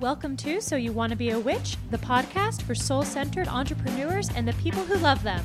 Welcome 0.00 0.38
to 0.38 0.62
So 0.62 0.76
You 0.76 0.92
Want 0.92 1.10
to 1.10 1.16
Be 1.16 1.28
a 1.28 1.38
Witch, 1.38 1.76
the 1.90 1.98
podcast 1.98 2.62
for 2.62 2.74
soul 2.74 3.02
centered 3.02 3.46
entrepreneurs 3.48 4.30
and 4.34 4.48
the 4.48 4.54
people 4.54 4.82
who 4.82 4.96
love 4.96 5.22
them. 5.22 5.44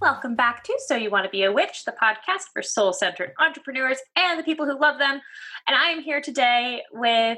Welcome 0.00 0.36
back 0.36 0.64
to 0.64 0.80
So 0.86 0.96
You 0.96 1.10
Want 1.10 1.24
to 1.24 1.30
Be 1.30 1.42
a 1.42 1.52
Witch, 1.52 1.84
the 1.84 1.94
podcast 2.02 2.44
for 2.54 2.62
soul 2.62 2.94
centered 2.94 3.32
entrepreneurs 3.38 3.98
and 4.16 4.40
the 4.40 4.44
people 4.44 4.64
who 4.64 4.80
love 4.80 4.98
them. 4.98 5.20
And 5.68 5.76
I 5.76 5.90
am 5.90 6.00
here 6.00 6.22
today 6.22 6.80
with 6.94 7.36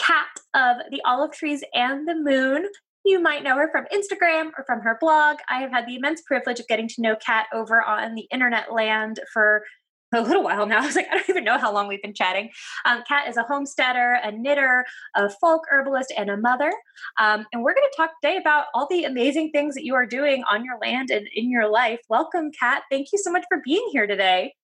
Cat 0.00 0.26
of 0.54 0.78
the 0.90 1.00
Olive 1.06 1.30
Trees 1.30 1.62
and 1.72 2.08
the 2.08 2.16
Moon. 2.16 2.66
You 3.04 3.22
might 3.22 3.44
know 3.44 3.54
her 3.54 3.70
from 3.70 3.86
Instagram 3.94 4.50
or 4.58 4.64
from 4.66 4.80
her 4.80 4.98
blog. 5.00 5.36
I 5.48 5.60
have 5.60 5.70
had 5.70 5.86
the 5.86 5.94
immense 5.94 6.20
privilege 6.22 6.58
of 6.58 6.66
getting 6.66 6.88
to 6.88 7.00
know 7.00 7.14
Cat 7.14 7.46
over 7.54 7.80
on 7.80 8.16
the 8.16 8.26
internet 8.32 8.72
land 8.72 9.20
for 9.32 9.62
a 10.14 10.22
little 10.22 10.42
while 10.42 10.66
now. 10.66 10.78
I 10.82 10.86
was 10.86 10.96
like, 10.96 11.08
I 11.10 11.14
don't 11.14 11.28
even 11.28 11.44
know 11.44 11.58
how 11.58 11.72
long 11.72 11.88
we've 11.88 12.02
been 12.02 12.14
chatting. 12.14 12.50
Um, 12.84 13.02
Cat 13.06 13.28
is 13.28 13.36
a 13.36 13.42
homesteader, 13.42 14.18
a 14.22 14.32
knitter, 14.32 14.84
a 15.14 15.28
folk 15.28 15.62
herbalist, 15.70 16.12
and 16.16 16.30
a 16.30 16.36
mother. 16.36 16.72
Um, 17.18 17.46
and 17.52 17.62
we're 17.62 17.74
going 17.74 17.88
to 17.90 17.96
talk 17.96 18.10
today 18.22 18.36
about 18.36 18.66
all 18.74 18.86
the 18.90 19.04
amazing 19.04 19.50
things 19.50 19.74
that 19.74 19.84
you 19.84 19.94
are 19.94 20.06
doing 20.06 20.44
on 20.50 20.64
your 20.64 20.78
land 20.80 21.10
and 21.10 21.28
in 21.34 21.50
your 21.50 21.68
life. 21.68 22.00
Welcome, 22.08 22.50
Cat. 22.52 22.82
Thank 22.90 23.08
you 23.12 23.18
so 23.18 23.30
much 23.30 23.44
for 23.48 23.60
being 23.64 23.86
here 23.92 24.06
today. 24.06 24.54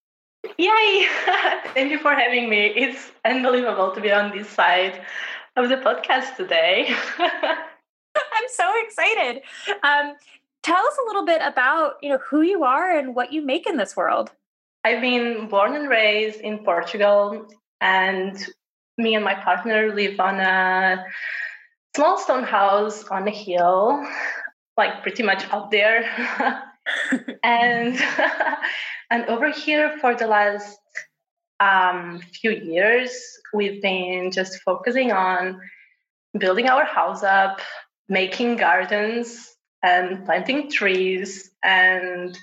Yay! 0.59 1.07
Thank 1.75 1.91
you 1.91 1.99
for 1.99 2.15
having 2.15 2.51
me. 2.51 2.67
It's 2.67 3.11
unbelievable 3.25 3.93
to 3.93 4.01
be 4.01 4.13
on 4.13 4.37
this 4.37 4.49
side 4.49 5.03
of 5.57 5.71
the 5.71 5.77
podcast 5.77 6.37
today. 6.37 6.95
I'm 7.19 8.49
so 8.49 8.73
excited. 8.87 9.43
Um, 9.83 10.15
tell 10.63 10.85
us 10.85 10.99
a 11.03 11.07
little 11.07 11.25
bit 11.25 11.41
about 11.43 11.95
you 12.03 12.11
know 12.11 12.19
who 12.19 12.43
you 12.43 12.65
are 12.65 12.97
and 12.97 13.15
what 13.15 13.33
you 13.33 13.45
make 13.45 13.67
in 13.67 13.77
this 13.77 13.97
world. 13.97 14.33
I've 14.85 15.01
been 15.01 15.49
born 15.49 15.75
and 15.77 15.89
raised 15.89 16.41
in 16.41 16.59
Portugal, 16.59 17.47
and 17.81 18.37
me 18.99 19.15
and 19.15 19.25
my 19.25 19.35
partner 19.35 19.95
live 19.95 20.21
on 20.21 20.39
a 20.41 21.07
small 21.97 22.19
stone 22.19 22.45
house 22.45 23.05
on 23.05 23.27
a 23.27 23.31
hill, 23.31 24.07
like 24.77 25.01
pretty 25.01 25.23
much 25.23 25.51
out 25.51 25.71
there. 25.71 26.05
and 27.43 27.99
and 29.11 29.25
over 29.25 29.51
here 29.51 29.97
for 30.03 30.15
the 30.15 30.27
last 30.27 30.79
um, 31.61 32.21
few 32.21 32.51
years, 32.51 33.19
we've 33.55 33.81
been 33.81 34.31
just 34.31 34.61
focusing 34.61 35.13
on 35.13 35.63
building 36.39 36.69
our 36.69 36.85
house 36.85 37.23
up, 37.23 37.61
making 38.11 38.57
gardens, 38.57 39.49
and 39.83 40.27
planting 40.27 40.71
trees, 40.71 41.51
and 41.63 42.39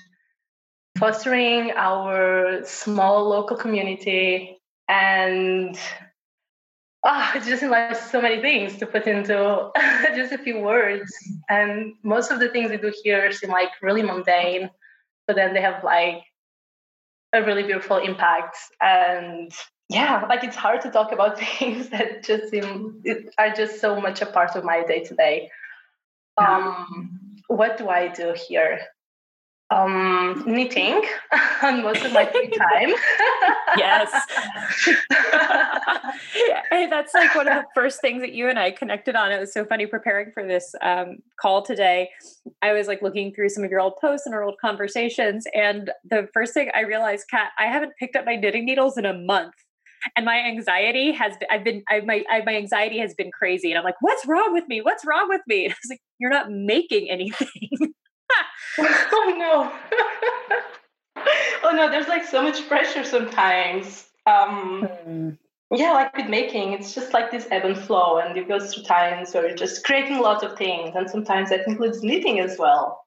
fostering 0.98 1.72
our 1.76 2.60
small 2.64 3.28
local 3.28 3.56
community 3.56 4.58
and 4.88 5.78
oh, 7.04 7.32
it 7.34 7.44
just 7.44 7.62
like 7.62 7.96
so 7.96 8.20
many 8.20 8.40
things 8.40 8.76
to 8.78 8.86
put 8.86 9.06
into 9.06 9.70
just 10.14 10.32
a 10.32 10.38
few 10.38 10.60
words. 10.60 11.12
And 11.48 11.94
most 12.02 12.30
of 12.30 12.40
the 12.40 12.48
things 12.48 12.70
we 12.70 12.76
do 12.76 12.92
here 13.02 13.32
seem 13.32 13.50
like 13.50 13.70
really 13.80 14.02
mundane, 14.02 14.70
but 15.26 15.36
then 15.36 15.54
they 15.54 15.60
have 15.60 15.82
like 15.82 16.22
a 17.32 17.42
really 17.42 17.62
beautiful 17.62 17.96
impact. 17.96 18.56
And 18.80 19.52
yeah, 19.88 20.24
like 20.28 20.44
it's 20.44 20.56
hard 20.56 20.80
to 20.82 20.90
talk 20.90 21.12
about 21.12 21.38
things 21.58 21.88
that 21.90 22.24
just 22.24 22.50
seem 22.50 23.02
are 23.38 23.50
just 23.50 23.80
so 23.80 24.00
much 24.00 24.22
a 24.22 24.26
part 24.26 24.56
of 24.56 24.64
my 24.64 24.84
day 24.84 25.02
to 25.04 25.14
day. 25.14 25.50
Um, 26.38 27.36
what 27.48 27.76
do 27.76 27.88
I 27.88 28.08
do 28.08 28.34
here? 28.48 28.80
Um, 29.72 30.44
knitting 30.46 31.02
on 31.62 31.82
most 31.82 32.04
of 32.04 32.12
my 32.12 32.26
free 32.26 32.48
time. 32.48 32.92
yes. 33.78 34.10
hey, 36.70 36.88
that's 36.90 37.14
like 37.14 37.34
one 37.34 37.48
of 37.48 37.54
the 37.54 37.64
first 37.74 38.02
things 38.02 38.20
that 38.20 38.32
you 38.32 38.48
and 38.48 38.58
I 38.58 38.70
connected 38.70 39.16
on. 39.16 39.32
It 39.32 39.40
was 39.40 39.54
so 39.54 39.64
funny 39.64 39.86
preparing 39.86 40.30
for 40.32 40.46
this 40.46 40.74
um, 40.82 41.18
call 41.40 41.62
today. 41.62 42.10
I 42.60 42.72
was 42.72 42.86
like 42.86 43.00
looking 43.00 43.32
through 43.32 43.48
some 43.48 43.64
of 43.64 43.70
your 43.70 43.80
old 43.80 43.96
posts 43.98 44.26
and 44.26 44.34
our 44.34 44.42
old 44.42 44.56
conversations. 44.60 45.46
And 45.54 45.90
the 46.04 46.28
first 46.34 46.52
thing 46.52 46.70
I 46.74 46.80
realized, 46.80 47.28
Cat, 47.30 47.52
I 47.58 47.64
haven't 47.64 47.92
picked 47.98 48.14
up 48.14 48.26
my 48.26 48.36
knitting 48.36 48.66
needles 48.66 48.98
in 48.98 49.06
a 49.06 49.14
month. 49.14 49.54
And 50.16 50.26
my 50.26 50.36
anxiety 50.38 51.12
has 51.12 51.36
been, 51.38 51.48
I've 51.50 51.64
been, 51.64 51.82
I, 51.88 52.00
my, 52.00 52.24
I, 52.30 52.42
my 52.44 52.56
anxiety 52.56 52.98
has 52.98 53.14
been 53.14 53.30
crazy. 53.30 53.70
And 53.70 53.78
I'm 53.78 53.84
like, 53.84 54.00
what's 54.00 54.26
wrong 54.26 54.52
with 54.52 54.68
me? 54.68 54.82
What's 54.82 55.06
wrong 55.06 55.28
with 55.28 55.42
me? 55.46 55.64
And 55.64 55.72
I 55.74 55.76
was 55.82 55.90
like, 55.90 56.00
you're 56.18 56.30
not 56.30 56.50
making 56.50 57.08
anything. 57.08 57.94
oh 58.78 59.34
no. 59.36 59.72
oh 61.64 61.70
no, 61.74 61.90
there's 61.90 62.08
like 62.08 62.24
so 62.24 62.42
much 62.42 62.66
pressure 62.68 63.04
sometimes. 63.04 64.08
Um, 64.26 64.88
mm. 65.06 65.38
Yeah, 65.74 65.92
like 65.92 66.14
with 66.14 66.28
making, 66.28 66.72
it's 66.74 66.94
just 66.94 67.14
like 67.14 67.30
this 67.30 67.48
ebb 67.50 67.64
and 67.64 67.78
flow, 67.78 68.18
and 68.18 68.36
it 68.36 68.46
goes 68.46 68.74
through 68.74 68.82
times 68.82 69.32
where 69.32 69.48
you're 69.48 69.56
just 69.56 69.84
creating 69.84 70.20
lots 70.20 70.44
of 70.44 70.58
things, 70.58 70.94
and 70.94 71.08
sometimes 71.08 71.48
that 71.48 71.66
includes 71.66 72.02
knitting 72.02 72.40
as 72.40 72.58
well. 72.58 73.02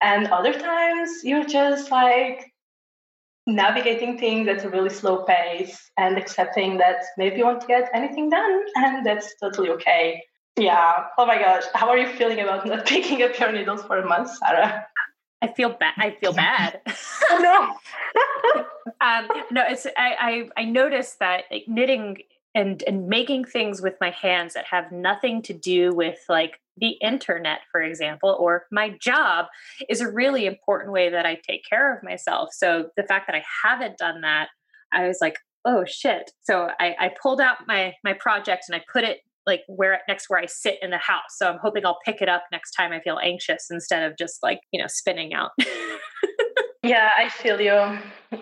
And 0.00 0.26
other 0.28 0.52
times 0.52 1.10
you're 1.22 1.46
just 1.46 1.92
like 1.92 2.52
navigating 3.46 4.18
things 4.18 4.48
at 4.48 4.64
a 4.64 4.68
really 4.68 4.90
slow 4.90 5.24
pace 5.24 5.90
and 5.96 6.18
accepting 6.18 6.76
that 6.78 7.04
maybe 7.16 7.38
you 7.38 7.44
won't 7.44 7.66
get 7.68 7.88
anything 7.94 8.30
done, 8.30 8.64
and 8.76 9.06
that's 9.06 9.34
totally 9.40 9.70
okay. 9.70 10.22
Yeah. 10.58 11.06
Oh 11.16 11.26
my 11.26 11.38
gosh. 11.38 11.64
How 11.74 11.88
are 11.88 11.98
you 11.98 12.08
feeling 12.08 12.40
about 12.40 12.66
not 12.66 12.86
picking 12.86 13.22
up 13.22 13.38
your 13.38 13.52
needles 13.52 13.82
for 13.84 13.98
a 13.98 14.06
month, 14.06 14.30
Sarah? 14.36 14.86
I 15.40 15.48
feel 15.52 15.70
bad. 15.70 15.94
I 15.96 16.16
feel 16.20 16.32
bad. 16.32 16.80
oh, 17.30 17.78
no. 18.54 18.64
um, 19.00 19.28
no, 19.50 19.62
it's 19.68 19.86
I, 19.96 20.48
I 20.56 20.62
I 20.62 20.64
noticed 20.64 21.20
that 21.20 21.44
like, 21.50 21.64
knitting 21.68 22.18
and 22.54 22.82
and 22.86 23.08
making 23.08 23.44
things 23.44 23.80
with 23.80 23.94
my 24.00 24.10
hands 24.10 24.54
that 24.54 24.64
have 24.66 24.90
nothing 24.90 25.42
to 25.42 25.52
do 25.52 25.94
with 25.94 26.18
like 26.28 26.60
the 26.76 26.90
internet, 27.02 27.60
for 27.70 27.80
example, 27.80 28.36
or 28.38 28.66
my 28.70 28.90
job 29.00 29.46
is 29.88 30.00
a 30.00 30.10
really 30.10 30.46
important 30.46 30.92
way 30.92 31.08
that 31.10 31.26
I 31.26 31.36
take 31.36 31.64
care 31.68 31.96
of 31.96 32.02
myself. 32.02 32.50
So 32.52 32.90
the 32.96 33.02
fact 33.02 33.28
that 33.28 33.36
I 33.36 33.44
haven't 33.62 33.98
done 33.98 34.22
that, 34.22 34.48
I 34.92 35.06
was 35.06 35.18
like, 35.20 35.36
oh 35.64 35.84
shit. 35.84 36.32
So 36.42 36.68
I, 36.80 36.96
I 36.98 37.10
pulled 37.20 37.40
out 37.40 37.58
my 37.68 37.94
my 38.02 38.14
project 38.14 38.64
and 38.68 38.74
I 38.74 38.82
put 38.92 39.04
it 39.04 39.20
like 39.48 39.62
where 39.66 40.00
next 40.06 40.26
where 40.28 40.38
I 40.38 40.46
sit 40.46 40.78
in 40.80 40.90
the 40.90 40.98
house. 40.98 41.36
So 41.36 41.48
I'm 41.48 41.58
hoping 41.60 41.84
I'll 41.84 41.98
pick 42.04 42.22
it 42.22 42.28
up 42.28 42.44
next 42.52 42.72
time 42.72 42.92
I 42.92 43.00
feel 43.00 43.18
anxious 43.20 43.66
instead 43.70 44.04
of 44.04 44.16
just 44.16 44.40
like, 44.42 44.60
you 44.70 44.80
know, 44.80 44.86
spinning 44.86 45.34
out. 45.34 45.50
yeah, 46.84 47.10
I 47.16 47.28
feel 47.30 47.60
you. 47.60 47.98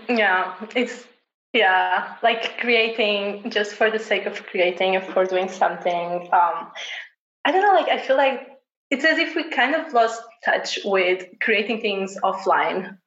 Yeah, 0.08 0.54
it's 0.74 1.06
yeah, 1.54 2.16
like 2.22 2.58
creating 2.58 3.50
just 3.50 3.72
for 3.72 3.90
the 3.90 3.98
sake 3.98 4.26
of 4.26 4.44
creating, 4.46 4.96
or 4.96 5.00
for 5.00 5.24
doing 5.24 5.48
something. 5.48 6.28
Um, 6.32 6.70
I 7.44 7.52
don't 7.52 7.62
know, 7.62 7.72
like 7.72 7.88
I 7.88 7.98
feel 7.98 8.16
like 8.16 8.48
it's 8.90 9.04
as 9.04 9.18
if 9.18 9.34
we 9.34 9.48
kind 9.50 9.74
of 9.74 9.92
lost 9.92 10.20
touch 10.44 10.80
with 10.84 11.24
creating 11.40 11.80
things 11.80 12.18
offline. 12.22 12.98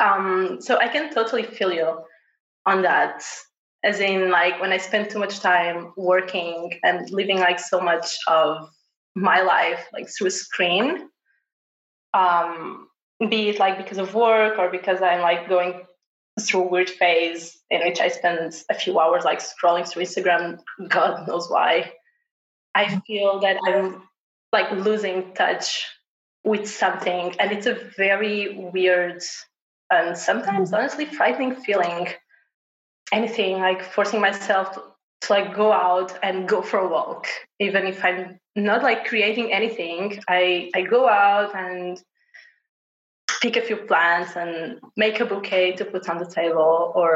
Um, 0.00 0.58
so 0.60 0.78
I 0.78 0.88
can 0.88 1.12
totally 1.12 1.42
feel 1.42 1.72
you 1.72 2.02
on 2.66 2.82
that 2.82 3.24
as 3.84 4.00
in 4.00 4.30
like 4.30 4.60
when 4.60 4.72
i 4.72 4.76
spend 4.76 5.10
too 5.10 5.18
much 5.18 5.40
time 5.40 5.92
working 5.96 6.72
and 6.82 7.10
living 7.10 7.38
like 7.38 7.58
so 7.60 7.80
much 7.80 8.16
of 8.26 8.68
my 9.14 9.42
life 9.42 9.86
like 9.92 10.08
through 10.08 10.26
a 10.26 10.30
screen 10.30 11.08
um 12.14 12.88
be 13.28 13.50
it 13.50 13.58
like 13.58 13.78
because 13.78 13.98
of 13.98 14.14
work 14.14 14.58
or 14.58 14.70
because 14.70 15.00
i'm 15.02 15.20
like 15.20 15.48
going 15.48 15.82
through 16.40 16.62
a 16.62 16.68
weird 16.68 16.90
phase 16.90 17.58
in 17.70 17.80
which 17.84 18.00
i 18.00 18.08
spend 18.08 18.52
a 18.70 18.74
few 18.74 18.98
hours 18.98 19.24
like 19.24 19.40
scrolling 19.40 19.88
through 19.88 20.02
instagram 20.02 20.58
god 20.88 21.28
knows 21.28 21.48
why 21.48 21.92
i 22.74 23.00
feel 23.06 23.38
that 23.40 23.56
i'm 23.66 24.02
like 24.52 24.70
losing 24.72 25.34
touch 25.34 25.84
with 26.44 26.68
something. 26.68 27.34
And 27.40 27.50
it's 27.50 27.66
a 27.66 27.74
very 27.96 28.70
weird 28.72 29.22
and 29.90 30.16
sometimes 30.16 30.72
honestly 30.72 31.04
frightening 31.04 31.56
feeling 31.56 32.08
anything 33.14 33.60
like 33.60 33.82
forcing 33.82 34.20
myself 34.20 34.66
to, 34.74 34.80
like 35.30 35.56
go 35.56 35.72
out 35.72 36.18
and 36.22 36.46
go 36.46 36.60
for 36.60 36.78
a 36.80 36.88
walk. 36.88 37.26
Even 37.58 37.86
if 37.86 38.04
i'm 38.04 38.38
not 38.54 38.82
like 38.82 39.06
creating 39.10 39.52
anything 39.52 40.20
i 40.28 40.70
i 40.74 40.82
go 40.82 41.08
out 41.08 41.50
and 41.56 42.02
pick 43.40 43.56
a 43.56 43.62
few 43.62 43.76
plants 43.76 44.36
and 44.36 44.78
make 44.96 45.18
a 45.20 45.24
bouquet 45.24 45.72
to 45.76 45.84
put 45.84 46.08
on 46.10 46.18
the 46.18 46.30
table 46.40 46.92
or 46.94 47.14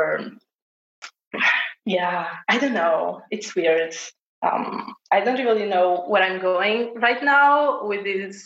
yeah 1.85 2.29
i 2.49 2.59
don't 2.59 2.75
know. 2.83 3.21
It's 3.31 3.55
weird. 3.55 3.95
Um, 4.41 4.95
i 5.11 5.19
don't 5.25 5.45
really 5.49 5.67
know 5.75 6.05
where 6.11 6.23
i'm 6.23 6.41
going 6.41 6.95
right 7.07 7.23
now 7.25 7.85
with 7.91 8.05
this 8.05 8.37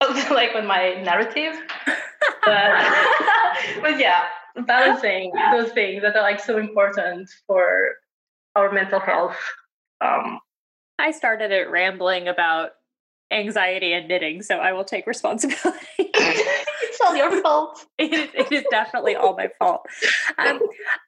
like 0.30 0.54
with 0.54 0.64
my 0.64 1.00
narrative 1.02 1.54
but, 2.44 2.70
but 3.80 3.98
yeah 3.98 4.24
balancing 4.64 5.32
those 5.52 5.70
things 5.72 6.02
that 6.02 6.16
are 6.16 6.22
like 6.22 6.40
so 6.40 6.58
important 6.58 7.28
for 7.46 7.94
our 8.54 8.72
mental 8.72 9.00
health. 9.00 9.36
Um, 10.00 10.40
I 10.98 11.10
started 11.10 11.50
it 11.52 11.70
rambling 11.70 12.28
about 12.28 12.70
anxiety 13.30 13.92
and 13.92 14.08
knitting, 14.08 14.42
so 14.42 14.56
I 14.56 14.72
will 14.72 14.84
take 14.84 15.06
responsibility. 15.06 15.86
it's 15.98 17.00
all 17.04 17.16
your 17.16 17.42
fault. 17.42 17.84
it, 17.98 18.12
is, 18.12 18.28
it 18.34 18.52
is 18.52 18.64
definitely 18.70 19.14
all 19.14 19.36
my 19.36 19.48
fault. 19.58 19.82
Um, 20.38 20.60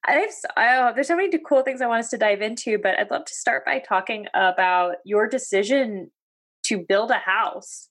I've, 0.05 0.29
I, 0.57 0.93
there's 0.93 1.09
so 1.09 1.17
many 1.17 1.31
cool 1.47 1.63
things 1.63 1.81
I 1.81 1.87
want 1.87 2.01
us 2.01 2.11
to 2.11 2.19
dive 2.19 2.43
into, 2.43 2.79
but 2.79 2.99
I'd 2.99 3.11
love 3.11 3.25
to 3.25 3.35
start 3.35 3.65
by 3.65 3.79
talking 3.79 4.27
about 4.35 4.97
your 5.05 5.27
decision 5.27 6.11
to 6.65 6.85
build 6.87 7.11
a 7.11 7.19
house 7.19 7.88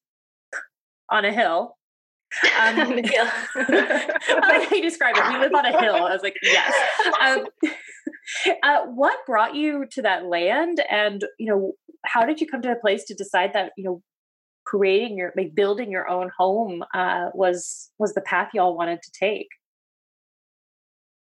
on 1.10 1.26
a 1.26 1.32
hill. 1.32 1.78
Um, 2.60 2.76
yeah. 3.04 3.32
I 3.56 4.68
how 4.70 4.76
you 4.76 4.82
describe 4.82 5.16
it. 5.18 5.24
We 5.28 5.40
live 5.40 5.54
on 5.54 5.66
a 5.66 5.80
hill. 5.80 5.96
I 5.96 6.14
was 6.14 6.22
like, 6.24 6.36
yes. 6.42 6.74
Um, 7.22 7.46
uh, 8.64 8.86
what 8.88 9.26
brought 9.26 9.56
you 9.56 9.86
to 9.92 10.02
that 10.04 10.26
land, 10.26 10.84
and 10.90 11.24
you 11.40 11.48
know, 11.48 11.74
how 12.06 12.26
did 12.26 12.42
you 12.42 12.48
come 12.48 12.62
to 12.62 12.72
a 12.72 12.76
place 12.76 13.06
to 13.06 13.14
decide 13.14 13.54
that 13.54 13.72
you 13.78 13.84
know, 13.84 14.02
creating 14.66 15.18
your, 15.18 15.34
like, 15.38 15.56
building 15.56 15.90
your 15.90 16.08
own 16.10 16.30
home 16.38 16.84
uh, 16.94 17.30
was 17.34 17.90
was 17.98 18.14
the 18.14 18.22
path 18.22 18.50
y'all 18.54 18.78
wanted 18.78 19.02
to 19.02 19.12
take? 19.18 19.48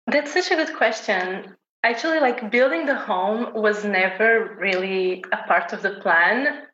That's 0.06 0.32
such 0.32 0.50
a 0.50 0.56
good 0.56 0.74
question. 0.76 1.54
Actually, 1.82 2.20
like 2.20 2.50
building 2.50 2.84
the 2.84 2.96
home 2.96 3.54
was 3.54 3.84
never 3.84 4.56
really 4.58 5.24
a 5.32 5.38
part 5.46 5.72
of 5.72 5.80
the 5.82 5.92
plan. 6.02 6.64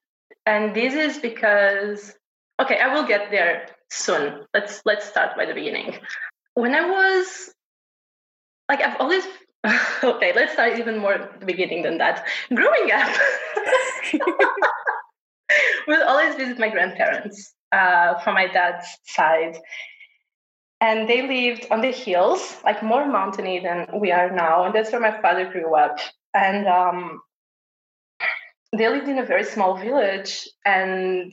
And 0.46 0.74
this 0.74 0.94
is 0.94 1.18
because 1.18 2.14
okay, 2.60 2.78
I 2.78 2.94
will 2.94 3.06
get 3.06 3.30
there 3.30 3.68
soon. 3.90 4.44
Let's 4.54 4.82
let's 4.84 5.06
start 5.06 5.36
by 5.36 5.46
the 5.46 5.54
beginning. 5.54 5.98
When 6.54 6.74
I 6.74 6.88
was 6.88 7.54
like 8.68 8.80
I've 8.80 9.00
always 9.00 9.24
okay, 10.04 10.32
let's 10.34 10.52
start 10.52 10.78
even 10.78 10.98
more 10.98 11.30
the 11.40 11.46
beginning 11.46 11.82
than 11.82 11.98
that. 11.98 12.26
Growing 12.54 12.90
up, 12.92 13.16
would 15.88 16.02
always 16.02 16.34
visit 16.36 16.58
my 16.58 16.68
grandparents 16.68 17.54
uh, 17.72 18.18
from 18.20 18.34
my 18.34 18.46
dad's 18.46 18.86
side. 19.04 19.58
And 20.80 21.08
they 21.08 21.26
lived 21.26 21.66
on 21.70 21.80
the 21.80 21.90
hills, 21.90 22.58
like 22.64 22.82
more 22.82 23.06
mountainy 23.06 23.60
than 23.60 23.86
we 23.98 24.12
are 24.12 24.30
now. 24.30 24.64
And 24.64 24.74
that's 24.74 24.92
where 24.92 25.00
my 25.00 25.20
father 25.22 25.50
grew 25.50 25.74
up. 25.74 25.98
And 26.34 26.66
um, 26.66 27.20
they 28.76 28.88
lived 28.88 29.08
in 29.08 29.18
a 29.18 29.24
very 29.24 29.44
small 29.44 29.78
village. 29.78 30.46
And 30.66 31.32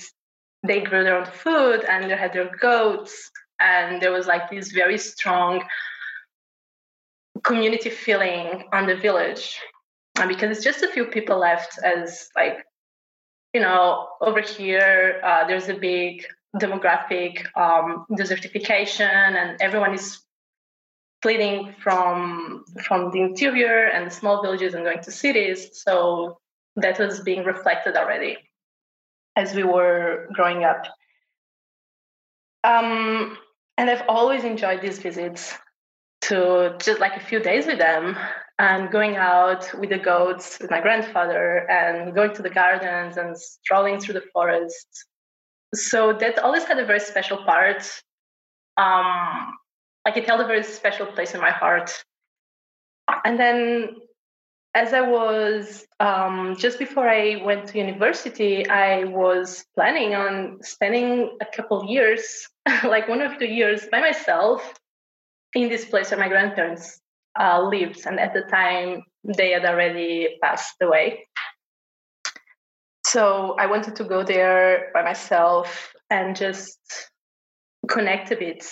they 0.64 0.82
grew 0.82 1.04
their 1.04 1.18
own 1.18 1.26
food 1.26 1.84
and 1.88 2.10
they 2.10 2.16
had 2.16 2.34
their 2.34 2.50
goats 2.58 3.30
and 3.60 4.02
there 4.02 4.12
was 4.12 4.28
like 4.28 4.50
this 4.50 4.72
very 4.72 4.98
strong 4.98 5.64
community 7.44 7.90
feeling 7.90 8.64
on 8.72 8.88
the 8.88 8.96
village. 8.96 9.60
And 10.18 10.30
because 10.30 10.56
it's 10.56 10.64
just 10.64 10.84
a 10.84 10.88
few 10.88 11.06
people 11.06 11.38
left 11.38 11.80
as 11.84 12.30
like 12.36 12.64
you 13.54 13.62
know 13.62 14.08
over 14.22 14.42
here 14.42 15.22
uh, 15.24 15.46
there's 15.48 15.70
a 15.70 15.74
big 15.74 16.26
demographic 16.58 17.46
um, 17.58 18.06
desertification 18.12 19.02
and 19.02 19.60
everyone 19.60 19.94
is 19.94 20.20
fleeing 21.22 21.74
from 21.82 22.64
from 22.84 23.12
the 23.12 23.22
interior 23.22 23.88
and 23.88 24.14
small 24.14 24.42
villages 24.42 24.74
and 24.76 24.84
going 24.84 25.02
to 25.02 25.12
cities. 25.12 25.82
So 25.84 26.38
that 26.76 27.00
was 27.00 27.20
being 27.22 27.44
reflected 27.44 27.96
already 27.96 28.38
as 29.36 29.56
we 29.56 29.64
were 29.64 30.28
growing 30.34 30.64
up. 30.64 30.86
Um, 32.64 33.38
and 33.78 33.90
I've 33.90 34.04
always 34.08 34.44
enjoyed 34.44 34.82
these 34.82 35.00
visits 35.00 35.54
to 36.22 36.76
just 36.80 37.00
like 37.00 37.18
a 37.18 37.20
few 37.20 37.40
days 37.40 37.66
with 37.66 37.80
them 37.80 38.16
and 38.60 38.92
going 38.92 39.16
out 39.18 39.70
with 39.78 39.90
the 39.90 39.98
goats 39.98 40.60
with 40.62 40.72
my 40.72 40.80
grandfather 40.80 41.70
and 41.70 42.14
going 42.14 42.34
to 42.36 42.42
the 42.42 42.50
gardens 42.50 43.18
and 43.18 43.38
strolling 43.38 44.00
through 44.00 44.14
the 44.14 44.24
forest. 44.32 44.88
So 45.74 46.14
that 46.14 46.40
always 46.40 46.64
had 46.64 46.80
a 46.80 46.86
very 46.86 47.00
special 47.00 47.38
part. 47.38 47.84
Um, 48.78 49.54
like 50.06 50.18
it 50.18 50.26
held 50.26 50.42
a 50.42 50.48
very 50.48 50.64
special 50.64 51.06
place 51.08 51.34
in 51.34 51.42
my 51.42 51.52
heart. 51.52 52.04
And 53.26 53.40
then 53.40 53.96
as 54.76 54.94
I 54.94 55.02
was 55.02 55.86
um, 56.00 56.56
just 56.58 56.80
before 56.80 57.08
I 57.08 57.42
went 57.44 57.68
to 57.68 57.78
university, 57.78 58.68
I 58.68 59.04
was 59.04 59.66
planning 59.76 60.16
on 60.16 60.60
spending 60.64 61.38
a 61.42 61.46
couple 61.46 61.86
years, 61.86 62.48
like 62.84 63.08
one 63.08 63.22
or 63.22 63.38
two 63.38 63.46
years, 63.46 63.88
by 63.92 64.00
myself 64.00 64.74
in 65.54 65.70
this 65.70 65.86
place 65.86 66.10
where 66.10 66.20
my 66.20 66.28
grandparents 66.28 67.00
uh, 67.40 67.62
lived. 67.62 68.06
And 68.06 68.20
at 68.20 68.34
the 68.34 68.42
time, 68.42 69.04
they 69.24 69.52
had 69.52 69.66
already 69.66 70.38
passed 70.42 70.76
away. 70.82 71.28
So 73.06 73.56
I 73.60 73.68
wanted 73.68 73.96
to 73.98 74.04
go 74.04 74.24
there 74.24 74.90
by 74.94 75.04
myself 75.04 75.94
and 76.10 76.36
just 76.36 76.80
connect 77.88 78.32
a 78.32 78.36
bit 78.36 78.66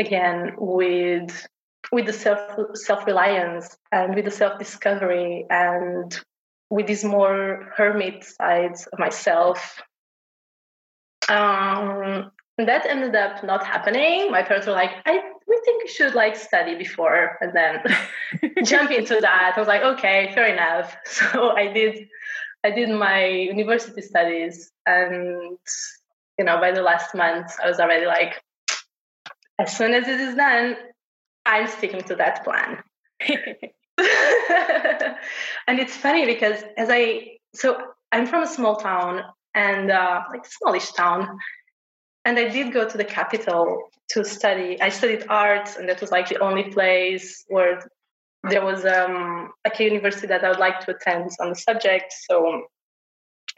again 0.00 0.54
with 0.58 1.46
with 1.92 2.06
the 2.06 2.12
self 2.12 2.40
self 2.74 3.06
reliance 3.06 3.76
and 3.92 4.14
with 4.14 4.24
the 4.24 4.30
self 4.30 4.58
discovery 4.58 5.46
and 5.50 6.20
with 6.70 6.86
these 6.86 7.04
more 7.04 7.72
hermit 7.76 8.24
sides 8.24 8.86
of 8.86 8.98
myself. 8.98 9.82
Um, 11.28 12.30
that 12.58 12.86
ended 12.86 13.14
up 13.14 13.42
not 13.42 13.64
happening. 13.64 14.30
My 14.30 14.42
parents 14.42 14.66
were 14.66 14.72
like, 14.72 14.90
"I 15.06 15.20
we 15.46 15.60
think 15.64 15.82
you 15.82 15.88
should 15.88 16.14
like 16.14 16.36
study 16.36 16.76
before 16.76 17.38
and 17.40 17.52
then 17.54 17.82
jump 18.64 18.90
into 18.90 19.20
that." 19.20 19.54
I 19.56 19.58
was 19.58 19.68
like, 19.68 19.82
"Okay, 19.82 20.30
fair 20.34 20.46
enough." 20.46 20.96
So 21.06 21.56
I 21.56 21.72
did. 21.72 22.08
I 22.62 22.70
did 22.70 22.90
my 22.90 23.24
university 23.24 24.02
studies, 24.02 24.70
and 24.86 25.58
you 26.38 26.44
know, 26.44 26.58
by 26.60 26.72
the 26.72 26.82
last 26.82 27.14
month, 27.14 27.52
I 27.62 27.68
was 27.68 27.80
already 27.80 28.06
like, 28.06 28.42
as 29.58 29.76
soon 29.76 29.94
as 29.94 30.06
it 30.06 30.20
is 30.20 30.34
done, 30.34 30.76
I'm 31.50 31.66
sticking 31.66 32.02
to 32.02 32.14
that 32.16 32.44
plan. 32.44 32.82
and 35.66 35.78
it's 35.78 35.96
funny 35.96 36.24
because 36.24 36.62
as 36.76 36.88
I 36.90 37.38
so 37.54 37.76
I'm 38.12 38.26
from 38.26 38.44
a 38.44 38.46
small 38.46 38.76
town 38.76 39.22
and 39.54 39.90
uh, 39.90 40.22
like 40.30 40.46
smallish 40.46 40.92
town, 40.92 41.38
and 42.24 42.38
I 42.38 42.48
did 42.48 42.72
go 42.72 42.88
to 42.88 42.96
the 42.96 43.04
capital 43.04 43.90
to 44.10 44.24
study. 44.24 44.80
I 44.80 44.90
studied 44.90 45.24
arts, 45.28 45.76
and 45.76 45.88
that 45.88 46.00
was 46.00 46.12
like 46.12 46.28
the 46.28 46.38
only 46.38 46.70
place 46.70 47.44
where 47.48 47.82
there 48.44 48.64
was 48.64 48.84
um, 48.86 49.50
like 49.64 49.78
a 49.80 49.84
university 49.84 50.28
that 50.28 50.44
I 50.44 50.50
would 50.50 50.60
like 50.60 50.80
to 50.86 50.94
attend 50.94 51.30
on 51.40 51.50
the 51.50 51.56
subject. 51.56 52.12
So 52.28 52.62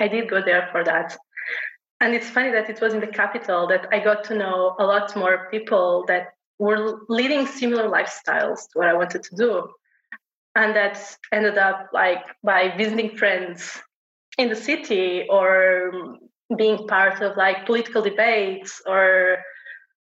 I 0.01 0.09
did 0.09 0.31
go 0.31 0.41
there 0.43 0.69
for 0.73 0.83
that. 0.85 1.17
And 2.01 2.15
it's 2.15 2.29
funny 2.29 2.51
that 2.51 2.69
it 2.69 2.81
was 2.81 2.95
in 2.95 3.01
the 3.01 3.07
capital 3.07 3.69
that 3.69 3.87
I 3.93 4.01
got 4.01 4.25
to 4.25 4.35
know 4.35 4.75
a 4.79 4.85
lot 4.85 5.15
more 5.15 5.49
people 5.51 6.05
that 6.09 6.33
were 6.63 7.01
leading 7.09 7.45
similar 7.47 7.89
lifestyles 7.89 8.61
to 8.69 8.75
what 8.75 8.89
I 8.89 8.95
wanted 8.95 9.25
to 9.25 9.37
do. 9.37 9.69
And 10.55 10.77
that 10.77 10.97
ended 11.33 11.59
up 11.59 11.91
like 11.93 12.25
by 12.45 12.73
visiting 12.77 13.17
friends 13.17 13.81
in 14.39 14.49
the 14.49 14.55
city 14.55 15.27
or 15.29 16.19
being 16.57 16.87
part 16.87 17.21
of 17.21 17.37
like 17.37 17.67
political 17.67 18.01
debates 18.03 18.81
or 18.87 19.39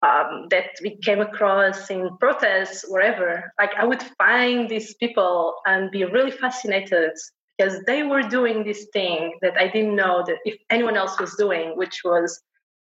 um, 0.03 0.49
that 0.51 0.71
we 0.83 0.99
came 0.99 1.21
across 1.21 1.89
in 1.89 2.11
protests, 2.19 2.85
wherever. 2.89 3.53
Like 3.59 3.73
I 3.79 3.87
would 3.87 4.03
find 4.19 4.69
these 4.69 4.95
people 4.97 5.55
and 5.65 5.91
be 5.91 6.05
really 6.05 6.31
fascinated 6.31 7.13
because 7.57 7.81
they 7.87 8.03
were 8.03 8.23
doing 8.23 8.65
this 8.65 8.87
thing 8.93 9.39
that 9.41 9.57
I 9.57 9.69
didn't 9.69 9.97
know 9.97 10.23
that 10.27 10.39
if 10.45 10.57
anyone 10.69 10.97
else 10.97 11.19
was 11.19 11.37
doing, 11.37 11.77
which 11.77 12.03
was 12.05 12.43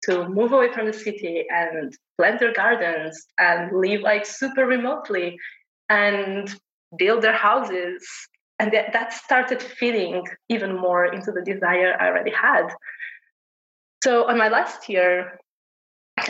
to 0.06 0.28
move 0.30 0.52
away 0.52 0.72
from 0.72 0.86
the 0.86 0.94
city 0.94 1.46
and 1.50 1.96
plant 2.18 2.40
their 2.40 2.54
gardens 2.54 3.26
and 3.40 3.72
live 3.78 4.02
like 4.02 4.26
super 4.26 4.66
remotely 4.66 5.38
and 5.90 6.54
build 6.98 7.24
their 7.24 7.34
houses. 7.34 8.06
And 8.60 8.72
that, 8.72 8.94
that 8.94 9.12
started 9.12 9.62
feeding 9.62 10.24
even 10.50 10.78
more 10.78 11.06
into 11.06 11.32
the 11.32 11.42
desire 11.42 11.96
i 12.00 12.08
already 12.08 12.32
had. 12.32 12.70
So 14.04 14.28
on 14.30 14.38
my 14.38 14.50
last 14.50 14.88
year 14.88 15.40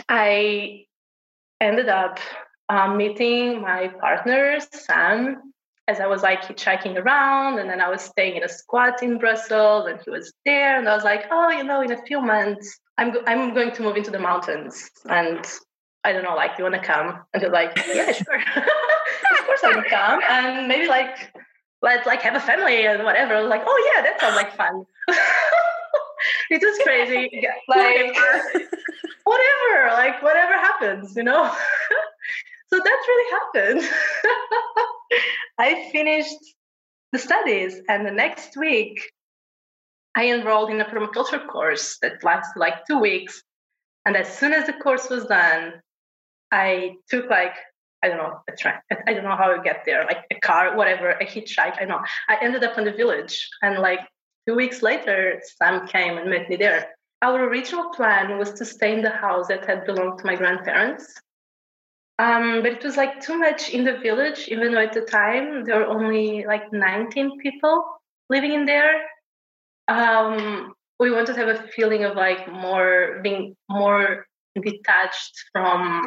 i 0.08 0.84
ended 1.60 1.88
up 1.88 2.18
um, 2.68 2.96
meeting 2.96 3.60
my 3.60 3.88
partner 4.00 4.58
sam 4.72 5.52
as 5.88 6.00
i 6.00 6.06
was 6.06 6.22
like 6.22 6.42
hitchhiking 6.42 6.96
around 6.96 7.58
and 7.58 7.70
then 7.70 7.80
i 7.80 7.88
was 7.88 8.02
staying 8.02 8.36
in 8.36 8.42
a 8.42 8.48
squat 8.48 9.02
in 9.02 9.18
brussels 9.18 9.86
and 9.88 10.00
he 10.04 10.10
was 10.10 10.32
there 10.44 10.78
and 10.78 10.88
i 10.88 10.94
was 10.94 11.04
like 11.04 11.26
oh 11.30 11.50
you 11.50 11.62
know 11.62 11.80
in 11.80 11.92
a 11.92 12.02
few 12.02 12.20
months 12.20 12.80
I'm 12.98 13.12
go- 13.12 13.22
I'm 13.26 13.54
going 13.54 13.72
to 13.72 13.82
move 13.82 13.96
into 13.96 14.10
the 14.10 14.18
mountains, 14.18 14.90
and 15.08 15.44
I 16.04 16.12
don't 16.12 16.22
know, 16.22 16.34
like, 16.34 16.56
do 16.56 16.62
you 16.62 16.70
want 16.70 16.80
to 16.82 16.86
come? 16.86 17.20
And 17.34 17.42
they're 17.42 17.50
like, 17.50 17.76
yeah, 17.88 18.12
sure, 18.12 18.38
of 18.56 19.46
course 19.46 19.64
I 19.64 19.72
will 19.74 19.84
come, 19.84 20.20
and 20.28 20.68
maybe 20.68 20.86
like 20.86 21.32
let's 21.82 22.06
like 22.06 22.22
have 22.22 22.34
a 22.34 22.40
family 22.40 22.86
and 22.86 23.04
whatever. 23.04 23.34
I 23.34 23.40
was 23.40 23.50
like, 23.50 23.64
oh 23.66 23.92
yeah, 23.94 24.02
that 24.02 24.20
sounds 24.20 24.36
like 24.36 24.56
fun. 24.56 24.84
it 26.50 26.62
was 26.62 26.78
crazy, 26.82 27.46
like 27.68 28.16
whatever, 29.24 29.92
like 29.92 30.22
whatever 30.22 30.54
happens, 30.54 31.16
you 31.16 31.22
know. 31.22 31.52
so 32.68 32.78
that 32.78 33.04
really 33.08 33.30
happened. 33.30 33.90
I 35.58 35.88
finished 35.92 36.54
the 37.12 37.18
studies, 37.18 37.80
and 37.88 38.06
the 38.06 38.10
next 38.10 38.56
week 38.56 39.00
I 40.16 40.30
enrolled 40.30 40.70
in 40.70 40.80
a 40.80 40.84
permaculture 40.86 41.46
course 41.46 41.98
that 42.00 42.24
lasted 42.24 42.58
like 42.58 42.86
two 42.86 42.98
weeks. 42.98 43.42
And 44.06 44.16
as 44.16 44.28
soon 44.36 44.52
as 44.52 44.66
the 44.66 44.72
course 44.72 45.10
was 45.10 45.26
done, 45.26 45.74
I 46.50 46.96
took 47.08 47.28
like 47.28 47.54
I 48.02 48.08
don't 48.08 48.18
know 48.18 48.40
a 48.48 48.56
train. 48.56 48.74
I 49.06 49.12
don't 49.12 49.24
know 49.24 49.36
how 49.36 49.52
I 49.52 49.62
get 49.62 49.82
there, 49.84 50.04
like 50.04 50.24
a 50.30 50.38
car, 50.40 50.76
whatever, 50.76 51.10
a 51.10 51.26
hitchhike. 51.26 51.80
I 51.80 51.84
know. 51.84 52.00
I 52.28 52.36
ended 52.40 52.64
up 52.64 52.78
in 52.78 52.84
the 52.84 52.92
village, 52.92 53.48
and 53.62 53.78
like 53.78 54.00
two 54.46 54.54
weeks 54.54 54.82
later, 54.82 55.40
Sam 55.58 55.86
came 55.86 56.16
and 56.18 56.30
met 56.30 56.48
me 56.48 56.56
there. 56.56 56.94
Our 57.22 57.44
original 57.44 57.90
plan 57.90 58.38
was 58.38 58.52
to 58.54 58.64
stay 58.64 58.92
in 58.92 59.02
the 59.02 59.10
house 59.10 59.48
that 59.48 59.66
had 59.66 59.86
belonged 59.86 60.18
to 60.18 60.26
my 60.26 60.36
grandparents. 60.36 61.14
Um, 62.18 62.62
but 62.62 62.72
it 62.72 62.84
was 62.84 62.96
like 62.96 63.20
too 63.20 63.38
much 63.38 63.70
in 63.70 63.84
the 63.84 63.98
village, 63.98 64.48
even 64.48 64.72
though 64.72 64.80
at 64.80 64.92
the 64.92 65.02
time 65.02 65.64
there 65.64 65.78
were 65.80 65.86
only 65.86 66.44
like 66.46 66.72
19 66.72 67.38
people 67.40 67.84
living 68.30 68.52
in 68.52 68.64
there. 68.66 69.02
Um, 69.88 70.72
we 70.98 71.10
want 71.10 71.26
to 71.28 71.34
have 71.34 71.48
a 71.48 71.62
feeling 71.68 72.04
of 72.04 72.16
like 72.16 72.50
more 72.50 73.20
being 73.22 73.56
more 73.68 74.26
detached 74.60 75.34
from 75.52 76.06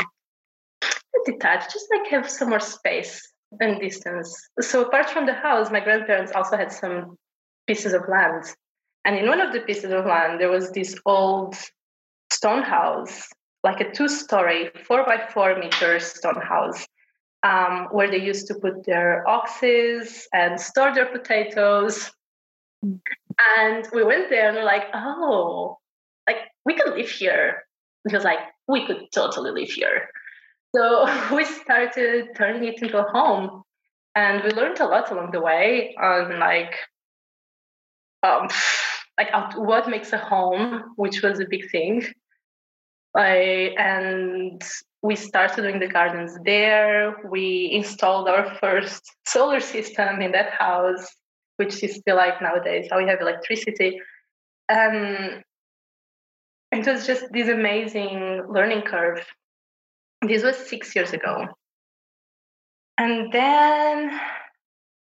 detached, 1.26 1.72
just 1.72 1.88
like 1.92 2.08
have 2.10 2.30
some 2.30 2.50
more 2.50 2.60
space 2.60 3.22
and 3.60 3.80
distance. 3.80 4.36
So 4.62 4.86
apart 4.86 5.10
from 5.10 5.26
the 5.26 5.34
house, 5.34 5.72
my 5.72 5.80
grandparents 5.80 6.32
also 6.34 6.58
had 6.58 6.72
some 6.72 7.18
pieces 7.68 7.94
of 7.94 8.04
land. 8.10 8.46
And 9.06 9.16
in 9.16 9.28
one 9.28 9.42
of 9.42 9.54
the 9.54 9.62
pieces 9.62 9.92
of 9.92 10.06
land, 10.06 10.40
there 10.40 10.50
was 10.50 10.72
this 10.72 10.96
old 11.06 11.56
stone 12.32 12.64
house, 12.64 13.28
like 13.64 13.80
a 13.82 13.92
two-story, 13.92 14.72
four 14.86 15.06
by 15.06 15.28
four 15.34 15.58
meter 15.58 16.00
stone 16.00 16.42
house, 16.42 16.86
um, 17.44 17.88
where 17.92 18.10
they 18.10 18.22
used 18.22 18.48
to 18.48 18.56
put 18.56 18.86
their 18.86 19.28
oxes 19.28 20.28
and 20.34 20.60
store 20.60 20.94
their 20.94 21.08
potatoes. 21.08 22.12
And 23.58 23.88
we 23.94 24.04
went 24.04 24.30
there 24.30 24.48
and 24.48 24.58
we're 24.58 24.64
like, 24.64 24.86
oh, 24.94 25.78
like 26.28 26.38
we 26.66 26.76
could 26.76 26.96
live 26.96 27.10
here. 27.10 27.64
It 28.06 28.14
was 28.14 28.24
like, 28.24 28.40
we 28.68 28.86
could 28.86 29.08
totally 29.14 29.52
live 29.52 29.70
here. 29.70 30.10
So 30.76 31.08
we 31.36 31.46
started 31.46 32.30
turning 32.36 32.66
it 32.66 32.82
into 32.82 32.98
a 32.98 33.12
home. 33.12 33.64
And 34.16 34.44
we 34.44 34.52
learned 34.52 34.80
a 34.80 34.86
lot 34.86 35.12
along 35.12 35.32
the 35.32 35.40
way 35.40 35.96
on 36.02 36.40
like 36.40 36.76
um, 38.24 38.48
like 39.18 39.58
what 39.58 39.90
makes 39.90 40.14
a 40.14 40.18
home, 40.18 40.94
which 40.96 41.22
was 41.22 41.40
a 41.40 41.46
big 41.50 41.70
thing. 41.72 42.06
I, 43.16 43.74
and 43.78 44.62
we 45.02 45.16
started 45.16 45.64
doing 45.64 45.80
the 45.80 45.88
gardens 45.88 46.38
there. 46.46 47.16
We 47.30 47.72
installed 47.74 48.28
our 48.28 48.56
first 48.56 49.04
solar 49.26 49.60
system 49.60 50.22
in 50.22 50.32
that 50.34 50.52
house, 50.52 51.08
which 51.60 51.84
is 51.84 51.98
still 51.98 52.16
like 52.16 52.42
nowadays 52.42 52.88
how 52.90 52.98
we 52.98 53.08
have 53.10 53.20
electricity. 53.20 54.00
And 54.70 55.44
it 56.72 56.88
was 56.88 57.06
just 57.06 57.26
this 57.34 57.50
amazing 57.50 58.44
learning 58.50 58.84
curve. 58.84 59.26
This 60.22 60.42
was 60.42 60.56
six 60.56 60.96
years 60.96 61.12
ago. 61.12 61.48
And 62.98 63.32
then 63.34 64.18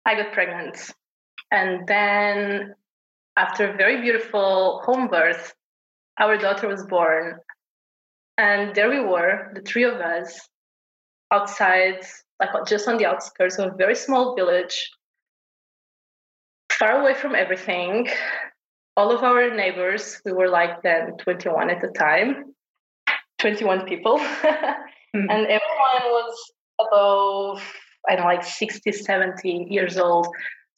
I 0.06 0.14
got 0.14 0.32
pregnant. 0.32 0.92
And 1.50 1.86
then 1.86 2.74
after 3.36 3.70
a 3.70 3.76
very 3.76 4.00
beautiful 4.00 4.80
home 4.84 5.08
birth, 5.08 5.54
our 6.18 6.38
daughter 6.38 6.68
was 6.68 6.86
born. 6.86 7.38
And 8.38 8.74
there 8.74 8.88
we 8.88 9.00
were, 9.00 9.52
the 9.54 9.60
three 9.60 9.84
of 9.84 9.94
us, 9.94 10.48
outside, 11.30 12.00
like 12.38 12.50
just 12.66 12.88
on 12.88 12.96
the 12.96 13.06
outskirts 13.06 13.58
of 13.58 13.74
a 13.74 13.76
very 13.76 13.94
small 13.94 14.34
village, 14.34 14.90
far 16.80 17.00
away 17.00 17.14
from 17.14 17.34
everything. 17.36 18.08
All 18.96 19.12
of 19.12 19.22
our 19.22 19.54
neighbors, 19.54 20.20
we 20.24 20.32
were 20.32 20.48
like 20.48 20.82
then 20.82 21.16
21 21.18 21.70
at 21.70 21.80
the 21.80 21.88
time, 21.88 22.54
21 23.38 23.86
people. 23.86 24.18
mm-hmm. 24.18 25.30
And 25.30 25.46
everyone 25.58 26.04
was 26.18 26.52
above, 26.80 27.62
I 28.08 28.16
don't 28.16 28.24
know, 28.24 28.32
like 28.34 28.44
60, 28.44 28.90
70 28.90 29.66
years 29.70 29.96
old. 29.98 30.26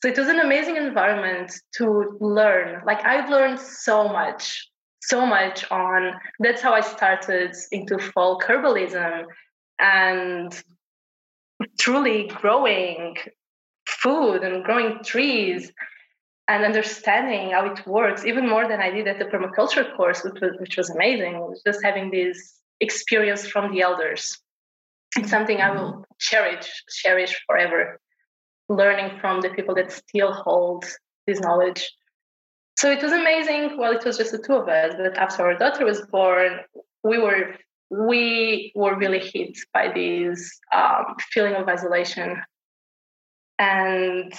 So 0.03 0.09
it 0.09 0.19
was 0.19 0.29
an 0.29 0.41
amazing 0.41 0.77
environment 0.77 1.53
to 1.77 2.17
learn. 2.21 2.83
Like 2.85 3.05
I've 3.05 3.31
learned 3.31 3.61
so 3.61 4.09
much, 4.09 4.69
so 5.01 5.25
much 5.25 5.71
on 5.71 6.15
that's 6.41 6.61
how 6.61 6.73
I 6.73 6.81
started 6.81 7.55
into 7.71 7.99
folk 7.99 8.43
herbalism 8.43 9.25
and 9.79 10.63
truly 11.79 12.27
growing 12.29 13.17
food 13.87 14.43
and 14.43 14.65
growing 14.65 15.05
trees 15.05 15.73
and 16.53 16.65
understanding 16.65 17.53
how 17.53 17.65
it 17.65 17.87
works 17.87 18.27
even 18.27 18.47
more 18.47 18.69
than 18.69 18.81
I 18.81 18.91
did 18.91 19.09
at 19.09 19.19
the 19.19 19.25
permaculture 19.25 19.97
course, 19.97 20.23
which 20.23 20.39
was, 20.43 20.53
which 20.61 20.77
was 20.77 20.91
amazing. 20.91 21.35
It 21.37 21.41
was 21.41 21.63
just 21.65 21.83
having 21.83 22.11
this 22.11 22.37
experience 22.81 23.47
from 23.47 23.73
the 23.73 23.81
elders. 23.81 24.39
It's 25.17 25.31
something 25.31 25.63
I 25.63 25.71
will 25.71 26.05
cherish, 26.19 26.69
cherish 27.03 27.35
forever 27.47 27.99
learning 28.69 29.19
from 29.19 29.41
the 29.41 29.51
people 29.51 29.75
that 29.77 29.93
still 29.93 30.33
hold 30.33 30.85
this 31.27 31.41
knowledge. 31.41 31.91
So 32.79 32.91
it 32.91 33.03
was 33.03 33.13
amazing. 33.13 33.79
Well, 33.79 33.93
it 33.93 34.05
was 34.05 34.19
just 34.19 34.33
the 34.33 34.39
two 34.39 34.55
of 34.55 34.69
us, 34.69 34.95
but 34.97 35.17
after 35.17 35.47
our 35.47 35.59
daughter 35.59 35.85
was 35.87 36.03
born, 36.11 36.61
we 37.03 37.19
were 37.19 37.57
we 37.91 38.73
were 38.75 38.97
really 38.97 39.19
hit 39.19 39.59
by 39.75 39.93
this 39.93 40.59
um, 40.75 41.15
feeling 41.31 41.55
of 41.55 41.69
isolation, 41.69 42.43
and 43.59 44.33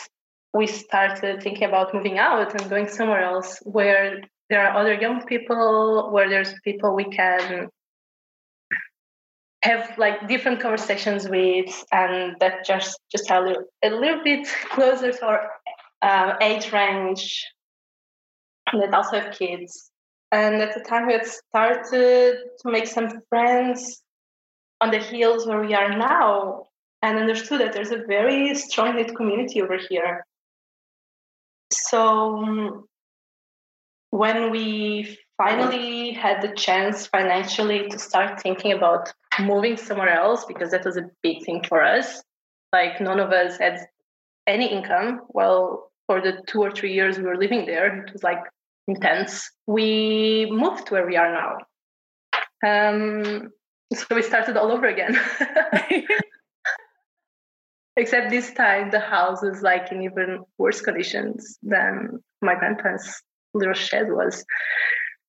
we 0.53 0.67
started 0.67 1.41
thinking 1.41 1.67
about 1.67 1.93
moving 1.93 2.19
out 2.19 2.53
and 2.53 2.69
going 2.69 2.87
somewhere 2.87 3.23
else 3.23 3.59
where 3.63 4.21
there 4.49 4.65
are 4.65 4.77
other 4.77 4.93
young 4.93 5.25
people, 5.25 6.11
where 6.11 6.29
there's 6.29 6.53
people 6.63 6.95
we 6.95 7.05
can 7.05 7.69
have 9.63 9.97
like 9.97 10.27
different 10.27 10.59
conversations 10.59 11.27
with 11.27 11.85
and 11.91 12.35
that 12.39 12.65
just 12.65 12.99
just 13.09 13.31
a 13.31 13.39
little, 13.39 13.63
a 13.83 13.89
little 13.89 14.23
bit 14.23 14.47
closer 14.69 15.11
to 15.11 15.25
our 15.25 15.49
uh, 16.01 16.33
age 16.41 16.71
range 16.71 17.45
that 18.73 18.93
also 18.93 19.19
have 19.19 19.33
kids. 19.33 19.89
And 20.31 20.55
at 20.55 20.73
the 20.73 20.81
time 20.81 21.07
we 21.07 21.13
had 21.13 21.25
started 21.25 22.37
to 22.59 22.71
make 22.71 22.87
some 22.87 23.09
friends 23.29 24.03
on 24.81 24.91
the 24.91 24.99
hills 24.99 25.47
where 25.47 25.61
we 25.61 25.73
are 25.73 25.97
now 25.97 26.65
and 27.01 27.17
understood 27.17 27.61
that 27.61 27.73
there's 27.73 27.91
a 27.91 28.03
very 28.07 28.53
strong 28.55 28.95
knit 28.95 29.15
community 29.15 29.61
over 29.61 29.77
here 29.89 30.25
so 31.93 32.37
um, 32.39 32.85
when 34.09 34.49
we 34.49 35.15
finally 35.37 36.11
had 36.11 36.41
the 36.41 36.51
chance 36.55 37.05
financially 37.05 37.87
to 37.87 37.99
start 37.99 38.41
thinking 38.41 38.71
about 38.71 39.13
moving 39.39 39.77
somewhere 39.77 40.09
else 40.09 40.43
because 40.45 40.71
that 40.71 40.85
was 40.85 40.97
a 40.97 41.05
big 41.21 41.45
thing 41.45 41.63
for 41.69 41.83
us. 41.83 42.23
Like 42.71 42.99
none 42.99 43.19
of 43.19 43.31
us 43.31 43.59
had 43.59 43.77
any 44.47 44.71
income. 44.71 45.21
Well, 45.29 45.91
for 46.07 46.19
the 46.19 46.41
two 46.47 46.61
or 46.63 46.71
three 46.71 46.93
years 46.95 47.19
we 47.19 47.25
were 47.25 47.37
living 47.37 47.67
there, 47.67 48.05
it 48.05 48.11
was 48.11 48.23
like 48.23 48.41
intense. 48.87 49.51
We 49.67 50.47
moved 50.49 50.87
to 50.87 50.93
where 50.93 51.05
we 51.05 51.15
are 51.15 51.31
now. 51.31 51.57
Um, 52.67 53.51
so 53.93 54.15
we 54.15 54.23
started 54.23 54.57
all 54.57 54.71
over 54.71 54.87
again. 54.87 55.15
Except 57.95 58.29
this 58.29 58.51
time 58.53 58.89
the 58.89 58.99
house 58.99 59.43
is 59.43 59.61
like 59.61 59.91
in 59.91 60.01
even 60.01 60.43
worse 60.57 60.81
conditions 60.81 61.59
than 61.61 62.23
my 62.41 62.55
grandparents' 62.55 63.21
little 63.53 63.73
shed 63.73 64.07
was. 64.09 64.43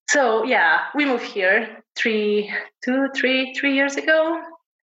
So 0.08 0.44
yeah, 0.44 0.80
we 0.94 1.04
moved 1.04 1.24
here 1.24 1.82
three, 1.96 2.52
two, 2.84 3.08
three, 3.14 3.54
three 3.54 3.74
years 3.74 3.96
ago. 3.96 4.40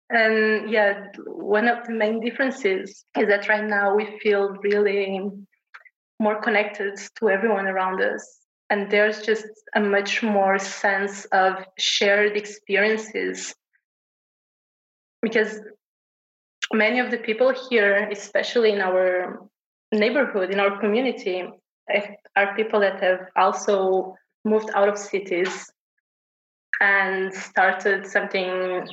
And 0.10 0.70
yeah, 0.70 1.06
one 1.26 1.68
of 1.68 1.86
the 1.88 1.94
main 1.94 2.20
differences 2.20 3.06
is 3.18 3.28
that 3.28 3.48
right 3.48 3.64
now 3.64 3.96
we 3.96 4.20
feel 4.22 4.50
really 4.62 5.22
more 6.20 6.42
connected 6.42 7.00
to 7.20 7.30
everyone 7.30 7.66
around 7.66 8.02
us. 8.02 8.40
And 8.70 8.92
there's 8.92 9.22
just 9.22 9.48
a 9.76 9.80
much 9.80 10.22
more 10.22 10.60
sense 10.60 11.26
of 11.26 11.66
shared 11.78 12.38
experiences. 12.38 13.56
Because 15.22 15.60
many 16.74 17.00
of 17.00 17.12
the 17.12 17.18
people 17.18 17.54
here, 17.70 18.08
especially 18.12 18.72
in 18.72 18.82
our 18.82 19.48
neighborhood, 19.92 20.52
in 20.52 20.60
our 20.60 20.80
community, 20.80 21.44
eh, 21.90 22.08
are 22.36 22.56
people 22.56 22.80
that 22.80 23.02
have 23.02 23.28
also 23.36 24.16
moved 24.46 24.70
out 24.74 24.90
of 24.90 24.98
cities 24.98 25.72
and 26.80 27.34
started 27.34 28.06
something 28.08 28.88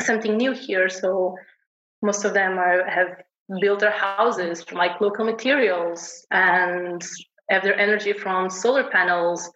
something 0.00 0.36
new 0.36 0.52
here. 0.52 0.88
So 0.88 1.36
most 2.00 2.24
of 2.24 2.34
them 2.34 2.58
are, 2.58 2.88
have 2.88 3.22
built 3.60 3.80
their 3.80 3.90
houses 3.90 4.64
from 4.64 4.78
like 4.78 5.00
local 5.00 5.24
materials 5.24 6.26
and 6.30 7.02
have 7.50 7.62
their 7.62 7.78
energy 7.78 8.12
from 8.12 8.48
solar 8.48 8.88
panels 8.90 9.50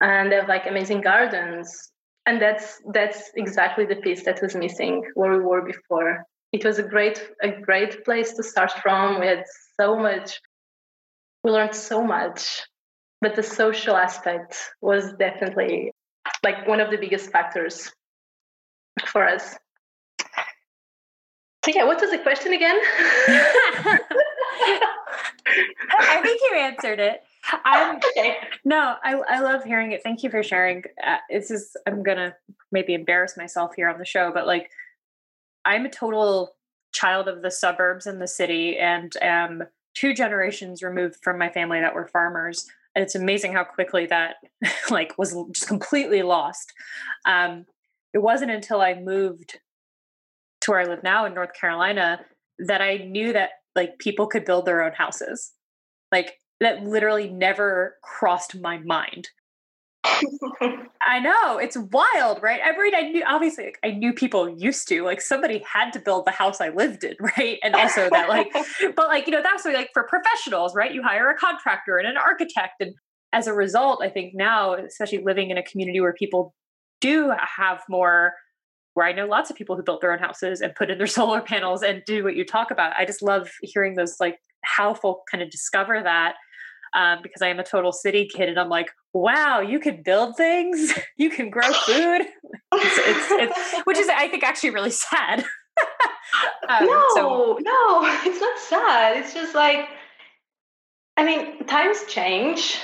and 0.00 0.32
have 0.32 0.48
like 0.48 0.66
amazing 0.66 1.00
gardens 1.00 1.90
and 2.26 2.40
that's 2.40 2.80
that's 2.92 3.30
exactly 3.36 3.84
the 3.84 3.96
piece 3.96 4.24
that 4.24 4.40
was 4.40 4.54
missing 4.54 5.02
where 5.14 5.32
we 5.32 5.44
were 5.44 5.62
before 5.62 6.24
it 6.54 6.64
was 6.64 6.78
a 6.78 6.82
great 6.82 7.18
a 7.42 7.50
great 7.50 8.04
place 8.04 8.32
to 8.34 8.42
start 8.42 8.72
from 8.82 9.20
we 9.20 9.26
had 9.26 9.44
so 9.80 9.96
much 9.98 10.40
we 11.42 11.50
learned 11.50 11.74
so 11.74 12.02
much 12.02 12.62
but 13.20 13.34
the 13.34 13.42
social 13.42 13.96
aspect 13.96 14.56
was 14.80 15.12
definitely 15.14 15.92
like 16.44 16.66
one 16.66 16.80
of 16.80 16.90
the 16.90 16.96
biggest 16.96 17.30
factors 17.30 17.92
for 19.06 19.28
us 19.28 19.56
So 21.64 21.72
yeah, 21.74 21.84
what 21.84 21.98
was 21.98 22.10
the 22.10 22.18
question 22.18 22.52
again? 22.52 22.78
I 25.98 26.20
think 26.22 26.40
you 26.42 26.58
answered 26.58 27.00
it. 27.00 27.22
I'm 27.64 27.96
okay. 28.16 28.36
No, 28.66 28.96
I 29.02 29.14
I 29.14 29.40
love 29.40 29.64
hearing 29.64 29.92
it. 29.92 30.02
Thank 30.02 30.22
you 30.22 30.28
for 30.28 30.42
sharing. 30.42 30.84
Uh, 31.02 31.16
this 31.30 31.50
is 31.50 31.74
I'm 31.86 32.02
gonna 32.02 32.36
maybe 32.70 32.92
embarrass 32.92 33.38
myself 33.38 33.72
here 33.76 33.88
on 33.88 33.98
the 33.98 34.04
show, 34.04 34.30
but 34.30 34.46
like 34.46 34.70
I'm 35.64 35.86
a 35.86 35.90
total 35.90 36.56
child 36.92 37.28
of 37.28 37.42
the 37.42 37.50
suburbs 37.50 38.06
and 38.06 38.20
the 38.20 38.28
city, 38.28 38.78
and 38.78 39.12
am 39.20 39.64
two 39.94 40.14
generations 40.14 40.82
removed 40.82 41.16
from 41.22 41.38
my 41.38 41.48
family 41.48 41.80
that 41.80 41.94
were 41.94 42.06
farmers. 42.06 42.66
And 42.94 43.02
it's 43.02 43.14
amazing 43.14 43.52
how 43.52 43.64
quickly 43.64 44.06
that 44.06 44.36
like 44.90 45.18
was 45.18 45.36
just 45.52 45.66
completely 45.66 46.22
lost. 46.22 46.72
Um, 47.24 47.66
it 48.12 48.18
wasn't 48.18 48.52
until 48.52 48.80
I 48.80 48.94
moved 48.94 49.58
to 50.60 50.70
where 50.70 50.80
I 50.80 50.84
live 50.84 51.02
now 51.02 51.26
in 51.26 51.34
North 51.34 51.52
Carolina 51.58 52.20
that 52.58 52.80
I 52.80 52.98
knew 52.98 53.32
that 53.32 53.50
like 53.74 53.98
people 53.98 54.26
could 54.26 54.44
build 54.44 54.66
their 54.66 54.82
own 54.82 54.92
houses. 54.92 55.52
Like 56.12 56.38
that 56.60 56.84
literally 56.84 57.28
never 57.28 57.96
crossed 58.02 58.56
my 58.60 58.78
mind. 58.78 59.28
I 60.04 61.18
know 61.20 61.58
it's 61.58 61.76
wild, 61.76 62.42
right? 62.42 62.60
I 62.62 62.76
mean, 62.76 62.94
I 62.94 63.10
knew 63.10 63.22
obviously 63.26 63.64
like, 63.64 63.78
I 63.84 63.90
knew 63.90 64.12
people 64.12 64.48
used 64.48 64.88
to 64.88 65.02
like 65.02 65.20
somebody 65.20 65.64
had 65.70 65.92
to 65.92 65.98
build 65.98 66.26
the 66.26 66.30
house 66.30 66.60
I 66.60 66.70
lived 66.70 67.04
in, 67.04 67.14
right? 67.20 67.58
And 67.62 67.74
also 67.74 68.08
that 68.10 68.28
like, 68.28 68.48
but 68.96 69.08
like 69.08 69.26
you 69.26 69.32
know 69.32 69.42
that's 69.42 69.64
like 69.64 69.90
for 69.92 70.04
professionals, 70.04 70.74
right? 70.74 70.92
You 70.92 71.02
hire 71.02 71.30
a 71.30 71.36
contractor 71.36 71.96
and 71.96 72.06
an 72.06 72.16
architect, 72.16 72.74
and 72.80 72.94
as 73.32 73.46
a 73.46 73.52
result, 73.52 74.02
I 74.02 74.08
think 74.10 74.32
now, 74.34 74.74
especially 74.74 75.22
living 75.24 75.50
in 75.50 75.58
a 75.58 75.62
community 75.62 76.00
where 76.00 76.14
people 76.14 76.54
do 77.00 77.32
have 77.56 77.82
more 77.88 78.34
where 78.94 79.06
I 79.06 79.12
know 79.12 79.26
lots 79.26 79.50
of 79.50 79.56
people 79.56 79.74
who 79.74 79.82
built 79.82 80.00
their 80.00 80.12
own 80.12 80.20
houses 80.20 80.60
and 80.60 80.74
put 80.74 80.88
in 80.88 80.98
their 80.98 81.06
solar 81.18 81.40
panels 81.40 81.82
and 81.82 82.02
do 82.06 82.24
what 82.24 82.36
you 82.36 82.44
talk 82.44 82.70
about. 82.70 82.92
I 82.96 83.04
just 83.04 83.22
love 83.22 83.50
hearing 83.60 83.94
those 83.96 84.16
like 84.20 84.38
how 84.64 84.94
folk 84.94 85.22
kind 85.30 85.42
of 85.42 85.50
discover 85.50 86.00
that 86.02 86.36
um, 86.94 87.18
because 87.22 87.42
I 87.42 87.48
am 87.48 87.58
a 87.58 87.64
total 87.64 87.92
city 87.92 88.28
kid 88.32 88.48
and 88.48 88.58
I'm 88.58 88.68
like, 88.68 88.90
wow, 89.12 89.60
you 89.60 89.80
can 89.80 90.02
build 90.02 90.36
things, 90.36 90.92
you 91.16 91.30
can 91.30 91.50
grow 91.50 91.72
food. 91.72 92.22
it's, 92.72 92.98
it's, 92.98 93.30
it's, 93.30 93.86
which 93.86 93.98
is, 93.98 94.08
I 94.08 94.28
think, 94.28 94.44
actually 94.44 94.70
really 94.70 94.90
sad. 94.90 95.40
um, 96.68 96.86
no, 96.86 97.06
so. 97.14 97.58
no, 97.60 98.20
it's 98.24 98.40
not 98.40 98.58
sad. 98.58 99.16
It's 99.16 99.34
just 99.34 99.54
like, 99.54 99.88
I 101.16 101.24
mean, 101.24 101.64
times 101.66 102.04
change. 102.08 102.78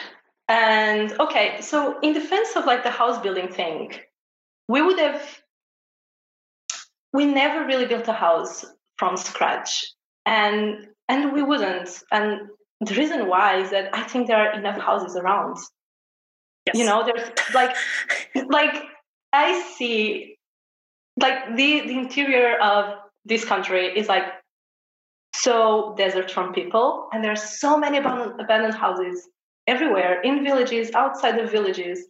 And 0.48 1.12
okay, 1.20 1.60
so 1.60 1.98
in 2.00 2.12
defense 2.12 2.56
of 2.56 2.64
like 2.64 2.82
the 2.82 2.90
house 2.90 3.22
building 3.22 3.48
thing, 3.48 3.92
we 4.68 4.82
would 4.82 4.98
have 4.98 5.22
we 7.12 7.24
never 7.24 7.66
really 7.66 7.86
built 7.86 8.08
a 8.08 8.12
house 8.12 8.64
from 8.96 9.16
scratch 9.16 9.86
and 10.26 10.88
and 11.08 11.32
we 11.32 11.42
wouldn't 11.42 12.02
and 12.12 12.48
the 12.80 12.94
reason 12.94 13.28
why 13.28 13.60
is 13.60 13.70
that 13.70 13.90
i 13.94 14.02
think 14.02 14.26
there 14.26 14.38
are 14.38 14.52
enough 14.58 14.80
houses 14.80 15.16
around. 15.16 15.56
Yes. 16.66 16.76
you 16.76 16.84
know 16.84 17.04
there's 17.04 17.28
like 17.54 17.74
like 18.48 18.82
i 19.32 19.62
see 19.76 20.36
like 21.20 21.56
the 21.56 21.80
the 21.80 21.98
interior 21.98 22.58
of 22.58 22.96
this 23.24 23.44
country 23.44 23.86
is 23.86 24.08
like 24.08 24.24
so 25.34 25.94
desert 25.96 26.30
from 26.30 26.52
people 26.52 27.08
and 27.12 27.22
there 27.22 27.30
are 27.30 27.36
so 27.36 27.78
many 27.78 27.98
abandoned, 27.98 28.40
abandoned 28.40 28.74
houses 28.74 29.28
everywhere 29.66 30.20
in 30.22 30.42
villages 30.42 30.90
outside 30.94 31.38
the 31.38 31.46
villages. 31.46 32.06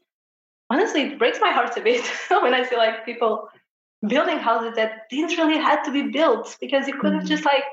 Honestly 0.70 1.02
it 1.02 1.18
breaks 1.18 1.38
my 1.40 1.50
heart 1.50 1.76
a 1.76 1.80
bit 1.80 2.04
when 2.28 2.54
i 2.54 2.62
see 2.64 2.76
like 2.76 3.04
people 3.04 3.48
building 4.08 4.38
houses 4.38 4.74
that 4.76 5.08
didn't 5.10 5.36
really 5.36 5.58
had 5.58 5.82
to 5.82 5.92
be 5.92 6.02
built 6.02 6.56
because 6.60 6.88
you 6.88 6.98
could 6.98 7.12
have 7.12 7.24
mm. 7.24 7.28
just 7.28 7.44
like 7.44 7.64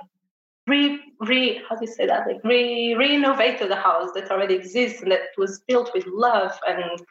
re 0.67 0.99
re 1.21 1.61
how 1.67 1.75
do 1.75 1.85
you 1.85 1.91
say 1.91 2.05
that? 2.05 2.27
Like 2.27 2.43
re 2.43 2.95
renovated 2.95 3.71
the 3.71 3.75
house 3.75 4.09
that 4.15 4.29
already 4.31 4.55
exists 4.55 5.01
and 5.01 5.11
that 5.11 5.21
was 5.37 5.61
built 5.67 5.91
with 5.93 6.05
love 6.07 6.51
and 6.67 7.01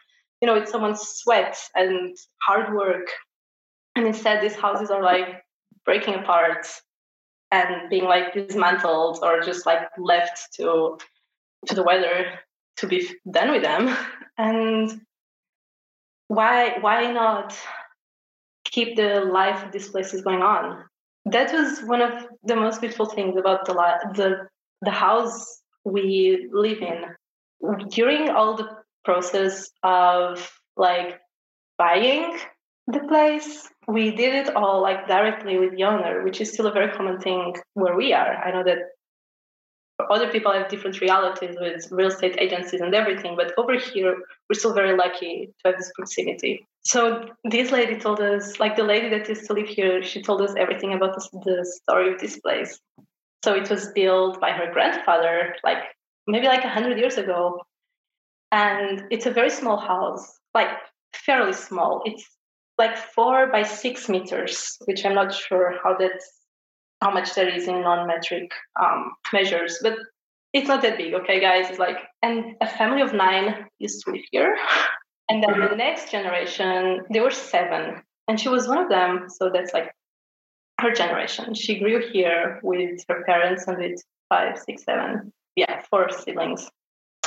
you 0.41 0.47
know 0.47 0.55
with 0.55 0.69
someone's 0.69 1.01
sweat 1.01 1.57
and 1.75 2.17
hard 2.43 2.75
work. 2.75 3.09
And 3.95 4.07
instead 4.07 4.43
these 4.43 4.57
houses 4.57 4.91
are 4.91 5.03
like 5.03 5.43
breaking 5.85 6.15
apart 6.15 6.67
and 7.51 7.89
being 7.89 8.05
like 8.05 8.35
dismantled 8.35 9.21
or 9.23 9.41
just 9.41 9.67
like 9.67 9.83
left 9.99 10.53
to 10.55 10.99
to 11.67 11.75
the 11.75 11.83
weather 11.83 12.27
to 12.79 12.87
be 12.87 13.09
done 13.31 13.51
with 13.51 13.63
them. 13.63 13.97
And 14.39 15.01
why 16.29 16.77
why 16.81 17.11
not 17.11 17.57
keep 18.65 18.97
the 18.97 19.21
life 19.21 19.65
of 19.65 19.73
these 19.73 19.89
places 19.89 20.21
going 20.21 20.43
on. 20.43 20.85
That 21.27 21.53
was 21.53 21.81
one 21.81 22.03
of 22.03 22.27
the 22.45 22.57
most 22.57 22.81
beautiful 22.81 23.07
things 23.07 23.37
about 23.37 23.67
the 23.67 23.75
the 24.15 24.49
the 24.83 24.91
house 24.91 25.61
we 25.85 26.49
live 26.53 26.81
in. 26.81 27.05
During 27.89 28.31
all 28.31 28.57
the 28.57 28.69
process 29.05 29.71
of 29.83 30.51
like 30.77 31.19
buying 31.79 32.39
the 32.87 33.01
place, 33.09 33.69
we 33.89 34.13
did 34.13 34.35
it 34.47 34.55
all 34.55 34.81
like 34.83 35.09
directly 35.09 35.59
with 35.59 35.77
the 35.77 35.85
owner, 35.85 36.23
which 36.23 36.41
is 36.41 36.53
still 36.53 36.67
a 36.67 36.73
very 36.73 36.93
common 36.93 37.19
thing 37.19 37.55
where 37.75 37.97
we 37.97 38.13
are. 38.13 38.37
I 38.45 38.53
know 38.53 38.63
that 38.65 38.79
other 40.11 40.31
people 40.31 40.53
have 40.53 40.69
different 40.69 41.01
realities 41.01 41.57
with 41.61 41.91
real 41.91 42.09
estate 42.09 42.37
agencies 42.39 42.81
and 42.81 42.95
everything, 42.95 43.35
but 43.37 43.53
over 43.57 43.79
here, 43.79 44.17
we're 44.49 44.59
still 44.59 44.75
very 44.75 44.97
lucky 44.97 45.47
to 45.47 45.71
have 45.71 45.79
this 45.79 45.91
proximity. 45.95 46.67
So 46.83 47.29
this 47.45 47.73
lady 47.73 47.99
told 47.99 48.21
us, 48.21 48.61
like 48.61 48.77
the 48.77 48.85
lady 48.85 49.09
that 49.11 49.29
used 49.29 49.47
to 49.47 49.55
live 49.55 49.69
here, 49.69 50.03
she 50.03 50.23
told 50.23 50.43
us 50.43 50.55
everything 50.57 50.93
about 50.93 51.15
the, 51.15 51.41
the 51.45 51.65
story 51.65 52.13
of 52.13 52.21
this 52.21 52.39
place. 52.39 52.79
So 53.45 53.55
it 53.55 53.71
was 53.71 53.89
built 53.93 54.41
by 54.41 54.53
her 54.53 54.73
grandfather, 54.73 55.55
like 55.65 55.79
maybe 56.27 56.47
like 56.47 56.65
a 56.65 56.69
hundred 56.69 56.99
years 56.99 57.17
ago, 57.17 57.61
and 58.53 59.05
it's 59.11 59.27
a 59.27 59.31
very 59.31 59.51
small 59.51 59.79
house, 59.79 60.39
like 60.55 60.69
fairly 61.15 61.53
small. 61.53 62.03
It's 62.05 62.25
like 62.79 62.97
four 62.97 63.47
by 63.49 63.63
six 63.63 64.09
meters, 64.09 64.77
which 64.85 65.05
I'm 65.05 65.15
not 65.15 65.33
sure 65.33 65.75
how 65.83 65.97
that's 65.97 66.46
how 67.01 67.11
much 67.11 67.35
there 67.35 67.49
is 67.49 67.69
in 67.69 67.83
non-metric 67.83 68.51
um, 68.81 69.13
measures, 69.33 69.79
but 69.83 69.97
it's 70.53 70.69
not 70.69 70.83
that 70.83 70.97
big. 70.97 71.15
Okay, 71.15 71.41
guys, 71.41 71.69
it's 71.69 71.79
like 71.79 71.99
and 72.23 72.57
a 72.61 72.67
family 72.67 73.03
of 73.03 73.13
nine 73.13 73.67
used 73.79 74.05
to 74.05 74.13
live 74.13 74.23
here, 74.31 74.57
and 75.31 75.43
then 75.43 75.61
the 75.61 75.77
next 75.77 76.11
generation 76.11 77.03
there 77.11 77.23
were 77.23 77.31
seven, 77.31 78.03
and 78.29 78.41
she 78.41 78.49
was 78.49 78.67
one 78.67 78.79
of 78.79 78.89
them. 78.89 79.27
So 79.29 79.51
that's 79.53 79.75
like 79.75 79.93
her 80.81 80.93
generation. 80.93 81.55
She 81.55 81.79
grew 81.79 82.01
here 82.13 82.61
with 82.63 83.05
her 83.09 83.23
parents 83.25 83.67
and 83.67 83.79
with 83.79 84.03
five, 84.29 84.59
six, 84.59 84.85
seven, 84.85 85.33
yeah, 85.57 85.83
four 85.91 86.11
siblings, 86.11 86.69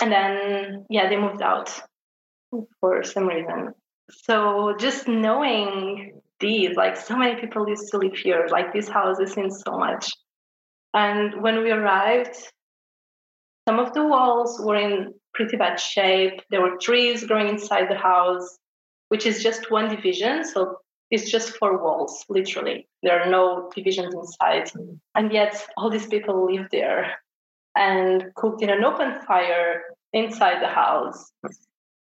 and 0.01 0.11
then 0.11 0.85
yeah, 0.89 1.09
they 1.09 1.17
moved 1.17 1.41
out 1.41 1.71
for 2.81 3.03
some 3.03 3.27
reason. 3.27 3.73
So 4.11 4.75
just 4.79 5.07
knowing 5.07 6.18
these. 6.39 6.75
Like 6.75 6.97
so 6.97 7.17
many 7.17 7.39
people 7.39 7.67
used 7.67 7.89
to 7.91 7.97
live 7.97 8.15
here. 8.15 8.47
Like 8.49 8.73
this 8.73 8.87
house 8.87 9.19
is 9.19 9.35
in 9.37 9.51
so 9.51 9.77
much. 9.77 10.11
And 10.93 11.41
when 11.41 11.61
we 11.61 11.71
arrived, 11.71 12.35
some 13.67 13.79
of 13.79 13.93
the 13.93 14.05
walls 14.05 14.59
were 14.63 14.75
in 14.75 15.13
pretty 15.33 15.57
bad 15.57 15.79
shape. 15.79 16.41
There 16.49 16.61
were 16.61 16.77
trees 16.81 17.25
growing 17.25 17.49
inside 17.49 17.89
the 17.89 17.97
house, 17.97 18.57
which 19.09 19.25
is 19.25 19.43
just 19.43 19.69
one 19.69 19.93
division. 19.95 20.43
So 20.43 20.77
it's 21.11 21.29
just 21.29 21.55
four 21.57 21.81
walls, 21.81 22.25
literally. 22.29 22.87
There 23.03 23.21
are 23.21 23.29
no 23.29 23.69
divisions 23.75 24.13
inside. 24.13 24.71
And 25.15 25.31
yet 25.31 25.63
all 25.77 25.89
these 25.89 26.07
people 26.07 26.51
live 26.51 26.67
there 26.71 27.13
and 27.75 28.33
cooked 28.35 28.61
in 28.61 28.69
an 28.69 28.83
open 28.83 29.21
fire 29.21 29.83
inside 30.13 30.61
the 30.61 30.67
house. 30.67 31.31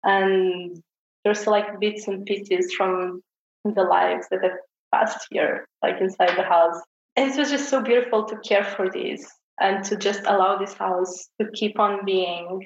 And 0.05 0.83
there's 1.25 1.47
like 1.47 1.81
bits 1.81 2.09
and 2.09 2.25
pieces 2.25 2.73
from 2.75 3.23
the 3.65 3.83
lives 3.83 4.27
that 4.31 4.43
have 4.43 4.59
passed 4.93 5.27
here, 5.31 5.67
like 5.83 6.01
inside 6.01 6.37
the 6.37 6.43
house. 6.43 6.81
And 7.17 7.31
it 7.31 7.39
was 7.39 7.51
just 7.51 7.69
so 7.69 7.83
beautiful 7.83 8.25
to 8.27 8.37
care 8.39 8.65
for 8.65 8.89
this 8.91 9.29
and 9.61 9.85
to 9.85 9.97
just 9.97 10.21
allow 10.27 10.57
this 10.57 10.75
house 10.75 11.29
to 11.41 11.51
keep 11.53 11.79
on 11.79 12.05
being 12.05 12.65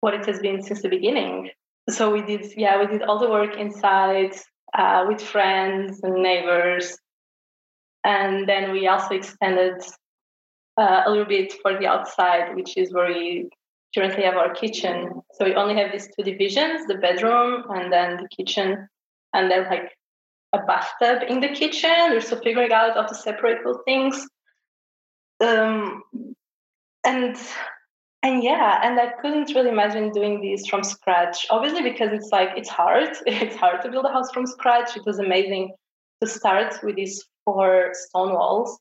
what 0.00 0.14
it 0.14 0.26
has 0.26 0.40
been 0.40 0.62
since 0.62 0.82
the 0.82 0.88
beginning. 0.88 1.50
So 1.88 2.12
we 2.12 2.22
did, 2.22 2.52
yeah, 2.56 2.80
we 2.80 2.86
did 2.86 3.02
all 3.02 3.18
the 3.18 3.30
work 3.30 3.56
inside 3.56 4.34
uh, 4.76 5.04
with 5.06 5.20
friends 5.20 6.00
and 6.02 6.14
neighbors. 6.22 6.98
And 8.04 8.48
then 8.48 8.72
we 8.72 8.88
also 8.88 9.14
extended 9.14 9.82
uh, 10.76 11.02
a 11.06 11.10
little 11.10 11.24
bit 11.24 11.54
for 11.62 11.78
the 11.78 11.86
outside, 11.86 12.54
which 12.54 12.76
is 12.76 12.92
where 12.92 13.08
we 13.08 13.48
currently 13.94 14.24
have 14.24 14.36
our 14.36 14.52
kitchen. 14.52 15.22
So 15.34 15.44
we 15.44 15.54
only 15.54 15.76
have 15.76 15.92
these 15.92 16.08
two 16.14 16.22
divisions 16.24 16.86
the 16.86 16.98
bedroom 16.98 17.64
and 17.70 17.92
then 17.92 18.18
the 18.18 18.28
kitchen 18.28 18.88
and 19.36 19.50
then 19.50 19.64
like 19.68 19.92
a 20.52 20.58
bathtub 20.66 21.22
in 21.28 21.40
the 21.40 21.48
kitchen. 21.48 22.10
We're 22.10 22.20
still 22.20 22.40
figuring 22.40 22.72
out 22.72 22.94
how 22.94 23.02
to 23.02 23.14
separate 23.14 23.58
those 23.64 23.78
things. 23.84 24.26
Um, 25.40 26.02
and 27.04 27.36
and 28.22 28.42
yeah, 28.42 28.80
and 28.82 28.98
I 28.98 29.12
couldn't 29.20 29.54
really 29.54 29.70
imagine 29.70 30.10
doing 30.10 30.40
this 30.40 30.66
from 30.66 30.82
scratch. 30.82 31.46
Obviously, 31.50 31.82
because 31.82 32.10
it's 32.12 32.30
like 32.32 32.50
it's 32.56 32.68
hard. 32.68 33.10
It's 33.26 33.56
hard 33.56 33.82
to 33.82 33.90
build 33.90 34.06
a 34.06 34.12
house 34.12 34.30
from 34.32 34.46
scratch. 34.46 34.96
It 34.96 35.04
was 35.06 35.18
amazing 35.18 35.74
to 36.22 36.28
start 36.28 36.80
with 36.82 36.96
these 36.96 37.24
four 37.44 37.92
stone 37.92 38.32
walls. 38.32 38.78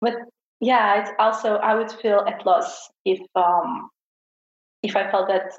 But 0.00 0.14
yeah, 0.60 1.00
it's 1.00 1.10
also 1.18 1.56
I 1.56 1.74
would 1.74 1.90
feel 1.90 2.20
at 2.28 2.44
loss 2.44 2.90
if 3.04 3.20
um 3.34 3.88
if 4.82 4.94
I 4.94 5.10
felt 5.10 5.28
that 5.28 5.50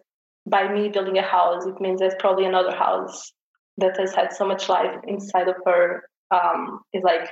by 0.45 0.71
me 0.71 0.89
building 0.89 1.17
a 1.17 1.27
house, 1.37 1.65
it 1.65 1.81
means 1.81 1.99
there's 1.99 2.13
probably 2.19 2.45
another 2.45 2.75
house 2.75 3.33
that 3.79 3.97
has 3.97 4.13
had 4.13 4.33
so 4.33 4.47
much 4.47 4.69
life 4.69 4.95
inside 5.07 5.47
of 5.47 5.55
her 5.65 6.03
um, 6.31 6.81
is 6.93 7.03
like 7.03 7.29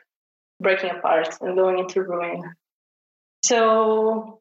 breaking 0.59 0.91
apart 0.91 1.29
and 1.41 1.55
going 1.55 1.79
into 1.79 2.01
ruin. 2.01 2.43
So, 3.45 4.39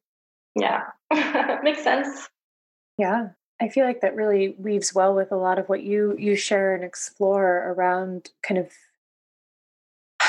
yeah, 0.55 0.83
makes 1.63 1.83
sense. 1.85 2.29
Yeah, 2.99 3.29
I 3.61 3.69
feel 3.69 3.85
like 3.85 4.01
that 4.01 4.17
really 4.17 4.55
weaves 4.59 4.95
well 4.95 5.15
with 5.15 5.33
a 5.33 5.37
lot 5.37 5.59
of 5.59 5.69
what 5.69 5.83
you 5.83 6.15
you 6.19 6.37
share 6.37 6.75
and 6.75 6.85
explore 6.85 7.73
around 7.73 8.31
kind 8.43 8.59
of 8.59 8.71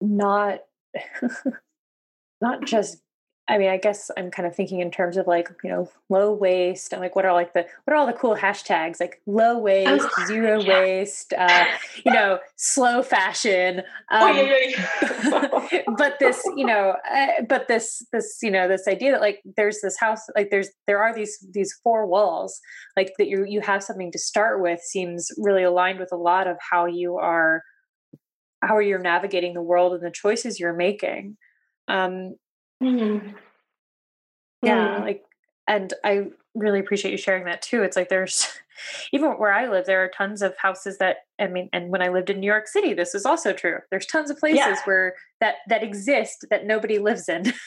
not 0.00 0.60
not 2.40 2.64
just 2.64 3.03
I 3.46 3.58
mean, 3.58 3.68
I 3.68 3.76
guess 3.76 4.10
I'm 4.16 4.30
kind 4.30 4.46
of 4.46 4.56
thinking 4.56 4.80
in 4.80 4.90
terms 4.90 5.18
of 5.18 5.26
like, 5.26 5.50
you 5.62 5.68
know, 5.68 5.90
low 6.08 6.32
waste 6.32 6.92
and 6.92 7.02
like 7.02 7.14
what 7.14 7.26
are 7.26 7.34
like 7.34 7.52
the 7.52 7.66
what 7.84 7.92
are 7.92 7.96
all 7.96 8.06
the 8.06 8.14
cool 8.14 8.34
hashtags 8.34 9.00
like 9.00 9.20
low 9.26 9.58
waste, 9.58 10.08
oh, 10.18 10.26
zero 10.26 10.60
yeah. 10.60 10.68
waste, 10.68 11.34
uh, 11.36 11.64
you 12.06 12.12
know, 12.12 12.38
slow 12.56 13.02
fashion. 13.02 13.80
Um, 14.10 14.22
oh, 14.22 14.32
yeah, 14.32 14.58
yeah, 14.66 15.68
yeah. 15.72 15.82
but 15.98 16.18
this, 16.20 16.42
you 16.56 16.64
know, 16.64 16.96
uh, 17.10 17.42
but 17.46 17.68
this 17.68 18.06
this, 18.12 18.38
you 18.42 18.50
know, 18.50 18.66
this 18.66 18.88
idea 18.88 19.12
that 19.12 19.20
like 19.20 19.42
there's 19.56 19.80
this 19.82 19.98
house 19.98 20.22
like 20.34 20.48
there's 20.50 20.70
there 20.86 21.02
are 21.02 21.14
these 21.14 21.46
these 21.52 21.78
four 21.82 22.06
walls 22.06 22.58
like 22.96 23.12
that 23.18 23.28
you 23.28 23.44
you 23.46 23.60
have 23.60 23.82
something 23.82 24.10
to 24.12 24.18
start 24.18 24.62
with 24.62 24.80
seems 24.80 25.28
really 25.36 25.62
aligned 25.62 25.98
with 25.98 26.12
a 26.12 26.16
lot 26.16 26.46
of 26.46 26.56
how 26.70 26.86
you 26.86 27.18
are 27.18 27.62
how 28.62 28.78
you're 28.78 28.98
navigating 28.98 29.52
the 29.52 29.60
world 29.60 29.92
and 29.92 30.02
the 30.02 30.10
choices 30.10 30.58
you're 30.58 30.72
making. 30.72 31.36
Um, 31.88 32.36
Mm-hmm. 32.84 33.28
Yeah, 34.62 34.98
mm. 34.98 35.00
like, 35.02 35.24
and 35.66 35.92
I 36.04 36.28
really 36.54 36.80
appreciate 36.80 37.10
you 37.12 37.18
sharing 37.18 37.44
that 37.44 37.62
too. 37.62 37.82
It's 37.82 37.96
like 37.96 38.08
there's 38.08 38.46
even 39.12 39.32
where 39.32 39.52
I 39.52 39.68
live, 39.68 39.86
there 39.86 40.04
are 40.04 40.08
tons 40.08 40.42
of 40.42 40.56
houses 40.58 40.98
that 40.98 41.18
I 41.38 41.46
mean, 41.46 41.68
and 41.72 41.90
when 41.90 42.02
I 42.02 42.08
lived 42.08 42.30
in 42.30 42.40
New 42.40 42.46
York 42.46 42.68
City, 42.68 42.94
this 42.94 43.14
is 43.14 43.24
also 43.26 43.52
true. 43.52 43.78
There's 43.90 44.06
tons 44.06 44.30
of 44.30 44.38
places 44.38 44.58
yeah. 44.58 44.76
where 44.84 45.14
that 45.40 45.56
that 45.68 45.82
exist 45.82 46.46
that 46.50 46.66
nobody 46.66 46.98
lives 46.98 47.28
in. 47.28 47.52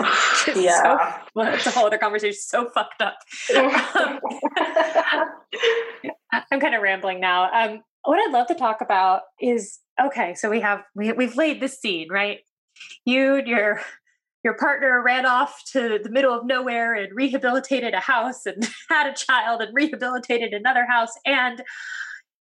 yeah, 0.56 0.82
so, 0.82 0.98
well, 1.34 1.54
it's 1.54 1.66
a 1.66 1.70
whole 1.70 1.86
other 1.86 1.98
conversation. 1.98 2.38
So 2.40 2.70
fucked 2.70 3.02
up. 3.02 3.16
um, 3.56 4.20
I'm 6.50 6.60
kind 6.60 6.74
of 6.74 6.82
rambling 6.82 7.20
now. 7.20 7.50
Um, 7.52 7.82
what 8.04 8.18
I'd 8.18 8.32
love 8.32 8.46
to 8.48 8.54
talk 8.54 8.80
about 8.80 9.22
is 9.40 9.78
okay. 10.02 10.34
So 10.34 10.48
we 10.50 10.60
have 10.60 10.82
we 10.94 11.12
we've 11.12 11.36
laid 11.36 11.60
the 11.60 11.68
scene, 11.68 12.08
right? 12.10 12.40
You 13.04 13.36
and 13.36 13.46
your 13.46 13.80
your 14.42 14.54
partner 14.54 15.02
ran 15.02 15.26
off 15.26 15.62
to 15.72 15.98
the 16.02 16.08
middle 16.08 16.32
of 16.32 16.46
nowhere 16.46 16.94
and 16.94 17.14
rehabilitated 17.14 17.92
a 17.92 18.00
house 18.00 18.46
and 18.46 18.68
had 18.88 19.06
a 19.06 19.14
child 19.14 19.60
and 19.60 19.74
rehabilitated 19.74 20.52
another 20.54 20.86
house 20.86 21.12
and 21.26 21.62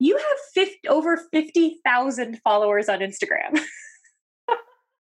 you 0.03 0.17
have 0.17 0.39
50, 0.53 0.89
over 0.89 1.17
50,000 1.33 2.41
followers 2.43 2.89
on 2.89 2.99
Instagram. 2.99 3.53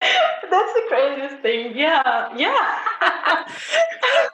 That's 0.01 0.73
the 0.73 0.83
craziest 0.87 1.43
thing. 1.43 1.77
Yeah. 1.77 2.35
Yeah. 2.35 3.47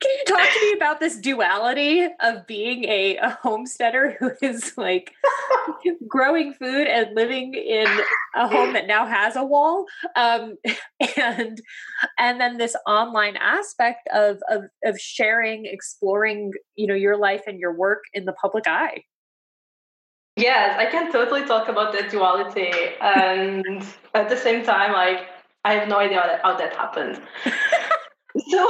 Can 0.00 0.10
you 0.10 0.24
talk 0.26 0.48
to 0.48 0.60
me 0.62 0.72
about 0.74 1.00
this 1.00 1.16
duality 1.16 2.06
of 2.20 2.46
being 2.46 2.84
a, 2.84 3.16
a 3.16 3.30
homesteader 3.42 4.16
who 4.18 4.30
is 4.40 4.72
like 4.76 5.12
growing 6.06 6.54
food 6.54 6.86
and 6.86 7.14
living 7.14 7.54
in 7.54 7.88
a 8.36 8.48
home 8.48 8.74
that 8.74 8.86
now 8.86 9.06
has 9.06 9.34
a 9.34 9.44
wall, 9.44 9.86
um, 10.14 10.56
and 11.16 11.60
and 12.18 12.40
then 12.40 12.58
this 12.58 12.76
online 12.86 13.36
aspect 13.36 14.08
of, 14.12 14.38
of 14.48 14.64
of 14.84 14.98
sharing, 15.00 15.66
exploring, 15.66 16.52
you 16.76 16.86
know, 16.86 16.94
your 16.94 17.16
life 17.16 17.42
and 17.46 17.58
your 17.58 17.74
work 17.74 18.04
in 18.14 18.24
the 18.24 18.32
public 18.34 18.66
eye? 18.66 19.02
Yes, 20.36 20.76
I 20.78 20.86
can 20.86 21.12
totally 21.12 21.44
talk 21.44 21.68
about 21.68 21.92
that 21.92 22.10
duality, 22.10 22.70
and 23.00 23.84
at 24.14 24.28
the 24.28 24.36
same 24.36 24.64
time, 24.64 24.92
like 24.92 25.26
I 25.64 25.74
have 25.74 25.88
no 25.88 25.98
idea 25.98 26.40
how 26.42 26.56
that 26.56 26.74
happened. 26.74 27.20
so 28.48 28.68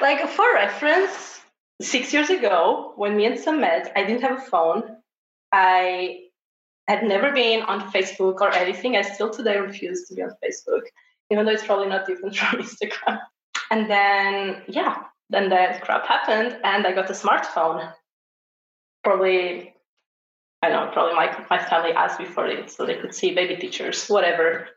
like 0.00 0.26
for 0.28 0.54
reference, 0.54 1.40
six 1.80 2.12
years 2.12 2.30
ago, 2.30 2.92
when 2.96 3.16
me 3.16 3.26
and 3.26 3.38
Sam 3.38 3.60
met, 3.60 3.92
I 3.96 4.04
didn't 4.04 4.22
have 4.22 4.38
a 4.38 4.42
phone. 4.42 4.96
I 5.52 6.24
had 6.86 7.04
never 7.04 7.32
been 7.32 7.62
on 7.62 7.90
Facebook 7.92 8.40
or 8.40 8.52
anything. 8.52 8.96
I 8.96 9.02
still 9.02 9.30
today 9.30 9.58
refuse 9.58 10.06
to 10.08 10.14
be 10.14 10.22
on 10.22 10.30
Facebook, 10.44 10.82
even 11.30 11.44
though 11.44 11.52
it's 11.52 11.64
probably 11.64 11.88
not 11.88 12.06
different 12.06 12.36
from 12.36 12.60
Instagram. 12.60 13.20
And 13.70 13.90
then, 13.90 14.62
yeah, 14.66 15.04
then 15.30 15.48
that 15.50 15.82
crap 15.82 16.06
happened, 16.06 16.58
and 16.64 16.86
I 16.86 16.92
got 16.92 17.08
a 17.08 17.14
smartphone. 17.14 17.92
Probably, 19.04 19.72
I 20.62 20.68
don't 20.68 20.86
know, 20.86 20.92
probably 20.92 21.14
my, 21.14 21.46
my 21.48 21.58
family 21.58 21.92
asked 21.92 22.18
me 22.18 22.26
for 22.26 22.46
it 22.46 22.70
so 22.70 22.84
they 22.84 22.96
could 22.96 23.14
see 23.14 23.34
baby 23.34 23.56
pictures, 23.56 24.08
whatever. 24.08 24.68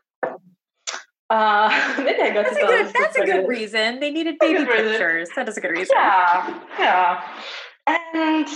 Uh, 1.34 1.94
maybe 1.98 2.22
I 2.22 2.30
got 2.30 2.44
that's 2.44 2.56
a 2.56 2.60
good, 2.60 2.92
that's 2.94 3.16
a 3.16 3.24
good 3.24 3.48
reason. 3.48 3.98
They 3.98 4.12
needed 4.12 4.36
baby 4.38 4.64
pictures. 4.64 5.28
That 5.34 5.48
is 5.48 5.56
a 5.56 5.60
good 5.60 5.72
reason. 5.72 5.96
Yeah, 5.96 6.60
yeah. 6.78 7.24
And 7.88 8.48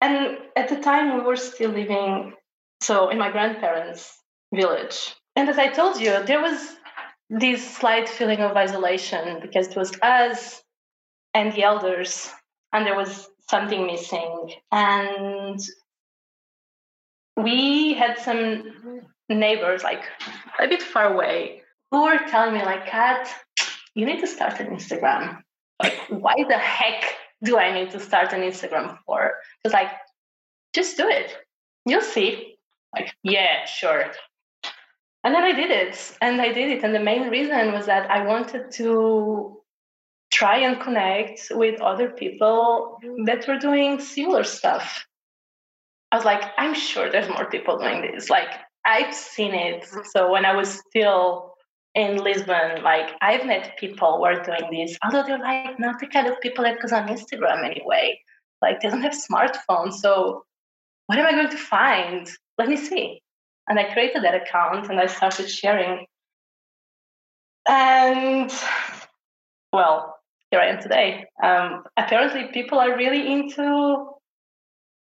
and 0.00 0.38
at 0.56 0.68
the 0.68 0.80
time 0.80 1.16
we 1.16 1.20
were 1.20 1.36
still 1.36 1.70
living 1.70 2.34
so 2.80 3.10
in 3.10 3.18
my 3.18 3.30
grandparents' 3.30 4.12
village. 4.52 5.14
And 5.36 5.48
as 5.48 5.56
I 5.56 5.68
told 5.68 6.00
you, 6.00 6.24
there 6.24 6.42
was 6.42 6.58
this 7.30 7.76
slight 7.76 8.08
feeling 8.08 8.40
of 8.40 8.56
isolation 8.56 9.38
because 9.40 9.68
it 9.68 9.76
was 9.76 9.92
us 10.02 10.60
and 11.32 11.52
the 11.52 11.62
elders, 11.62 12.28
and 12.72 12.84
there 12.84 12.96
was 12.96 13.28
something 13.48 13.86
missing. 13.86 14.52
And 14.72 15.60
we 17.36 17.94
had 17.94 18.18
some 18.18 18.64
neighbors 19.28 19.84
like 19.84 20.02
a 20.58 20.66
bit 20.66 20.82
far 20.82 21.12
away 21.14 21.62
who 21.90 22.02
were 22.02 22.18
telling 22.28 22.54
me 22.54 22.62
like 22.64 22.86
kat 22.86 23.28
you 23.94 24.06
need 24.06 24.20
to 24.20 24.26
start 24.26 24.60
an 24.60 24.68
instagram. 24.68 25.40
Like 25.82 25.98
why 26.08 26.34
the 26.48 26.58
heck 26.58 27.04
do 27.42 27.58
i 27.58 27.72
need 27.72 27.90
to 27.90 28.00
start 28.00 28.32
an 28.32 28.40
instagram 28.40 28.98
for? 29.04 29.34
Because 29.62 29.72
like 29.72 29.92
just 30.74 30.96
do 30.96 31.08
it. 31.08 31.36
You'll 31.86 32.00
see. 32.00 32.58
Like 32.94 33.12
yeah 33.22 33.64
sure. 33.64 34.12
And 35.24 35.34
then 35.34 35.42
i 35.42 35.52
did 35.52 35.70
it. 35.70 36.16
And 36.20 36.40
i 36.40 36.52
did 36.52 36.70
it. 36.70 36.84
And 36.84 36.94
the 36.94 37.00
main 37.00 37.28
reason 37.28 37.72
was 37.72 37.86
that 37.86 38.10
i 38.10 38.24
wanted 38.24 38.70
to 38.72 39.58
try 40.30 40.58
and 40.58 40.80
connect 40.80 41.48
with 41.50 41.80
other 41.80 42.10
people 42.10 42.98
that 43.24 43.46
were 43.48 43.58
doing 43.58 43.98
similar 43.98 44.44
stuff. 44.44 45.06
I 46.12 46.16
was 46.16 46.24
like, 46.24 46.42
I'm 46.56 46.74
sure 46.74 47.10
there's 47.10 47.28
more 47.28 47.46
people 47.46 47.78
doing 47.78 48.02
this. 48.02 48.30
Like, 48.30 48.48
I've 48.84 49.14
seen 49.14 49.54
it. 49.54 49.86
So 50.12 50.30
when 50.30 50.44
I 50.44 50.54
was 50.54 50.80
still 50.88 51.47
in 51.98 52.18
Lisbon, 52.18 52.82
like 52.82 53.10
I've 53.20 53.44
met 53.44 53.76
people 53.76 54.18
who 54.18 54.24
are 54.24 54.42
doing 54.42 54.70
this, 54.70 54.96
although 55.04 55.24
they're 55.24 55.38
like 55.38 55.80
not 55.80 55.98
the 55.98 56.06
kind 56.06 56.28
of 56.28 56.40
people 56.40 56.62
that 56.62 56.80
goes 56.80 56.92
on 56.92 57.08
Instagram 57.08 57.64
anyway. 57.64 58.20
Like 58.62 58.80
they 58.80 58.88
don't 58.88 59.02
have 59.02 59.14
smartphones. 59.14 59.94
So 59.94 60.44
what 61.06 61.18
am 61.18 61.26
I 61.26 61.32
going 61.32 61.50
to 61.50 61.56
find? 61.56 62.30
Let 62.56 62.68
me 62.68 62.76
see. 62.76 63.20
And 63.68 63.78
I 63.78 63.92
created 63.92 64.22
that 64.22 64.34
account 64.34 64.88
and 64.90 65.00
I 65.00 65.06
started 65.06 65.50
sharing. 65.50 66.06
And 67.68 68.52
well, 69.72 70.16
here 70.50 70.60
I 70.60 70.68
am 70.68 70.80
today. 70.80 71.26
Um, 71.42 71.82
apparently, 71.96 72.48
people 72.52 72.78
are 72.78 72.96
really 72.96 73.30
into 73.32 74.06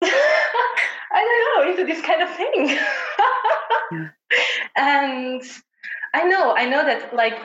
I 1.10 1.24
don't 1.24 1.66
know, 1.66 1.70
into 1.70 1.92
this 1.92 2.04
kind 2.04 2.22
of 2.22 2.34
thing. 2.34 2.68
yeah. 3.92 4.08
And 4.76 5.42
I 6.14 6.24
know, 6.24 6.54
I 6.54 6.66
know 6.66 6.84
that 6.84 7.14
like 7.14 7.38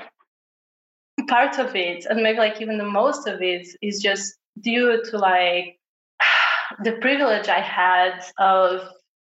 part 1.28 1.60
of 1.60 1.76
it, 1.76 2.06
and 2.06 2.22
maybe 2.22 2.38
like 2.38 2.62
even 2.62 2.78
the 2.78 2.86
most 2.86 3.28
of 3.28 3.42
it, 3.42 3.68
is 3.82 4.02
just 4.02 4.36
due 4.62 5.04
to 5.10 5.18
like 5.18 5.80
the 6.84 6.94
privilege 6.94 7.48
I 7.48 7.60
had 7.60 8.24
of 8.38 8.82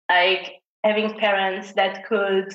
like 0.09 0.61
having 0.83 1.17
parents 1.17 1.73
that 1.73 2.05
could 2.05 2.53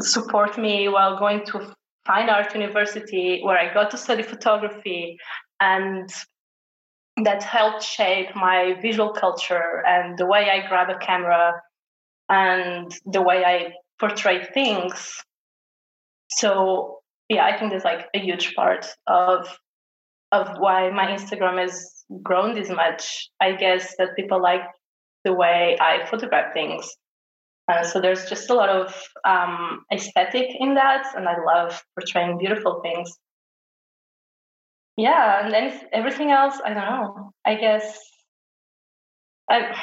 support 0.00 0.58
me 0.58 0.88
while 0.88 1.18
going 1.18 1.44
to 1.46 1.74
fine 2.04 2.28
art 2.28 2.54
university 2.54 3.40
where 3.42 3.58
I 3.58 3.72
got 3.72 3.90
to 3.90 3.96
study 3.96 4.22
photography 4.22 5.18
and 5.60 6.10
that 7.22 7.42
helped 7.42 7.84
shape 7.84 8.34
my 8.34 8.74
visual 8.80 9.10
culture 9.10 9.84
and 9.86 10.18
the 10.18 10.26
way 10.26 10.50
I 10.50 10.66
grab 10.66 10.88
a 10.88 10.98
camera 10.98 11.60
and 12.28 12.92
the 13.04 13.22
way 13.22 13.44
I 13.44 13.74
portray 14.00 14.44
things. 14.44 15.22
So 16.36 16.98
yeah, 17.28 17.46
I 17.46 17.58
think 17.58 17.70
there's 17.70 17.84
like 17.84 18.08
a 18.14 18.18
huge 18.18 18.54
part 18.54 18.86
of 19.06 19.48
of 20.32 20.58
why 20.58 20.90
my 20.90 21.06
Instagram 21.06 21.58
has 21.58 22.04
grown 22.22 22.54
this 22.54 22.70
much. 22.70 23.28
I 23.40 23.52
guess 23.52 23.94
that 23.98 24.16
people 24.16 24.40
like 24.42 24.62
the 25.24 25.32
way 25.32 25.76
I 25.80 26.06
photograph 26.06 26.52
things. 26.54 26.90
Uh, 27.70 27.84
so 27.84 28.00
there's 28.00 28.28
just 28.28 28.50
a 28.50 28.54
lot 28.54 28.68
of 28.68 28.94
um, 29.24 29.84
aesthetic 29.92 30.48
in 30.58 30.74
that, 30.74 31.06
and 31.14 31.28
I 31.28 31.36
love 31.46 31.82
portraying 31.94 32.38
beautiful 32.38 32.80
things. 32.82 33.16
Yeah, 34.96 35.44
and 35.44 35.54
then 35.54 35.80
everything 35.92 36.32
else, 36.32 36.60
I 36.64 36.74
don't 36.74 36.84
know. 36.84 37.32
I 37.46 37.54
guess 37.54 37.98
I, 39.48 39.74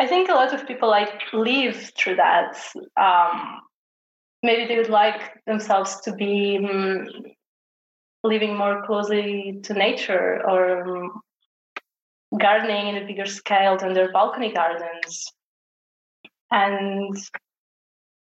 I 0.00 0.06
think 0.06 0.28
a 0.28 0.34
lot 0.34 0.54
of 0.54 0.66
people 0.66 0.88
like 0.88 1.20
live 1.32 1.92
through 1.96 2.16
that. 2.16 2.56
Um, 2.96 3.60
maybe 4.42 4.66
they 4.66 4.76
would 4.76 4.90
like 4.90 5.20
themselves 5.46 6.00
to 6.02 6.12
be 6.12 6.58
um, 6.58 7.06
living 8.24 8.56
more 8.56 8.84
closely 8.86 9.60
to 9.62 9.74
nature 9.74 10.40
or 10.46 10.96
um, 10.96 11.20
gardening 12.38 12.88
in 12.88 13.02
a 13.02 13.06
bigger 13.06 13.26
scale 13.26 13.76
than 13.76 13.92
their 13.92 14.12
balcony 14.12 14.52
gardens. 14.52 15.26
And 16.50 17.16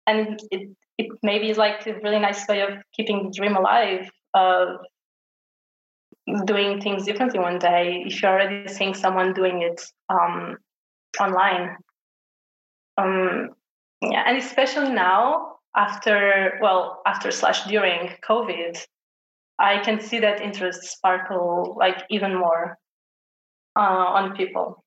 and 0.06 0.40
it, 0.50 0.70
it 0.98 1.06
maybe 1.22 1.50
is 1.50 1.58
like 1.58 1.86
a 1.86 1.94
really 2.02 2.18
nice 2.18 2.46
way 2.48 2.62
of 2.62 2.70
keeping 2.96 3.24
the 3.24 3.30
dream 3.30 3.56
alive 3.56 4.10
of 4.34 4.78
doing 6.44 6.80
things 6.80 7.04
differently 7.04 7.38
one 7.38 7.58
day 7.58 8.04
if 8.06 8.20
you're 8.20 8.30
already 8.32 8.68
seeing 8.68 8.94
someone 8.94 9.32
doing 9.32 9.62
it 9.62 9.80
um, 10.08 10.56
online. 11.20 11.76
Um, 12.96 13.50
yeah 14.02 14.24
and 14.26 14.38
especially 14.38 14.90
now 14.90 15.56
after 15.76 16.58
well 16.60 17.02
after 17.06 17.30
slash 17.30 17.64
during 17.64 18.10
covid 18.26 18.84
i 19.58 19.78
can 19.78 20.00
see 20.00 20.18
that 20.18 20.40
interest 20.40 20.82
sparkle 20.82 21.76
like 21.78 22.04
even 22.10 22.34
more 22.34 22.76
uh, 23.76 23.80
on 23.80 24.36
people 24.36 24.84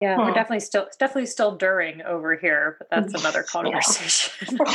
yeah, 0.00 0.16
hmm. 0.16 0.22
we're 0.22 0.34
definitely 0.34 0.60
still 0.60 0.86
definitely 0.98 1.26
still 1.26 1.56
during 1.56 2.02
over 2.02 2.36
here, 2.36 2.76
but 2.78 2.88
that's 2.90 3.14
another 3.20 3.42
conversation. 3.42 4.58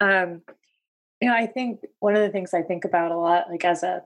um, 0.00 0.42
you 1.20 1.28
know, 1.28 1.34
I 1.34 1.46
think 1.46 1.80
one 2.00 2.16
of 2.16 2.22
the 2.22 2.30
things 2.30 2.54
I 2.54 2.62
think 2.62 2.84
about 2.84 3.10
a 3.10 3.18
lot, 3.18 3.50
like 3.50 3.64
as 3.64 3.82
a 3.82 4.02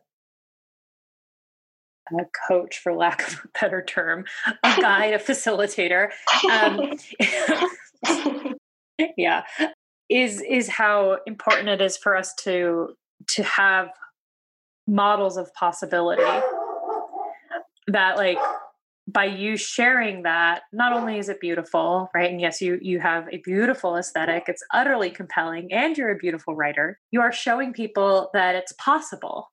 a 2.10 2.24
coach, 2.48 2.78
for 2.78 2.94
lack 2.94 3.28
of 3.28 3.34
a 3.44 3.48
better 3.60 3.82
term, 3.82 4.24
a 4.46 4.80
guide, 4.80 5.12
a 5.12 5.18
facilitator, 5.18 6.10
um, 6.50 6.92
yeah, 9.16 9.42
is 10.08 10.42
is 10.42 10.68
how 10.68 11.18
important 11.26 11.68
it 11.68 11.80
is 11.80 11.96
for 11.96 12.16
us 12.16 12.34
to 12.34 12.94
to 13.28 13.42
have 13.42 13.90
models 14.86 15.36
of 15.36 15.52
possibility 15.54 16.22
that 17.88 18.16
like 18.16 18.38
by 19.06 19.24
you 19.24 19.56
sharing 19.56 20.22
that 20.22 20.62
not 20.72 20.92
only 20.92 21.18
is 21.18 21.28
it 21.28 21.40
beautiful 21.40 22.10
right 22.14 22.30
and 22.30 22.40
yes 22.40 22.60
you 22.60 22.78
you 22.80 23.00
have 23.00 23.26
a 23.30 23.38
beautiful 23.38 23.96
aesthetic 23.96 24.44
it's 24.48 24.62
utterly 24.72 25.10
compelling 25.10 25.70
and 25.72 25.96
you're 25.96 26.10
a 26.10 26.16
beautiful 26.16 26.54
writer 26.54 26.98
you 27.10 27.20
are 27.20 27.32
showing 27.32 27.72
people 27.72 28.30
that 28.32 28.54
it's 28.54 28.72
possible 28.72 29.50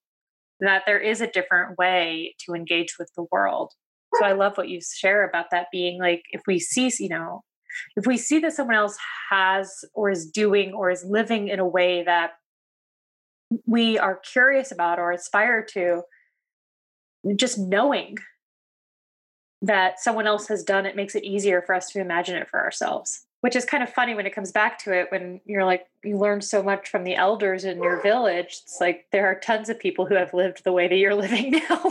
that 0.61 0.83
there 0.85 0.99
is 0.99 1.19
a 1.19 1.27
different 1.27 1.77
way 1.77 2.33
to 2.39 2.53
engage 2.53 2.95
with 2.97 3.11
the 3.17 3.25
world. 3.29 3.73
So 4.15 4.25
i 4.25 4.31
love 4.31 4.57
what 4.57 4.69
you 4.69 4.79
share 4.81 5.27
about 5.27 5.47
that 5.51 5.67
being 5.71 5.99
like 5.99 6.23
if 6.31 6.41
we 6.47 6.59
see 6.59 6.91
you 6.99 7.09
know 7.09 7.41
if 7.95 8.05
we 8.05 8.17
see 8.17 8.39
that 8.39 8.53
someone 8.53 8.75
else 8.75 8.97
has 9.29 9.85
or 9.93 10.09
is 10.09 10.25
doing 10.25 10.73
or 10.73 10.89
is 10.89 11.03
living 11.03 11.47
in 11.47 11.59
a 11.59 11.67
way 11.67 12.03
that 12.03 12.31
we 13.65 13.97
are 13.97 14.15
curious 14.15 14.71
about 14.71 14.99
or 14.99 15.11
aspire 15.11 15.63
to 15.63 16.01
just 17.35 17.57
knowing 17.57 18.17
that 19.61 19.99
someone 19.99 20.27
else 20.27 20.47
has 20.47 20.63
done 20.63 20.85
it 20.85 20.95
makes 20.95 21.15
it 21.15 21.23
easier 21.23 21.61
for 21.61 21.73
us 21.73 21.89
to 21.89 21.99
imagine 21.99 22.35
it 22.35 22.47
for 22.47 22.59
ourselves 22.59 23.25
which 23.41 23.55
is 23.55 23.63
kind 23.63 23.83
of 23.83 23.89
funny 23.89 24.15
when 24.15 24.25
it 24.25 24.33
comes 24.33 24.51
back 24.51 24.79
to 24.79 24.91
it 24.91 25.07
when 25.11 25.39
you're 25.45 25.65
like 25.65 25.85
you 26.03 26.17
learn 26.17 26.41
so 26.41 26.63
much 26.63 26.89
from 26.89 27.03
the 27.03 27.15
elders 27.15 27.63
in 27.63 27.81
your 27.81 28.01
village 28.01 28.59
it's 28.63 28.77
like 28.81 29.05
there 29.11 29.27
are 29.27 29.39
tons 29.39 29.69
of 29.69 29.79
people 29.79 30.05
who 30.05 30.15
have 30.15 30.33
lived 30.33 30.63
the 30.63 30.71
way 30.71 30.87
that 30.87 30.95
you're 30.95 31.15
living 31.25 31.51
now 31.51 31.83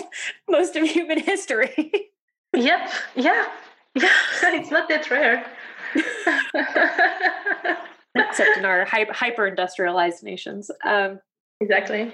most 0.49 0.77
of 0.77 0.83
human 0.85 1.19
history. 1.19 2.11
Yep 2.55 2.91
yeah 3.17 3.47
yeah 3.95 4.09
it's 4.43 4.71
not 4.71 4.89
that 4.89 5.09
rare 5.11 5.47
except 8.17 8.57
in 8.57 8.65
our 8.65 8.85
hyper 8.85 9.47
industrialized 9.47 10.23
nations 10.23 10.71
um, 10.85 11.21
exactly 11.61 12.13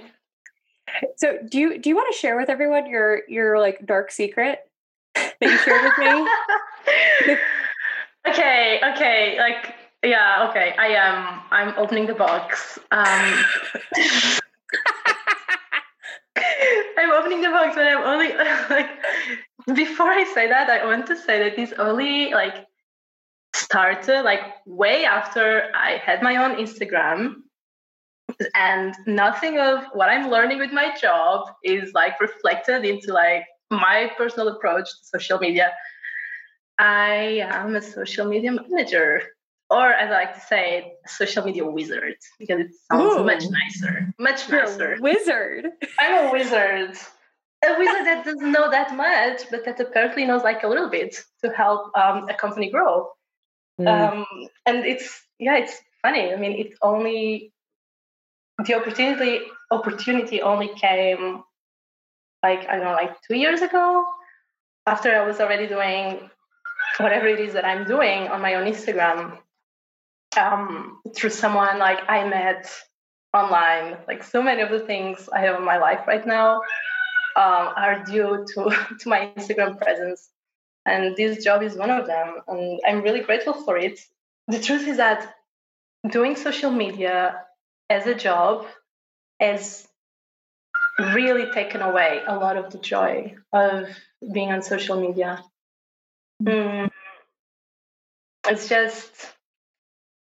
so 1.16 1.38
do 1.48 1.58
you 1.58 1.78
do 1.78 1.88
you 1.88 1.96
want 1.96 2.12
to 2.12 2.18
share 2.18 2.36
with 2.36 2.48
everyone 2.48 2.86
your 2.86 3.22
your 3.28 3.58
like 3.58 3.84
dark 3.86 4.10
secret 4.10 4.60
that 5.14 5.34
you 5.40 5.58
shared 5.58 5.84
with 5.84 5.98
me? 5.98 7.36
okay, 8.28 8.80
okay, 8.92 9.38
like 9.38 9.74
yeah, 10.02 10.46
okay. 10.48 10.74
I 10.78 10.88
am. 10.88 11.40
I'm 11.50 11.74
opening 11.76 12.06
the 12.06 12.14
box. 12.14 12.78
Um, 12.90 13.00
I'm 16.96 17.10
opening 17.12 17.42
the 17.42 17.50
box, 17.50 17.74
but 17.74 17.86
I'm 17.86 18.02
only 18.04 18.34
like. 18.70 18.88
Before 19.74 20.08
I 20.08 20.24
say 20.34 20.48
that, 20.48 20.70
I 20.70 20.86
want 20.86 21.06
to 21.08 21.16
say 21.16 21.38
that 21.38 21.54
this 21.54 21.72
only 21.78 22.32
like 22.32 22.66
started 23.60 24.22
like 24.22 24.40
way 24.66 25.04
after 25.04 25.70
I 25.74 25.98
had 25.98 26.22
my 26.22 26.36
own 26.36 26.56
Instagram, 26.56 27.42
and 28.54 28.94
nothing 29.06 29.58
of 29.58 29.84
what 29.92 30.08
I'm 30.08 30.30
learning 30.30 30.58
with 30.58 30.72
my 30.72 30.94
job 31.00 31.48
is 31.64 31.92
like 31.92 32.20
reflected 32.20 32.84
into 32.84 33.12
like 33.12 33.44
my 33.70 34.10
personal 34.16 34.48
approach 34.48 34.86
to 34.86 35.18
social 35.18 35.38
media, 35.38 35.72
I 36.78 37.40
am 37.42 37.76
a 37.76 37.82
social 37.82 38.26
media 38.26 38.52
manager, 38.52 39.22
or 39.68 39.92
as 39.92 40.10
I 40.10 40.14
like 40.14 40.34
to 40.34 40.40
say, 40.40 40.94
a 41.04 41.08
social 41.08 41.44
media 41.44 41.64
wizard, 41.64 42.16
because 42.38 42.60
it 42.60 42.70
sounds 42.90 43.16
Ooh. 43.16 43.24
much 43.24 43.44
nicer. 43.50 44.12
Much 44.18 44.48
You're 44.48 44.64
nicer. 44.64 44.96
wizard. 45.00 45.66
I'm 45.98 46.28
a 46.28 46.32
wizard. 46.32 46.96
A 47.62 47.78
wizard 47.78 48.06
that 48.06 48.24
doesn't 48.24 48.52
know 48.52 48.70
that 48.70 48.96
much, 48.96 49.42
but 49.50 49.64
that 49.66 49.78
apparently 49.78 50.24
knows 50.24 50.42
like 50.42 50.62
a 50.62 50.68
little 50.68 50.88
bit 50.88 51.22
to 51.44 51.50
help 51.50 51.80
um, 51.96 52.26
a 52.28 52.34
company 52.34 52.70
grow. 52.70 53.08
Mm. 53.80 53.88
Um, 53.88 54.26
and 54.66 54.84
it's 54.84 55.22
yeah, 55.38 55.56
it's 55.56 55.74
funny. 56.02 56.32
I 56.32 56.36
mean, 56.36 56.52
it 56.52 56.74
only 56.82 57.52
the 58.66 58.74
opportunity 58.74 59.40
opportunity 59.70 60.42
only 60.42 60.68
came 60.68 61.42
like 62.42 62.68
I 62.68 62.76
don't 62.76 62.84
know, 62.84 62.92
like 62.92 63.16
two 63.22 63.36
years 63.36 63.62
ago, 63.62 64.04
after 64.86 65.14
I 65.14 65.26
was 65.26 65.40
already 65.40 65.66
doing 65.66 66.30
whatever 66.98 67.26
it 67.26 67.40
is 67.40 67.54
that 67.54 67.64
I'm 67.64 67.86
doing 67.86 68.28
on 68.28 68.40
my 68.42 68.54
own 68.54 68.70
Instagram, 68.70 69.38
um, 70.38 71.00
through 71.14 71.30
someone 71.30 71.78
like 71.78 72.00
I 72.08 72.26
met 72.28 72.70
online. 73.34 73.96
Like 74.06 74.22
so 74.22 74.42
many 74.42 74.62
of 74.62 74.70
the 74.70 74.80
things 74.80 75.28
I 75.32 75.40
have 75.40 75.56
in 75.56 75.64
my 75.64 75.78
life 75.78 76.00
right 76.06 76.26
now 76.26 76.56
um, 77.36 77.72
are 77.76 78.02
due 78.04 78.44
to 78.54 78.70
to 79.00 79.08
my 79.08 79.32
Instagram 79.36 79.78
presence, 79.78 80.28
and 80.90 81.16
this 81.16 81.44
job 81.44 81.62
is 81.62 81.76
one 81.76 81.90
of 81.90 82.06
them. 82.06 82.36
And 82.48 82.80
I'm 82.86 83.02
really 83.02 83.20
grateful 83.20 83.54
for 83.54 83.76
it. 83.76 84.00
The 84.48 84.60
truth 84.60 84.86
is 84.86 84.96
that 84.96 85.34
doing 86.10 86.36
social 86.36 86.70
media 86.70 87.44
as 87.90 88.06
a 88.06 88.14
job, 88.14 88.66
has 89.40 89.88
really 90.98 91.50
taken 91.52 91.80
away 91.80 92.20
a 92.26 92.36
lot 92.36 92.56
of 92.56 92.70
the 92.70 92.78
joy 92.78 93.34
of 93.52 93.88
being 94.32 94.52
on 94.52 94.62
social 94.62 95.00
media. 95.00 95.42
Mm. 96.42 96.90
It's 98.46 98.68
just 98.68 99.10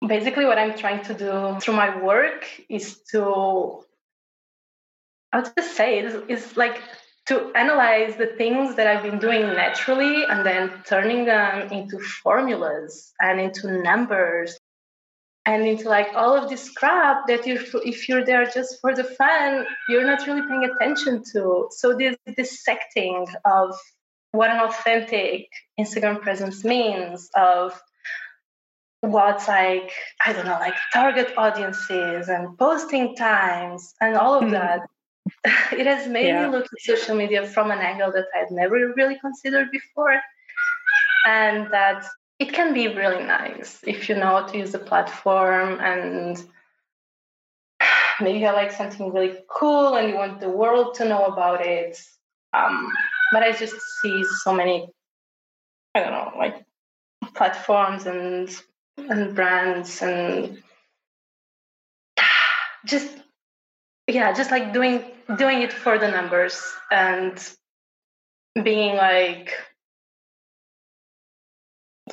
basically 0.06 0.46
what 0.46 0.58
I'm 0.58 0.78
trying 0.78 1.04
to 1.06 1.14
do 1.14 1.60
through 1.60 1.76
my 1.76 2.02
work 2.02 2.46
is 2.70 3.00
to, 3.12 3.84
would 5.34 5.52
just 5.58 5.76
say, 5.76 6.00
is, 6.00 6.16
is 6.28 6.58
like 6.58 6.82
to 7.28 7.52
analyze 7.56 8.16
the 8.16 8.28
things 8.38 8.76
that 8.76 8.88
I've 8.88 9.04
been 9.04 9.20
doing 9.20 9.42
naturally 9.48 10.24
and 10.24 10.46
then 10.46 10.72
turning 10.86 11.26
them 11.26 11.72
into 11.72 12.00
formulas 12.00 13.14
and 13.20 13.40
into 13.40 13.82
numbers 13.82 14.58
and 15.48 15.66
into 15.66 15.90
like 15.90 16.10
all 16.14 16.36
of 16.36 16.50
this 16.50 16.70
crap 16.70 17.26
that 17.28 17.48
you 17.48 17.60
if 17.86 18.08
you're 18.08 18.26
there 18.26 18.46
just 18.46 18.80
for 18.82 18.94
the 18.94 19.04
fun 19.04 19.66
you're 19.90 20.06
not 20.06 20.28
really 20.28 20.46
paying 20.48 20.66
attention 20.66 21.24
to 21.34 21.68
so 21.72 21.96
this 21.98 22.16
dissecting 22.36 23.26
of 23.46 23.74
what 24.32 24.50
an 24.50 24.60
authentic 24.60 25.48
instagram 25.80 26.22
presence 26.22 26.64
means 26.66 27.30
of 27.36 27.80
what's 29.02 29.48
like 29.48 29.92
i 30.26 30.34
don't 30.34 30.46
know 30.46 30.60
like 30.60 30.76
target 30.94 31.34
audiences 31.38 32.28
and 32.28 32.58
posting 32.58 33.16
times 33.16 33.94
and 34.02 34.18
all 34.18 34.36
of 34.36 34.44
mm-hmm. 34.44 34.54
that 34.54 34.82
it 35.72 35.86
has 35.86 36.08
made 36.08 36.28
yeah. 36.28 36.46
me 36.46 36.52
look 36.52 36.66
at 36.66 36.82
social 36.82 37.16
media 37.16 37.46
from 37.48 37.72
an 37.72 37.80
angle 37.80 38.12
that 38.12 38.26
i 38.36 38.40
had 38.40 38.52
never 38.52 38.94
really 38.96 39.18
considered 39.20 39.70
before 39.72 40.20
and 41.26 41.72
that 41.72 42.06
it 42.40 42.54
can 42.54 42.74
be 42.74 42.88
really 42.88 43.24
nice 43.24 43.80
if 43.86 44.08
you 44.08 44.16
know 44.16 44.26
how 44.26 44.46
to 44.46 44.58
use 44.58 44.72
the 44.72 44.80
platform 44.80 45.80
and 45.82 46.44
maybe 48.22 48.40
you 48.40 48.46
like 48.46 48.72
something 48.72 49.12
really 49.12 49.38
cool 49.50 49.96
and 49.96 50.10
you 50.10 50.16
want 50.16 50.40
the 50.40 50.50
world 50.50 50.96
to 50.96 51.06
know 51.06 51.26
about 51.26 51.66
it. 51.66 52.00
Um, 52.54 52.92
but 53.32 53.44
I 53.44 53.52
just 53.52 53.76
see 54.02 54.24
so 54.44 54.54
many, 54.54 54.88
I 55.96 56.00
don't 56.00 56.12
know, 56.12 56.32
like 56.38 56.64
platforms 57.36 58.06
and 58.06 58.50
and 58.98 59.36
brands 59.36 60.02
and 60.02 60.62
just 62.86 63.10
yeah, 64.08 64.32
just 64.34 64.52
like 64.52 64.74
doing 64.74 65.04
doing 65.38 65.62
it 65.62 65.74
for 65.74 65.98
the 65.98 66.08
numbers 66.08 66.62
and 66.92 67.38
being 68.64 68.96
like 68.96 69.54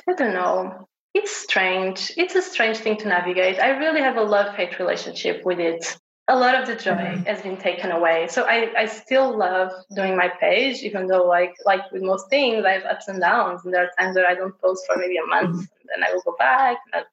I 0.07 0.13
don't 0.13 0.33
know. 0.33 0.87
It's 1.13 1.35
strange. 1.35 2.11
It's 2.17 2.35
a 2.35 2.41
strange 2.41 2.77
thing 2.77 2.97
to 2.97 3.07
navigate. 3.07 3.59
I 3.59 3.69
really 3.77 4.01
have 4.01 4.17
a 4.17 4.21
love 4.21 4.53
hate 4.53 4.77
relationship 4.79 5.45
with 5.45 5.59
it 5.59 5.97
a 6.27 6.35
lot 6.35 6.59
of 6.59 6.65
the 6.65 6.75
joy 6.75 6.91
mm-hmm. 6.91 7.23
has 7.23 7.41
been 7.41 7.57
taken 7.57 7.91
away. 7.91 8.27
So 8.29 8.43
I, 8.43 8.71
I 8.75 8.85
still 8.87 9.37
love 9.37 9.71
doing 9.95 10.17
my 10.17 10.29
page, 10.39 10.81
even 10.81 11.07
though 11.07 11.23
like 11.23 11.53
like 11.65 11.91
with 11.91 12.01
most 12.01 12.29
things, 12.29 12.65
I 12.65 12.71
have 12.71 12.85
ups 12.85 13.07
and 13.07 13.19
downs, 13.19 13.61
and 13.63 13.73
there 13.73 13.83
are 13.83 13.91
times 13.99 14.15
where 14.15 14.27
I 14.27 14.33
don't 14.33 14.59
post 14.59 14.85
for 14.87 14.97
maybe 14.97 15.17
a 15.17 15.25
month, 15.25 15.51
mm-hmm. 15.51 15.59
and 15.59 15.89
then 15.89 16.03
I 16.03 16.13
will 16.13 16.21
go 16.23 16.35
back. 16.39 16.77
And 16.91 17.03
I 17.03 17.05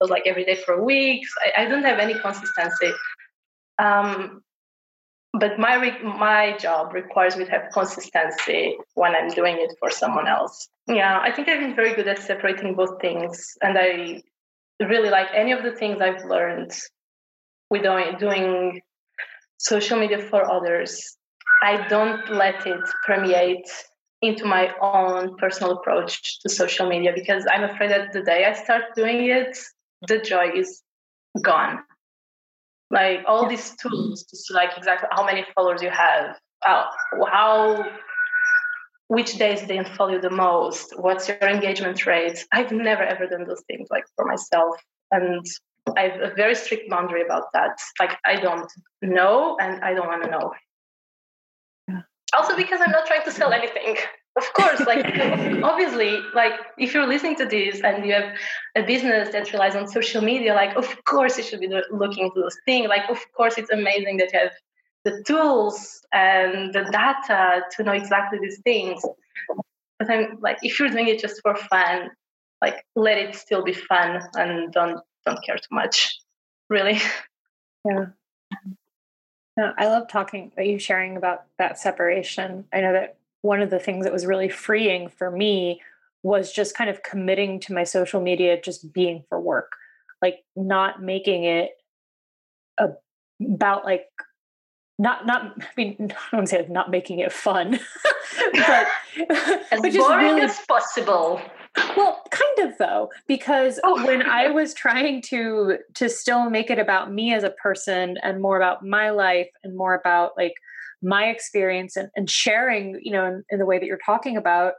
post 0.00 0.10
like 0.10 0.26
every 0.26 0.44
day 0.44 0.54
for 0.54 0.82
weeks. 0.82 1.28
I, 1.44 1.64
I 1.64 1.68
don't 1.68 1.84
have 1.84 1.98
any 1.98 2.14
consistency. 2.14 2.92
Um, 3.78 4.42
but 5.32 5.58
my 5.58 5.76
re- 5.76 6.02
my 6.02 6.56
job 6.58 6.92
requires 6.92 7.36
me 7.36 7.44
to 7.46 7.50
have 7.50 7.72
consistency 7.72 8.76
when 8.94 9.14
I'm 9.14 9.30
doing 9.30 9.56
it 9.58 9.74
for 9.80 9.90
someone 9.90 10.28
else. 10.28 10.68
Yeah, 10.86 11.20
I 11.22 11.32
think 11.32 11.48
I've 11.48 11.60
been 11.60 11.74
very 11.74 11.94
good 11.94 12.08
at 12.08 12.18
separating 12.18 12.74
both 12.74 13.00
things, 13.00 13.56
and 13.62 13.78
I 13.78 14.22
really 14.80 15.10
like 15.10 15.28
any 15.34 15.52
of 15.52 15.62
the 15.62 15.72
things 15.72 16.00
I've 16.00 16.24
learned 16.24 16.72
with 17.70 17.82
doing 18.18 18.82
social 19.58 19.98
media 19.98 20.18
for 20.18 20.50
others, 20.50 21.16
I 21.62 21.86
don't 21.88 22.28
let 22.30 22.66
it 22.66 22.82
permeate 23.06 23.70
into 24.20 24.44
my 24.44 24.72
own 24.80 25.36
personal 25.36 25.72
approach 25.78 26.40
to 26.40 26.48
social 26.48 26.88
media 26.88 27.12
because 27.14 27.46
I'm 27.52 27.64
afraid 27.64 27.90
that 27.90 28.12
the 28.12 28.22
day 28.22 28.44
I 28.44 28.52
start 28.52 28.84
doing 28.94 29.28
it, 29.28 29.56
the 30.06 30.18
joy 30.18 30.50
is 30.54 30.82
gone. 31.40 31.78
Like 32.92 33.20
all 33.26 33.48
these 33.48 33.74
tools 33.76 34.22
to 34.24 34.36
see 34.36 34.52
like 34.54 34.76
exactly 34.76 35.08
how 35.10 35.24
many 35.24 35.46
followers 35.54 35.82
you 35.82 35.90
have, 35.90 36.38
how, 36.62 36.90
how 37.26 37.84
which 39.08 39.38
days 39.38 39.66
they 39.66 39.82
follow 39.96 40.12
you 40.12 40.20
the 40.20 40.30
most, 40.30 40.92
what's 40.98 41.26
your 41.26 41.38
engagement 41.38 42.04
rate. 42.06 42.46
I've 42.52 42.70
never 42.70 43.02
ever 43.02 43.26
done 43.26 43.44
those 43.46 43.62
things 43.66 43.88
like 43.90 44.04
for 44.14 44.26
myself. 44.26 44.76
And 45.10 45.44
I 45.96 46.02
have 46.08 46.20
a 46.20 46.34
very 46.34 46.54
strict 46.54 46.88
boundary 46.90 47.22
about 47.22 47.44
that. 47.54 47.78
Like 47.98 48.18
I 48.26 48.36
don't 48.36 48.70
know 49.00 49.56
and 49.58 49.82
I 49.82 49.94
don't 49.94 50.06
want 50.06 50.24
to 50.24 50.30
know. 50.30 50.52
Also 52.36 52.56
because 52.56 52.80
I'm 52.82 52.90
not 52.90 53.06
trying 53.06 53.24
to 53.24 53.30
sell 53.30 53.52
anything. 53.52 53.96
Of 54.34 54.50
course, 54.54 54.80
like 54.86 55.04
obviously, 55.62 56.18
like 56.34 56.54
if 56.78 56.94
you're 56.94 57.06
listening 57.06 57.36
to 57.36 57.44
this 57.44 57.82
and 57.82 58.06
you 58.06 58.14
have 58.14 58.34
a 58.74 58.82
business 58.82 59.28
that 59.30 59.52
relies 59.52 59.76
on 59.76 59.86
social 59.86 60.22
media, 60.22 60.54
like 60.54 60.74
of 60.74 61.04
course 61.04 61.36
you 61.36 61.44
should 61.44 61.60
be 61.60 61.68
looking 61.90 62.24
into 62.24 62.40
those 62.40 62.56
things. 62.64 62.88
Like 62.88 63.10
of 63.10 63.18
course 63.36 63.58
it's 63.58 63.70
amazing 63.70 64.16
that 64.18 64.32
you 64.32 64.38
have 64.38 64.52
the 65.04 65.22
tools 65.26 66.00
and 66.12 66.72
the 66.72 66.84
data 66.90 67.62
to 67.76 67.82
know 67.82 67.92
exactly 67.92 68.38
these 68.40 68.60
things. 68.60 69.04
But 69.98 70.10
I'm 70.10 70.38
like, 70.40 70.58
if 70.62 70.78
you're 70.78 70.88
doing 70.88 71.08
it 71.08 71.20
just 71.20 71.42
for 71.42 71.54
fun, 71.54 72.10
like 72.62 72.86
let 72.96 73.18
it 73.18 73.34
still 73.34 73.62
be 73.62 73.74
fun 73.74 74.22
and 74.34 74.72
don't 74.72 75.00
don't 75.26 75.44
care 75.44 75.56
too 75.56 75.74
much, 75.74 76.18
really. 76.68 77.00
Yeah. 77.84 78.06
No, 79.56 79.72
I 79.76 79.86
love 79.86 80.06
talking 80.06 80.52
about 80.52 80.68
you 80.68 80.78
sharing 80.78 81.16
about 81.16 81.46
that 81.58 81.80
separation. 81.80 82.66
I 82.72 82.80
know 82.80 82.92
that 82.92 83.16
one 83.42 83.60
of 83.60 83.70
the 83.70 83.78
things 83.78 84.04
that 84.04 84.12
was 84.12 84.26
really 84.26 84.48
freeing 84.48 85.08
for 85.08 85.30
me 85.30 85.80
was 86.22 86.52
just 86.52 86.76
kind 86.76 86.88
of 86.88 87.02
committing 87.02 87.60
to 87.60 87.74
my 87.74 87.84
social 87.84 88.20
media 88.20 88.60
just 88.60 88.92
being 88.92 89.24
for 89.28 89.40
work, 89.40 89.72
like 90.22 90.44
not 90.56 91.02
making 91.02 91.44
it 91.44 91.70
a, 92.78 92.88
about 93.54 93.84
like 93.84 94.06
not 94.98 95.26
not 95.26 95.54
I 95.60 95.66
mean 95.76 95.96
I 96.32 96.36
don't 96.36 96.46
say 96.46 96.64
not 96.70 96.90
making 96.90 97.18
it 97.18 97.32
fun, 97.32 97.72
but 98.52 98.86
as 99.30 99.80
but 99.80 99.92
boring 99.92 100.26
really, 100.26 100.40
as 100.42 100.58
possible. 100.68 101.40
Well, 101.96 102.22
kind 102.30 102.70
of 102.70 102.78
though, 102.78 103.10
because 103.26 103.80
oh. 103.82 104.04
when 104.06 104.22
I 104.22 104.50
was 104.50 104.74
trying 104.74 105.22
to 105.22 105.78
to 105.94 106.08
still 106.08 106.50
make 106.50 106.70
it 106.70 106.78
about 106.78 107.12
me 107.12 107.34
as 107.34 107.42
a 107.42 107.50
person 107.50 108.18
and 108.22 108.40
more 108.40 108.56
about 108.56 108.84
my 108.84 109.10
life 109.10 109.48
and 109.64 109.76
more 109.76 109.94
about 109.94 110.32
like 110.36 110.54
my 111.02 111.26
experience 111.26 111.96
and, 111.96 112.08
and 112.16 112.30
sharing, 112.30 112.98
you 113.02 113.12
know, 113.12 113.24
in, 113.26 113.44
in 113.50 113.58
the 113.58 113.66
way 113.66 113.78
that 113.78 113.86
you're 113.86 113.98
talking 114.04 114.36
about, 114.36 114.74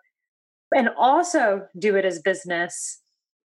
and 0.76 0.90
also 0.98 1.68
do 1.78 1.96
it 1.96 2.06
as 2.06 2.20
business 2.20 3.02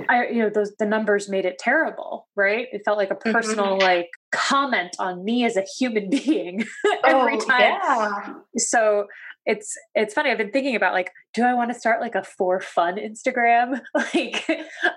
I, 0.10 0.28
you 0.28 0.40
know, 0.40 0.50
those 0.50 0.74
the 0.78 0.86
numbers 0.86 1.30
made 1.30 1.46
it 1.46 1.58
terrible, 1.60 2.28
right? 2.36 2.68
It 2.72 2.82
felt 2.84 2.98
like 2.98 3.12
a 3.12 3.16
personal 3.16 3.78
mm-hmm. 3.78 3.82
like 3.82 4.10
comment 4.32 4.96
on 5.00 5.24
me 5.24 5.46
as 5.46 5.56
a 5.56 5.64
human 5.78 6.10
being 6.26 6.66
every 7.06 7.36
oh, 7.36 7.40
time. 7.40 7.62
Yeah. 7.62 8.34
So 8.58 9.08
it's 9.46 9.76
it's 9.96 10.14
funny 10.14 10.30
i've 10.30 10.38
been 10.38 10.52
thinking 10.52 10.76
about 10.76 10.94
like 10.94 11.12
do 11.34 11.44
i 11.44 11.54
want 11.54 11.72
to 11.72 11.78
start 11.78 12.02
like 12.02 12.16
a 12.16 12.24
for 12.24 12.60
fun 12.60 12.98
instagram? 12.98 13.82
Like 13.96 14.50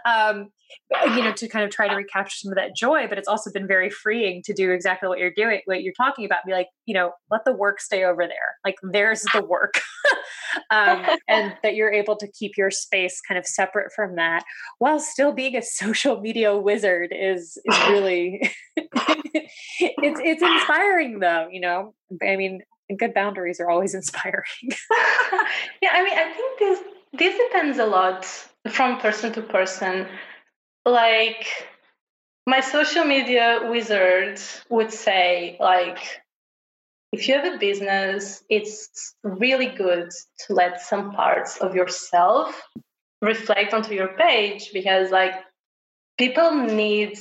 um 0.05 0.49
you 1.17 1.23
know 1.23 1.33
to 1.33 1.49
kind 1.49 1.65
of 1.65 1.71
try 1.71 1.89
to 1.89 1.95
recapture 1.95 2.37
some 2.37 2.53
of 2.53 2.57
that 2.57 2.75
joy 2.77 3.07
but 3.09 3.19
it's 3.19 3.29
also 3.29 3.51
been 3.53 3.67
very 3.67 3.89
freeing 3.89 4.43
to 4.45 4.53
do 4.53 4.73
exactly 4.73 5.09
what 5.09 5.19
you're 5.19 5.33
doing 5.35 5.61
what 5.67 5.83
you're 5.83 5.95
talking 5.97 6.25
about 6.25 6.45
be 6.45 6.53
like 6.53 6.69
you 6.87 6.95
know 6.95 7.13
let 7.31 7.45
the 7.45 7.53
work 7.53 7.81
stay 7.81 8.05
over 8.05 8.27
there. 8.27 8.57
Like 8.65 8.77
there's 8.93 9.23
the 9.33 9.45
work. 9.45 9.75
Um, 10.71 11.05
and 11.29 11.55
that 11.63 11.75
you're 11.75 11.93
able 11.93 12.17
to 12.17 12.27
keep 12.33 12.53
your 12.57 12.71
space 12.71 13.21
kind 13.21 13.37
of 13.37 13.47
separate 13.47 13.93
from 13.95 14.17
that 14.17 14.43
while 14.79 14.99
still 14.99 15.33
being 15.33 15.55
a 15.55 15.61
social 15.61 16.19
media 16.21 16.57
wizard 16.57 17.13
is 17.15 17.59
is 17.67 17.79
really 17.91 18.51
it's 18.77 20.21
it's 20.25 20.43
inspiring 20.43 21.19
though 21.19 21.47
you 21.51 21.61
know? 21.61 21.95
I 22.27 22.37
mean 22.37 22.63
and 22.89 22.99
good 22.99 23.15
boundaries 23.15 23.61
are 23.61 23.71
always 23.71 23.95
inspiring. 24.01 24.45
yeah, 25.83 25.91
I 25.93 26.05
mean, 26.05 26.19
I 26.19 26.33
think 26.33 26.59
this 26.59 26.81
this 27.13 27.39
depends 27.49 27.79
a 27.79 27.87
lot 27.87 28.25
from 28.69 28.99
person 28.99 29.33
to 29.33 29.43
person. 29.43 30.07
Like 30.85 31.47
my 32.47 32.61
social 32.61 33.05
media 33.05 33.69
wizard 33.69 34.41
would 34.71 34.93
say, 34.93 35.57
like, 35.59 36.23
if 37.13 37.27
you 37.27 37.35
have 37.35 37.55
a 37.55 37.59
business, 37.59 38.45
it's 38.49 39.15
really 39.23 39.67
good 39.67 40.11
to 40.47 40.55
let 40.55 40.81
some 40.81 41.13
parts 41.13 41.59
of 41.59 41.75
yourself 41.75 42.63
reflect 43.21 43.75
onto 43.75 43.95
your 43.95 44.09
page 44.17 44.71
because, 44.73 45.11
like, 45.11 45.35
people 46.19 46.53
need 46.53 47.19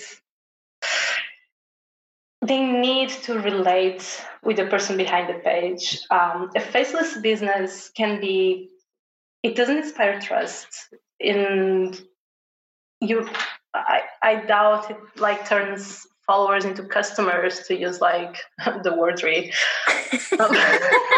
they 2.48 2.64
need 2.64 3.10
to 3.10 3.40
relate 3.40 4.24
with 4.44 4.58
the 4.58 4.66
person 4.66 4.98
behind 4.98 5.30
the 5.30 5.40
page. 5.40 6.00
Um, 6.12 6.52
a 6.56 6.60
faceless 6.60 7.18
business 7.18 7.90
can 7.90 8.20
be, 8.20 8.70
it 9.44 9.56
doesn't 9.56 9.78
inspire 9.78 10.20
trust. 10.20 10.68
In 11.20 11.96
you, 13.00 13.28
I, 13.74 14.02
I 14.22 14.36
doubt 14.46 14.92
it 14.92 14.98
like 15.18 15.48
turns 15.48 16.06
followers 16.26 16.66
into 16.66 16.84
customers 16.84 17.62
to 17.68 17.80
use 17.80 18.02
like 18.02 18.38
the 18.84 18.92
wordry. 18.92 19.54
Um, 20.40 20.52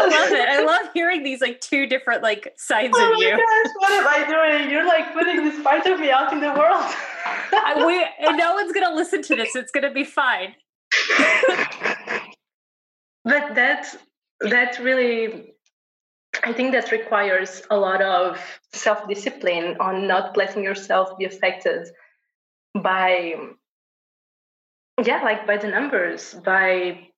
I 0.00 0.06
love 0.06 0.32
it. 0.32 0.48
I 0.48 0.64
love 0.64 0.90
hearing 0.94 1.22
these 1.22 1.40
like 1.40 1.60
two 1.60 1.86
different 1.86 2.22
like 2.22 2.54
sides 2.56 2.94
oh 2.94 3.12
of 3.12 3.18
you. 3.18 3.30
Gosh, 3.30 3.72
what 3.78 3.92
am 3.92 4.06
I 4.06 4.26
doing? 4.28 4.70
You're 4.70 4.86
like 4.86 5.12
putting 5.12 5.44
this 5.44 5.60
part 5.62 5.86
of 5.86 6.00
me 6.00 6.10
out 6.10 6.32
in 6.32 6.40
the 6.40 6.52
world. 6.52 6.94
I, 7.52 7.84
we, 7.86 8.36
no 8.36 8.54
one's 8.54 8.72
gonna 8.72 8.94
listen 8.94 9.22
to 9.22 9.36
this. 9.36 9.54
It's 9.56 9.70
gonna 9.70 9.92
be 9.92 10.04
fine. 10.04 10.54
but 13.24 13.54
that 13.54 13.94
that 14.40 14.78
really 14.78 15.54
I 16.44 16.52
think 16.52 16.72
that 16.72 16.92
requires 16.92 17.62
a 17.70 17.76
lot 17.76 18.02
of 18.02 18.40
self 18.72 19.08
discipline 19.08 19.76
on 19.80 20.06
not 20.06 20.36
letting 20.36 20.62
yourself 20.62 21.16
be 21.18 21.24
affected 21.24 21.88
by 22.74 23.34
yeah 25.04 25.22
like 25.22 25.46
by 25.46 25.56
the 25.56 25.68
numbers 25.68 26.34
by 26.44 27.08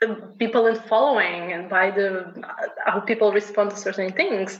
the 0.00 0.32
people 0.38 0.66
and 0.66 0.78
following 0.84 1.52
and 1.52 1.68
by 1.70 1.90
the 1.90 2.20
uh, 2.42 2.66
how 2.86 3.00
people 3.00 3.32
respond 3.32 3.70
to 3.70 3.76
certain 3.76 4.12
things 4.12 4.58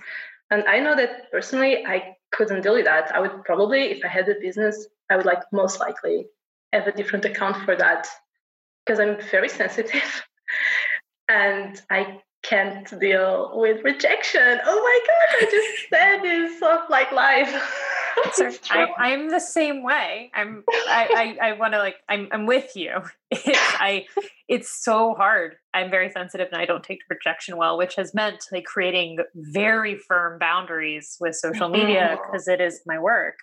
and 0.51 0.65
i 0.65 0.79
know 0.79 0.95
that 0.97 1.31
personally 1.31 1.85
i 1.87 2.15
couldn't 2.33 2.63
deal 2.63 2.75
with 2.75 2.85
that. 2.85 3.15
I 3.15 3.21
would 3.21 3.45
probably 3.45 3.91
if 3.91 4.05
i 4.05 4.09
had 4.09 4.29
a 4.29 4.35
business 4.41 4.87
i 5.11 5.17
would 5.17 5.27
like 5.27 5.43
most 5.53 5.81
likely 5.81 6.27
have 6.73 6.87
a 6.87 6.93
different 6.93 7.25
account 7.25 7.57
for 7.65 7.75
that 7.77 8.07
because 8.85 9.01
i'm 9.01 9.21
very 9.31 9.49
sensitive 9.61 10.23
and 11.29 11.81
i 11.91 12.21
can't 12.43 12.99
deal 13.01 13.51
with 13.55 13.83
rejection. 13.83 14.61
Oh 14.65 14.81
my 14.89 15.01
god 15.11 15.29
i 15.43 15.51
just 15.51 15.89
said 15.91 16.23
this 16.23 16.63
of 16.63 16.89
like 16.89 17.11
life. 17.13 17.51
so 17.51 17.61
I, 18.71 19.11
am 19.11 19.31
the 19.31 19.41
same 19.41 19.83
way. 19.83 20.31
I'm. 20.35 20.65
I. 20.69 21.37
I, 21.41 21.49
I 21.49 21.53
want 21.53 21.75
to 21.75 21.79
like. 21.79 21.97
I'm. 22.09 22.29
I'm 22.33 22.47
with 22.47 22.77
you. 22.77 23.03
It's. 23.31 23.75
I. 23.79 24.07
It's 24.49 24.83
so 24.83 25.15
hard. 25.15 25.57
I'm 25.75 25.91
very 25.91 26.11
sensitive, 26.11 26.49
and 26.51 26.61
I 26.61 26.65
don't 26.65 26.83
take 26.83 27.01
rejection 27.11 27.57
well, 27.57 27.77
which 27.77 27.97
has 27.97 28.15
meant 28.15 28.45
like 28.51 28.65
creating 28.65 29.19
very 29.35 29.97
firm 29.97 30.39
boundaries 30.39 31.17
with 31.21 31.35
social 31.35 31.69
media 31.69 32.19
because 32.23 32.49
mm-hmm. 32.49 32.75
my 32.87 32.99
work, 32.99 33.35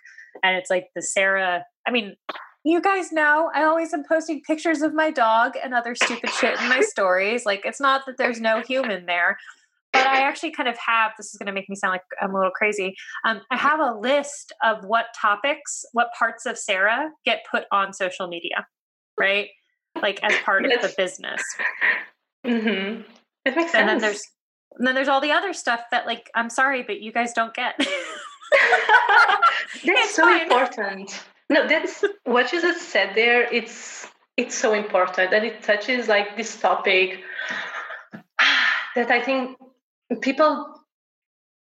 and 0.42 0.56
it's 0.56 0.70
like 0.70 0.88
the 0.96 1.02
Sarah. 1.02 1.64
I 1.86 1.92
mean, 1.92 2.16
you 2.66 2.80
guys 2.80 3.12
know 3.12 3.48
I 3.54 3.62
always 3.62 3.94
am 3.94 4.02
posting 4.02 4.42
pictures 4.42 4.82
of 4.82 4.92
my 4.92 5.12
dog 5.12 5.52
and 5.62 5.72
other 5.72 5.94
stupid 5.94 6.30
shit 6.30 6.60
in 6.60 6.68
my 6.68 6.80
stories. 6.80 7.46
Like 7.46 7.62
it's 7.64 7.80
not 7.80 8.02
that 8.06 8.18
there's 8.18 8.40
no 8.40 8.60
human 8.60 9.06
there, 9.06 9.38
but 9.98 10.06
I 10.06 10.22
actually 10.22 10.52
kind 10.52 10.68
of 10.68 10.76
have. 10.78 11.12
This 11.16 11.32
is 11.32 11.38
going 11.38 11.46
to 11.46 11.52
make 11.52 11.68
me 11.68 11.76
sound 11.76 11.92
like 11.92 12.02
I'm 12.20 12.30
a 12.30 12.34
little 12.34 12.50
crazy. 12.50 12.94
Um, 13.24 13.40
I 13.50 13.56
have 13.56 13.80
a 13.80 13.98
list 13.98 14.52
of 14.64 14.84
what 14.84 15.06
topics, 15.20 15.84
what 15.92 16.08
parts 16.18 16.46
of 16.46 16.58
Sarah 16.58 17.10
get 17.24 17.44
put 17.50 17.64
on 17.72 17.92
social 17.92 18.28
media, 18.28 18.66
right? 19.18 19.48
Like 20.00 20.22
as 20.22 20.34
part 20.44 20.64
of 20.64 20.82
the 20.82 20.92
business. 20.96 21.42
Mm-hmm. 22.46 23.02
It 23.44 23.56
makes 23.56 23.72
sense. 23.72 23.74
And 23.74 23.88
then 23.88 23.98
there's 23.98 24.22
and 24.78 24.86
then 24.86 24.94
there's 24.94 25.08
all 25.08 25.20
the 25.20 25.32
other 25.32 25.52
stuff 25.52 25.80
that 25.90 26.06
like 26.06 26.30
I'm 26.34 26.50
sorry, 26.50 26.82
but 26.82 27.00
you 27.00 27.12
guys 27.12 27.32
don't 27.32 27.54
get. 27.54 27.74
That's 27.78 27.90
it's 29.84 30.14
so 30.14 30.22
fine. 30.22 30.42
important. 30.42 31.24
No, 31.48 31.66
that's 31.66 32.04
what 32.24 32.52
you 32.52 32.60
just 32.60 32.88
said 32.88 33.14
there. 33.14 33.42
It's 33.52 34.08
it's 34.36 34.54
so 34.54 34.74
important 34.74 35.32
and 35.32 35.44
it 35.44 35.62
touches 35.62 36.08
like 36.08 36.36
this 36.36 36.60
topic 36.60 37.20
that 38.94 39.10
I 39.10 39.22
think 39.22 39.56
people 40.20 40.76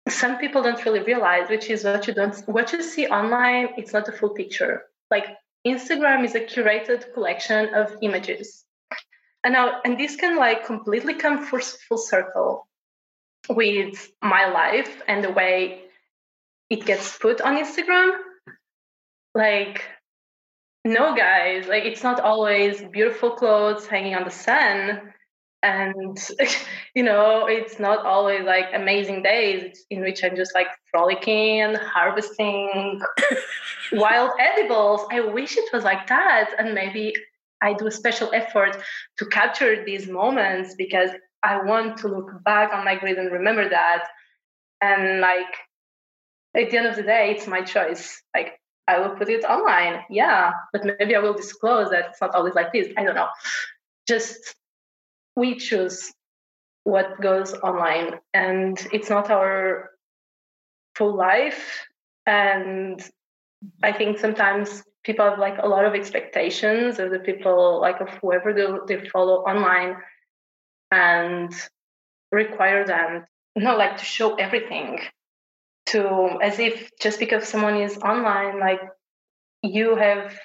some 0.08 0.38
people 0.38 0.62
don't 0.62 0.84
really 0.86 1.02
realize, 1.02 1.50
which 1.50 1.70
is 1.70 1.84
what 1.84 2.08
you 2.08 2.14
don't 2.14 2.38
what 2.48 2.72
you 2.72 2.84
see 2.84 3.08
online, 3.08 3.70
it's 3.78 3.94
not 3.94 4.06
the 4.06 4.12
full 4.12 4.30
picture. 4.30 4.84
Like 5.10 5.26
Instagram 5.66 6.24
is 6.24 6.36
a 6.36 6.42
curated 6.42 7.14
collection 7.14 7.74
of 7.74 7.96
images. 8.02 8.66
And 9.44 9.54
now 9.54 9.82
and 9.84 10.00
this 10.00 10.16
can 10.16 10.38
like 10.38 10.66
completely 10.66 11.16
come 11.16 11.46
full, 11.46 11.60
full 11.60 11.98
circle 11.98 12.68
with 13.50 14.12
my 14.22 14.48
life 14.48 15.02
and 15.08 15.24
the 15.24 15.32
way 15.32 15.84
it 16.70 16.86
gets 16.86 17.18
put 17.18 17.42
on 17.42 17.58
Instagram 17.58 18.18
like 19.36 19.84
no 20.84 21.16
guys 21.16 21.68
like 21.68 21.84
it's 21.84 22.02
not 22.02 22.20
always 22.20 22.82
beautiful 22.92 23.32
clothes 23.32 23.86
hanging 23.86 24.16
on 24.16 24.24
the 24.24 24.32
sun 24.32 25.14
and 25.66 26.30
you 26.96 27.04
know 27.04 27.48
it's 27.48 27.80
not 27.80 28.06
always 28.06 28.44
like 28.44 28.68
amazing 28.74 29.24
days 29.24 29.84
in 29.90 30.02
which 30.02 30.24
i'm 30.24 30.36
just 30.36 30.54
like 30.54 30.68
frolicking 30.92 31.62
and 31.62 31.76
harvesting 31.78 33.02
wild 33.94 34.32
edibles 34.40 35.02
i 35.12 35.20
wish 35.20 35.58
it 35.58 35.70
was 35.74 35.84
like 35.84 36.08
that 36.08 36.52
and 36.60 36.74
maybe 36.74 37.14
i 37.62 37.74
do 37.74 37.88
a 37.88 37.92
special 37.92 38.30
effort 38.34 38.78
to 39.18 39.26
capture 39.26 39.84
these 39.84 40.08
moments 40.08 40.76
because 40.76 41.10
i 41.44 41.60
want 41.62 41.98
to 41.98 42.08
look 42.08 42.32
back 42.44 42.72
on 42.72 42.86
my 42.86 42.96
grid 42.96 43.18
and 43.18 43.32
remember 43.32 43.68
that 43.68 44.04
and 44.82 45.20
like 45.20 45.54
at 46.56 46.70
the 46.70 46.78
end 46.78 46.88
of 46.88 46.96
the 46.96 47.04
day 47.04 47.32
it's 47.32 47.48
my 47.48 47.62
choice 47.62 48.22
like 48.36 48.60
I 48.88 49.00
will 49.00 49.16
put 49.16 49.30
it 49.30 49.44
online. 49.44 50.04
Yeah, 50.12 50.52
but 50.72 50.84
maybe 50.86 51.16
I 51.16 51.20
will 51.20 51.34
disclose 51.34 51.90
that 51.90 52.10
it's 52.12 52.22
not 52.22 52.36
always 52.36 52.54
like 52.54 52.72
this. 52.72 52.94
I 52.96 53.04
don't 53.04 53.16
know. 53.16 53.30
Just 54.08 54.56
we 55.36 55.56
choose 55.56 56.14
what 56.84 57.20
goes 57.22 57.54
online, 57.54 58.20
and 58.34 58.78
it's 58.94 59.10
not 59.10 59.30
our 59.32 59.92
full 60.96 61.16
life. 61.16 61.86
And 62.26 63.02
I 63.84 63.92
think 63.92 64.20
sometimes 64.20 64.84
people 65.04 65.30
have 65.30 65.40
like 65.40 65.58
a 65.62 65.68
lot 65.68 65.86
of 65.86 65.94
expectations 65.94 67.00
of 67.00 67.12
the 67.12 67.20
people, 67.20 67.82
like 67.82 68.02
of 68.02 68.10
whoever 68.22 68.54
they, 68.54 68.68
they 68.88 69.10
follow 69.10 69.44
online, 69.44 69.98
and 70.92 71.54
require 72.32 72.86
them, 72.86 73.26
you 73.56 73.64
know, 73.64 73.76
like 73.78 73.98
to 73.98 74.06
show 74.06 74.36
everything 74.36 75.00
to 75.88 76.40
as 76.42 76.60
if 76.60 76.90
just 77.00 77.20
because 77.20 77.48
someone 77.48 77.78
is 77.78 77.98
online 77.98 78.60
like 78.60 78.82
you 79.62 79.96
have 79.96 80.38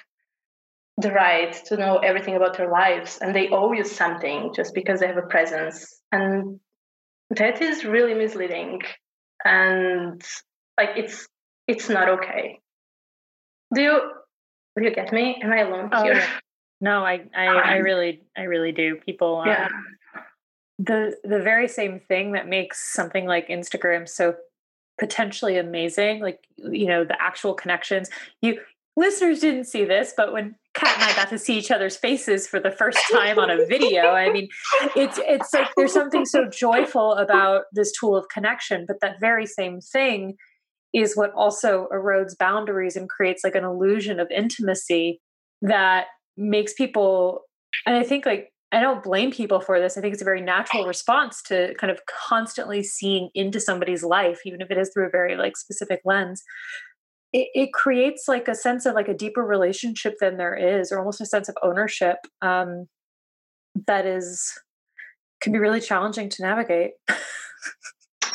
the 1.01 1.11
right 1.11 1.53
to 1.65 1.77
know 1.77 1.97
everything 1.97 2.35
about 2.35 2.57
their 2.57 2.69
lives 2.69 3.19
and 3.21 3.35
they 3.35 3.49
owe 3.49 3.71
you 3.71 3.83
something 3.83 4.53
just 4.55 4.73
because 4.73 4.99
they 4.99 5.07
have 5.07 5.17
a 5.17 5.23
presence. 5.23 6.01
And 6.11 6.59
that 7.31 7.61
is 7.61 7.83
really 7.85 8.13
misleading. 8.13 8.81
And 9.43 10.21
like 10.77 10.91
it's 10.95 11.27
it's 11.67 11.89
not 11.89 12.09
okay. 12.09 12.59
Do 13.73 13.81
you 13.81 14.01
do 14.77 14.83
you 14.83 14.93
get 14.93 15.11
me? 15.11 15.39
Am 15.41 15.51
i 15.51 15.59
alone 15.59 15.89
oh, 15.91 16.03
here? 16.03 16.23
no 16.79 17.03
i 17.03 17.21
I, 17.35 17.45
I 17.45 17.75
really 17.77 18.21
i 18.37 18.43
really 18.43 18.71
do. 18.71 18.97
People 19.05 19.37
um, 19.37 19.47
yeah. 19.47 19.67
the 20.79 21.15
the 21.23 21.39
very 21.39 21.67
same 21.67 21.99
thing 21.99 22.33
that 22.33 22.47
makes 22.47 22.93
something 22.93 23.25
like 23.25 23.47
instagram 23.47 24.07
so 24.07 24.35
potentially 24.99 25.57
amazing 25.57 26.19
like 26.19 26.45
you 26.57 26.85
know 26.85 27.03
the 27.03 27.19
actual 27.19 27.55
connections 27.55 28.09
you 28.41 28.59
listeners 28.97 29.39
didn't 29.39 29.65
see 29.65 29.85
this 29.85 30.13
but 30.15 30.33
when 30.33 30.55
Cat 30.73 30.95
and 30.95 31.03
i 31.03 31.15
got 31.15 31.29
to 31.29 31.37
see 31.37 31.57
each 31.57 31.71
other's 31.71 31.97
faces 31.97 32.47
for 32.47 32.59
the 32.59 32.71
first 32.71 32.99
time 33.11 33.39
on 33.39 33.49
a 33.49 33.65
video 33.65 34.09
i 34.09 34.31
mean 34.31 34.47
it's 34.95 35.19
it's 35.23 35.53
like 35.53 35.67
there's 35.75 35.93
something 35.93 36.25
so 36.25 36.47
joyful 36.49 37.13
about 37.13 37.63
this 37.73 37.91
tool 37.97 38.15
of 38.15 38.25
connection 38.33 38.85
but 38.87 38.97
that 39.01 39.19
very 39.19 39.45
same 39.45 39.79
thing 39.79 40.35
is 40.93 41.15
what 41.15 41.31
also 41.33 41.87
erodes 41.93 42.37
boundaries 42.37 42.95
and 42.95 43.09
creates 43.09 43.43
like 43.43 43.55
an 43.55 43.63
illusion 43.63 44.19
of 44.19 44.29
intimacy 44.29 45.21
that 45.61 46.05
makes 46.37 46.73
people 46.73 47.41
and 47.85 47.95
i 47.95 48.03
think 48.03 48.25
like 48.25 48.51
I 48.73 48.79
don't 48.79 49.03
blame 49.03 49.31
people 49.31 49.59
for 49.59 49.79
this. 49.79 49.97
I 49.97 50.01
think 50.01 50.13
it's 50.13 50.21
a 50.21 50.25
very 50.25 50.41
natural 50.41 50.87
response 50.87 51.41
to 51.43 51.73
kind 51.75 51.91
of 51.91 51.99
constantly 52.05 52.83
seeing 52.83 53.29
into 53.35 53.59
somebody's 53.59 54.03
life, 54.03 54.39
even 54.45 54.61
if 54.61 54.71
it 54.71 54.77
is 54.77 54.91
through 54.93 55.07
a 55.07 55.09
very 55.09 55.35
like 55.35 55.57
specific 55.57 55.99
lens. 56.05 56.41
It, 57.33 57.47
it 57.53 57.73
creates 57.73 58.27
like 58.27 58.47
a 58.47 58.55
sense 58.55 58.85
of 58.85 58.93
like 58.93 59.07
a 59.07 59.13
deeper 59.13 59.43
relationship 59.43 60.15
than 60.19 60.37
there 60.37 60.55
is, 60.55 60.91
or 60.91 60.99
almost 60.99 61.21
a 61.21 61.25
sense 61.25 61.47
of 61.47 61.55
ownership 61.63 62.17
um, 62.41 62.87
that 63.87 64.05
is 64.05 64.59
can 65.41 65.53
be 65.53 65.59
really 65.59 65.81
challenging 65.81 66.29
to 66.29 66.41
navigate. 66.43 66.91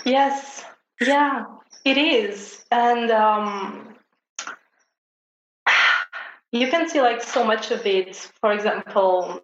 yes, 0.04 0.64
yeah, 1.00 1.44
it 1.84 1.98
is, 1.98 2.64
and 2.70 3.10
um, 3.10 3.94
you 6.52 6.68
can 6.68 6.88
see 6.88 7.00
like 7.00 7.22
so 7.22 7.44
much 7.44 7.70
of 7.70 7.84
it. 7.86 8.16
For 8.40 8.52
example, 8.52 9.40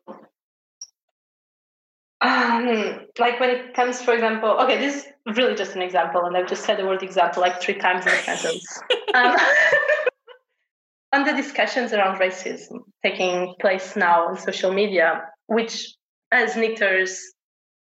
um, 2.20 3.06
like 3.18 3.40
when 3.40 3.50
it 3.50 3.74
comes, 3.74 4.00
for 4.00 4.14
example, 4.14 4.50
okay, 4.60 4.78
this 4.78 4.96
is 4.96 5.11
really 5.26 5.54
just 5.54 5.74
an 5.74 5.82
example, 5.82 6.24
and 6.24 6.36
I've 6.36 6.48
just 6.48 6.64
said 6.64 6.78
the 6.78 6.86
word 6.86 7.02
example 7.02 7.42
like 7.42 7.60
three 7.60 7.74
times 7.74 8.06
in 8.06 8.12
a 8.12 8.16
sentence. 8.16 8.80
Um, 9.14 9.36
on 11.12 11.24
the 11.24 11.32
discussions 11.32 11.92
around 11.92 12.18
racism 12.18 12.80
taking 13.02 13.54
place 13.60 13.96
now 13.96 14.28
on 14.28 14.38
social 14.38 14.72
media, 14.72 15.22
which 15.46 15.94
as 16.32 16.56
knitters 16.56 17.20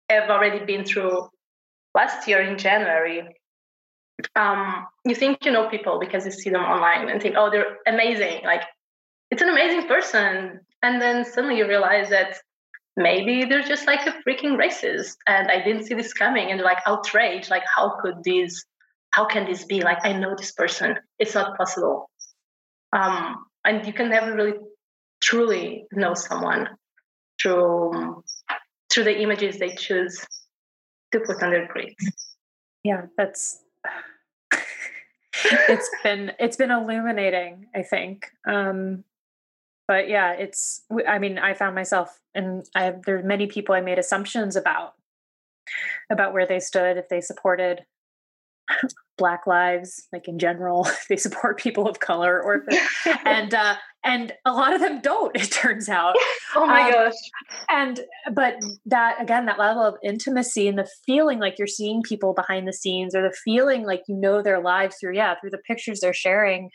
have 0.09 0.29
already 0.29 0.63
been 0.65 0.83
through 0.83 1.29
last 1.95 2.27
year 2.27 2.41
in 2.41 2.57
January, 2.57 3.23
um, 4.35 4.85
you 5.05 5.15
think 5.15 5.45
you 5.45 5.51
know 5.51 5.69
people 5.69 5.99
because 5.99 6.25
you 6.25 6.31
see 6.31 6.49
them 6.49 6.61
online 6.61 7.09
and 7.09 7.21
think, 7.21 7.35
oh, 7.37 7.49
they're 7.49 7.77
amazing. 7.87 8.43
Like, 8.43 8.63
it's 9.31 9.41
an 9.41 9.49
amazing 9.49 9.87
person. 9.87 10.59
And 10.81 11.01
then 11.01 11.23
suddenly 11.25 11.57
you 11.57 11.67
realize 11.67 12.09
that 12.09 12.37
maybe 12.95 13.45
they're 13.45 13.63
just 13.63 13.87
like 13.87 14.05
a 14.05 14.13
freaking 14.27 14.55
racist 14.57 15.15
and 15.27 15.49
i 15.49 15.63
didn't 15.63 15.85
see 15.85 15.95
this 15.95 16.13
coming 16.13 16.51
and 16.51 16.61
like 16.61 16.77
outrage 16.85 17.49
like 17.49 17.63
how 17.75 17.95
could 18.01 18.23
this 18.23 18.65
how 19.13 19.25
can 19.25 19.45
this 19.45 19.63
be? 19.65 19.81
Like 19.81 19.99
i 20.03 20.11
know 20.11 20.35
this 20.35 20.51
person. 20.51 20.97
It's 21.19 21.35
not 21.35 21.57
possible. 21.57 22.09
Um 22.91 23.45
and 23.63 23.85
you 23.87 23.93
can 23.93 24.09
never 24.09 24.33
really 24.33 24.57
truly 25.21 25.85
know 25.93 26.13
someone 26.13 26.69
through 27.41 28.23
through 28.91 29.05
the 29.05 29.21
images 29.21 29.57
they 29.57 29.75
choose 29.75 30.25
to 31.11 31.19
put 31.19 31.41
on 31.41 31.51
their 31.51 31.67
grids 31.67 31.95
yeah 32.83 33.03
that's 33.17 33.59
it's 35.69 35.89
been 36.03 36.31
it's 36.39 36.57
been 36.57 36.71
illuminating 36.71 37.67
i 37.73 37.81
think. 37.81 38.29
Um 38.47 39.03
but 39.87 40.09
yeah, 40.09 40.33
it's, 40.33 40.83
I 41.07 41.19
mean, 41.19 41.37
I 41.37 41.53
found 41.53 41.75
myself, 41.75 42.19
and 42.33 42.65
I 42.75 42.83
have, 42.83 43.03
there 43.03 43.17
are 43.19 43.23
many 43.23 43.47
people 43.47 43.75
I 43.75 43.81
made 43.81 43.99
assumptions 43.99 44.55
about, 44.55 44.93
about 46.09 46.33
where 46.33 46.47
they 46.47 46.59
stood, 46.59 46.97
if 46.97 47.09
they 47.09 47.21
supported 47.21 47.85
black 49.17 49.45
lives 49.45 50.07
like 50.11 50.27
in 50.27 50.39
general 50.39 50.87
they 51.09 51.17
support 51.17 51.59
people 51.59 51.87
of 51.87 51.99
color 51.99 52.41
or 52.41 52.65
and 53.25 53.53
uh 53.53 53.75
and 54.05 54.33
a 54.43 54.51
lot 54.51 54.73
of 54.73 54.81
them 54.81 54.99
don't 54.99 55.35
it 55.35 55.51
turns 55.51 55.87
out. 55.87 56.15
Oh 56.55 56.65
my 56.65 56.87
um, 56.87 56.91
gosh. 56.91 57.13
and 57.69 57.99
but 58.33 58.55
that 58.85 59.21
again 59.21 59.45
that 59.45 59.59
level 59.59 59.83
of 59.83 59.95
intimacy 60.03 60.67
and 60.67 60.77
the 60.77 60.89
feeling 61.05 61.39
like 61.39 61.57
you're 61.57 61.67
seeing 61.67 62.01
people 62.01 62.33
behind 62.33 62.67
the 62.67 62.73
scenes 62.73 63.15
or 63.15 63.21
the 63.21 63.35
feeling 63.45 63.85
like 63.85 64.01
you 64.07 64.15
know 64.15 64.41
their 64.41 64.61
lives 64.61 64.97
through 64.99 65.15
yeah 65.15 65.35
through 65.39 65.51
the 65.51 65.59
pictures 65.59 65.99
they're 66.01 66.13
sharing 66.13 66.69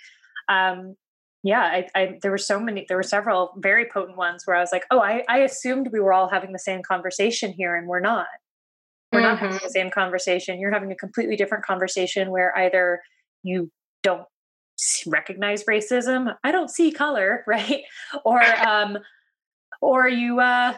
um 0.49 0.95
yeah 1.43 1.63
I, 1.63 1.87
I 1.95 2.19
there 2.23 2.31
were 2.31 2.39
so 2.39 2.59
many 2.59 2.85
there 2.89 2.97
were 2.97 3.03
several 3.03 3.53
very 3.59 3.87
potent 3.87 4.17
ones 4.17 4.43
where 4.45 4.57
i 4.57 4.61
was 4.61 4.73
like 4.73 4.85
oh 4.91 5.01
i 5.01 5.23
i 5.29 5.39
assumed 5.39 5.89
we 5.93 6.01
were 6.01 6.13
all 6.13 6.29
having 6.29 6.53
the 6.53 6.59
same 6.59 6.83
conversation 6.83 7.53
here 7.53 7.75
and 7.77 7.87
we're 7.87 8.01
not. 8.01 8.27
We're 9.13 9.21
mm-hmm. 9.21 9.29
not 9.29 9.39
having 9.39 9.55
the 9.55 9.61
mm-hmm. 9.61 9.71
same 9.71 9.91
conversation. 9.91 10.61
You're 10.61 10.73
having 10.73 10.93
a 10.93 10.97
completely 10.97 11.37
different 11.37 11.65
conversation 11.65 12.31
where 12.31 12.57
either 12.59 13.01
you 13.43 13.71
don't 14.03 14.27
recognize 15.09 15.65
racism 15.65 16.37
i 16.45 16.53
don't 16.53 16.71
see 16.71 16.93
color 16.93 17.43
right? 17.49 17.83
Or 18.25 18.41
um 18.43 18.99
or 19.81 20.09
you 20.09 20.41
uh 20.41 20.75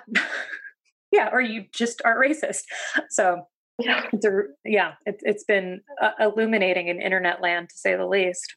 yeah 1.13 1.29
or 1.33 1.41
you 1.41 1.65
just 1.73 2.01
are 2.05 2.19
racist. 2.19 2.63
So 3.11 3.43
yeah, 3.79 4.07
it's 4.13 4.27
a, 4.27 4.43
yeah 4.65 4.93
it, 5.07 5.17
it's 5.23 5.45
been 5.45 5.81
uh, 6.01 6.13
illuminating 6.19 6.89
in 6.89 7.01
internet 7.01 7.41
land 7.41 7.71
to 7.71 7.77
say 7.77 7.97
the 7.97 8.07
least 8.07 8.55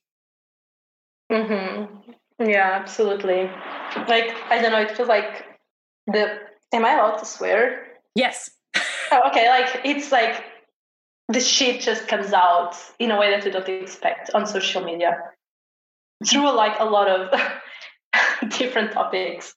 mm-hmm. 1.32 2.12
yeah 2.40 2.80
absolutely 2.82 3.50
like 4.08 4.36
i 4.50 4.62
don't 4.62 4.72
know 4.72 4.82
it 4.82 4.96
feels 4.96 5.10
like 5.10 5.46
the 6.08 6.40
am 6.74 6.86
i 6.86 6.94
allowed 6.94 7.18
to 7.18 7.26
swear 7.26 7.88
yes 8.16 8.50
oh, 9.14 9.30
okay, 9.30 9.50
like 9.50 9.82
it's 9.86 10.12
like 10.12 10.44
the 11.30 11.40
shit 11.40 11.82
just 11.82 12.08
comes 12.08 12.34
out 12.34 12.76
in 13.00 13.12
a 13.12 13.20
way 13.20 13.32
that 13.32 13.46
you 13.46 13.52
don't 13.52 13.68
expect 13.70 14.32
on 14.34 14.46
social 14.46 14.84
media 14.84 15.18
through 16.28 16.52
like 16.52 16.80
a 16.80 16.86
lot 16.86 17.08
of 17.08 17.40
different 18.58 18.92
topics. 18.92 19.54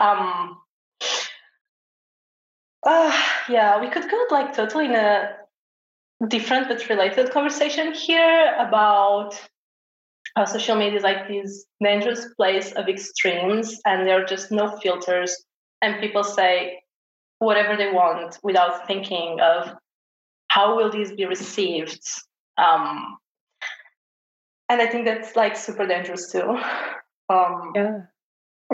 Um, 0.00 0.58
uh, 2.86 3.22
yeah, 3.48 3.80
we 3.80 3.90
could 3.90 4.10
go 4.10 4.26
like 4.30 4.54
totally 4.54 4.86
in 4.86 4.94
a 4.94 5.36
different 6.28 6.68
but 6.68 6.88
related 6.88 7.30
conversation 7.30 7.92
here 7.92 8.54
about 8.58 9.34
how 10.36 10.44
social 10.44 10.76
media 10.76 10.98
is 10.98 11.02
like 11.02 11.28
this 11.28 11.64
dangerous 11.82 12.26
place 12.36 12.72
of 12.72 12.88
extremes 12.88 13.80
and 13.84 14.06
there 14.06 14.22
are 14.22 14.24
just 14.24 14.52
no 14.52 14.76
filters 14.78 15.44
and 15.82 16.00
people 16.00 16.22
say 16.22 16.80
whatever 17.38 17.76
they 17.76 17.90
want 17.90 18.38
without 18.42 18.86
thinking 18.86 19.38
of 19.40 19.72
how 20.48 20.76
will 20.76 20.90
these 20.90 21.12
be 21.12 21.24
received. 21.24 22.02
Um, 22.58 23.16
and 24.70 24.80
i 24.80 24.86
think 24.86 25.04
that's 25.04 25.36
like 25.36 25.56
super 25.56 25.86
dangerous 25.86 26.32
too. 26.32 26.56
Um, 27.28 27.72
yeah. 27.76 27.98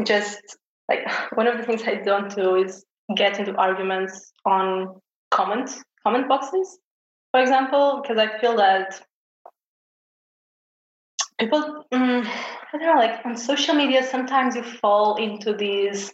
just 0.05 0.41
like 0.89 1.01
one 1.35 1.49
of 1.49 1.59
the 1.59 1.65
things 1.65 1.83
i 1.85 1.95
don't 1.95 2.35
do 2.35 2.55
is 2.57 2.85
get 3.17 3.39
into 3.39 3.55
arguments 3.57 4.33
on 4.45 5.01
comment 5.31 5.71
comment 6.03 6.29
boxes 6.29 6.79
for 7.33 7.41
example 7.41 8.01
because 8.03 8.19
i 8.19 8.39
feel 8.39 8.57
that 8.57 9.03
people 11.39 11.85
mm, 11.93 12.27
i 12.27 12.79
don't 12.79 12.83
know 12.83 13.01
like 13.01 13.25
on 13.25 13.37
social 13.37 13.75
media 13.75 14.03
sometimes 14.03 14.57
you 14.57 14.63
fall 14.63 15.17
into 15.17 15.53
this 15.53 16.13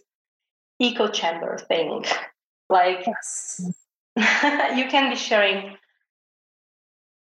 echo 0.80 1.08
chamber 1.08 1.58
thing 1.68 2.04
like 2.68 3.04
yes. 3.06 3.60
you 4.16 4.86
can 4.88 5.10
be 5.10 5.16
sharing 5.16 5.76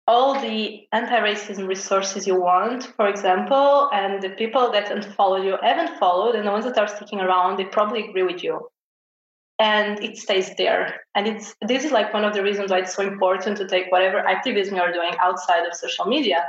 all 0.07 0.39
the 0.41 0.87
anti-racism 0.93 1.67
resources 1.67 2.27
you 2.27 2.39
want, 2.39 2.85
for 2.97 3.09
example, 3.09 3.89
and 3.93 4.23
the 4.23 4.31
people 4.31 4.71
that 4.73 4.87
unfollow 4.89 5.43
you 5.43 5.57
haven't 5.63 5.99
followed, 5.99 6.35
and 6.35 6.47
the 6.47 6.51
ones 6.51 6.65
that 6.67 6.77
are 6.77 6.89
sticking 6.89 7.21
around, 7.21 7.59
they 7.59 7.65
probably 7.65 8.09
agree 8.09 8.23
with 8.23 8.45
you. 8.45 8.69
And 9.59 10.03
it 10.03 10.19
stays 10.19 10.55
there. 10.57 11.01
And 11.15 11.27
it's 11.27 11.55
this 11.63 11.85
is 11.85 11.93
like 11.93 12.13
one 12.13 12.25
of 12.25 12.35
the 12.35 12.43
reasons 12.43 12.71
why 12.71 12.81
it's 12.81 12.95
so 12.95 13.03
important 13.03 13.57
to 13.59 13.69
take 13.69 13.91
whatever 13.91 14.19
activism 14.19 14.77
you're 14.77 14.93
doing 14.93 15.13
outside 15.21 15.65
of 15.65 15.75
social 15.75 16.07
media. 16.07 16.45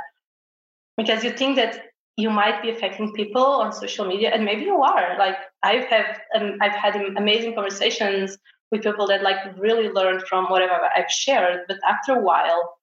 Because 0.96 1.24
you 1.24 1.30
think 1.30 1.56
that 1.56 1.82
you 2.16 2.30
might 2.30 2.62
be 2.62 2.70
affecting 2.70 3.12
people 3.12 3.44
on 3.44 3.72
social 3.72 4.06
media, 4.06 4.30
and 4.32 4.44
maybe 4.44 4.62
you 4.62 4.82
are. 4.82 5.18
Like 5.18 5.36
I've 5.62 5.84
have 5.86 6.18
um, 6.34 6.56
I've 6.62 6.72
had 6.72 6.96
amazing 7.16 7.54
conversations 7.54 8.38
with 8.70 8.82
people 8.82 9.06
that 9.08 9.22
like 9.22 9.38
really 9.58 9.88
learned 9.88 10.22
from 10.22 10.46
whatever 10.46 10.78
I've 10.96 11.10
shared. 11.10 11.60
But 11.68 11.78
after 11.86 12.12
a 12.12 12.22
while, 12.22 12.78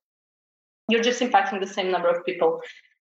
you're 0.88 1.02
just 1.02 1.22
impacting 1.22 1.60
the 1.60 1.68
same 1.68 1.92
number 1.92 2.10
of 2.10 2.26
people. 2.26 2.62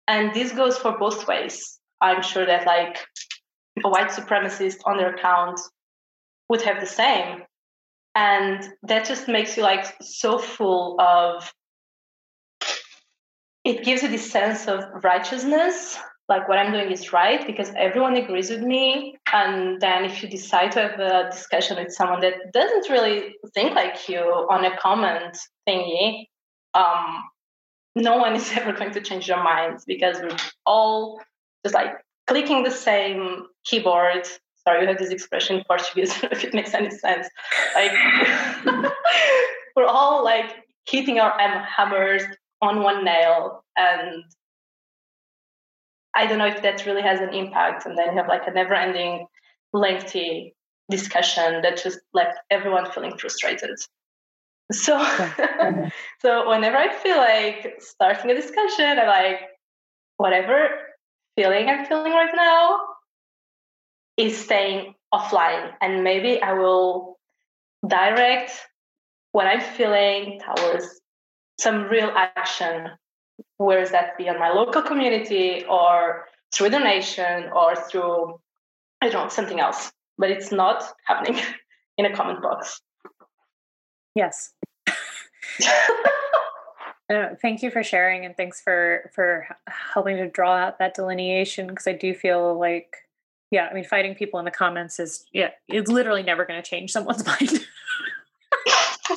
And 0.09 0.35
this 0.35 0.53
goes 0.53 0.79
for 0.79 0.99
both 0.99 1.27
ways. 1.27 1.79
I'm 2.01 2.23
sure 2.23 2.47
that 2.47 2.67
like 2.67 2.99
a 3.85 3.89
white 3.89 4.09
supremacist 4.09 4.79
on 4.85 4.97
their 4.97 5.15
account 5.15 5.61
would 6.49 6.63
have 6.63 6.81
the 6.81 6.87
same. 6.87 7.43
And 8.15 8.63
that 8.85 9.07
just 9.07 9.29
makes 9.29 9.57
you 9.57 9.63
like 9.63 9.87
so 10.01 10.39
full 10.39 11.01
of 11.01 11.53
it 13.65 13.85
gives 13.85 14.03
you 14.03 14.09
this 14.09 14.31
sense 14.31 14.69
of 14.69 14.85
righteousness 15.03 15.99
like 16.29 16.49
what 16.49 16.59
I'm 16.59 16.73
doing 16.73 16.91
is 16.91 17.13
right 17.13 17.47
because 17.47 17.71
everyone 17.77 18.17
agrees 18.17 18.49
with 18.49 18.63
me. 18.63 19.17
And 19.33 19.81
then 19.81 20.05
if 20.05 20.23
you 20.23 20.29
decide 20.29 20.73
to 20.73 20.81
have 20.81 20.99
a 20.99 21.31
discussion 21.31 21.77
with 21.77 21.93
someone 21.93 22.21
that 22.21 22.53
doesn't 22.53 22.89
really 22.89 23.35
think 23.53 23.75
like 23.75 24.09
you 24.09 24.21
on 24.21 24.65
a 24.65 24.77
comment 24.79 25.37
thingy, 25.69 26.29
um, 26.73 27.25
no 27.95 28.17
one 28.17 28.35
is 28.35 28.51
ever 28.57 28.73
going 28.73 28.93
to 28.93 29.03
change 29.03 29.27
their 29.27 29.43
minds 29.43 29.85
because 29.85 30.19
we're 30.21 30.37
all 30.65 31.21
just 31.63 31.75
like 31.75 31.93
clicking 32.27 32.63
the 32.63 32.71
same 32.71 33.47
keyboard. 33.65 34.27
Sorry, 34.67 34.81
you 34.81 34.89
have 34.89 34.97
this 34.97 35.11
expression 35.11 35.59
in 35.59 35.65
Portuguese, 35.65 36.15
if 36.23 36.43
it 36.43 36.55
makes 36.55 36.73
any 36.73 36.91
sense. 36.91 37.29
Like 37.75 37.93
we're 39.77 39.85
all 39.85 40.25
like 40.25 40.55
hitting 40.87 41.21
our 41.21 41.39
hammers 41.39 42.23
on 42.65 42.83
one 42.83 43.05
nail 43.05 43.65
and 43.77 44.25
I 46.15 46.27
don't 46.27 46.39
know 46.39 46.47
if 46.47 46.63
that 46.63 46.87
really 46.87 47.03
has 47.03 47.21
an 47.21 47.35
impact. 47.35 47.87
And 47.87 47.99
then 47.99 48.13
you 48.13 48.17
have 48.17 48.29
like 48.29 48.47
a 48.47 48.53
never 48.53 48.75
ending, 48.75 49.27
lengthy 49.73 50.55
discussion 50.91 51.63
that 51.63 51.83
just 51.83 51.99
left 52.13 52.39
everyone 52.51 52.91
feeling 52.91 53.19
frustrated. 53.19 53.77
So, 54.73 54.99
so 56.21 56.49
whenever 56.49 56.77
I 56.77 56.95
feel 57.03 57.17
like 57.17 57.75
starting 57.81 58.31
a 58.31 58.35
discussion, 58.35 58.99
I'm 58.99 59.09
like, 59.09 59.41
whatever 60.17 60.69
feeling 61.37 61.69
I'm 61.69 61.85
feeling 61.85 62.13
right 62.13 62.33
now 62.35 62.79
is 64.17 64.39
staying 64.39 64.95
offline. 65.13 65.73
And 65.81 66.05
maybe 66.05 66.41
I 66.41 66.53
will 66.53 67.19
direct 67.87 68.53
what 69.33 69.47
I'm 69.47 69.61
feeling 69.61 70.41
towards 70.41 71.01
some 71.59 71.85
real 71.85 72.11
action 72.15 72.89
whereas 73.57 73.91
that 73.91 74.17
be 74.17 74.29
on 74.29 74.39
my 74.39 74.51
local 74.51 74.83
community 74.83 75.65
or 75.69 76.27
through 76.53 76.71
donation 76.71 77.51
or 77.55 77.75
through 77.75 78.41
I 79.01 79.11
don't 79.11 79.25
know 79.25 79.29
something 79.29 79.61
else. 79.61 79.93
But 80.17 80.31
it's 80.31 80.53
not 80.53 80.85
happening 81.07 81.43
in 81.99 82.07
a 82.07 82.15
comment 82.15 82.41
box. 82.43 82.81
Yes. 84.15 84.53
uh, 87.13 87.31
thank 87.43 87.63
you 87.63 87.71
for 87.71 87.83
sharing 87.83 88.25
and 88.25 88.37
thanks 88.37 88.61
for 88.61 89.11
for 89.15 89.47
helping 89.69 90.17
to 90.17 90.29
draw 90.29 90.57
out 90.57 90.79
that 90.79 90.95
delineation 90.95 91.67
because 91.67 91.87
I 91.87 91.93
do 91.93 92.15
feel 92.15 92.59
like 92.59 92.97
yeah, 93.51 93.69
I 93.71 93.75
mean 93.75 93.85
fighting 93.85 94.15
people 94.15 94.39
in 94.39 94.45
the 94.45 94.51
comments 94.51 95.01
is 95.01 95.27
yeah, 95.33 95.51
it's 95.69 95.91
literally 95.91 96.23
never 96.23 96.45
going 96.45 96.63
to 96.63 96.69
change 96.69 96.93
someone's 96.93 97.27
mind 97.41 97.67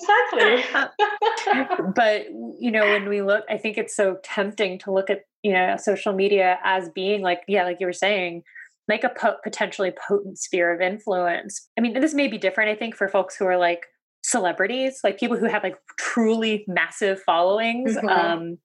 exactly. 0.09 1.85
but 1.95 2.25
you 2.59 2.71
know, 2.71 2.85
when 2.85 3.09
we 3.09 3.21
look, 3.21 3.43
I 3.49 3.57
think 3.57 3.77
it's 3.77 3.95
so 3.95 4.17
tempting 4.23 4.79
to 4.79 4.91
look 4.91 5.09
at 5.09 5.21
you 5.43 5.53
know 5.53 5.75
social 5.77 6.13
media 6.13 6.59
as 6.63 6.89
being 6.89 7.21
like 7.21 7.41
yeah, 7.47 7.63
like 7.63 7.77
you 7.79 7.87
were 7.87 7.93
saying, 7.93 8.43
like 8.87 9.03
a 9.03 9.09
po- 9.09 9.37
potentially 9.43 9.91
potent 10.07 10.39
sphere 10.39 10.73
of 10.73 10.81
influence. 10.81 11.67
I 11.77 11.81
mean, 11.81 11.99
this 11.99 12.13
may 12.13 12.27
be 12.27 12.37
different. 12.37 12.69
I 12.69 12.75
think 12.75 12.95
for 12.95 13.07
folks 13.07 13.35
who 13.35 13.45
are 13.45 13.57
like 13.57 13.87
celebrities, 14.23 14.99
like 15.03 15.19
people 15.19 15.37
who 15.37 15.45
have 15.45 15.63
like 15.63 15.77
truly 15.97 16.65
massive 16.67 17.21
followings. 17.21 17.95
Mm-hmm. 17.95 18.09
Um, 18.09 18.57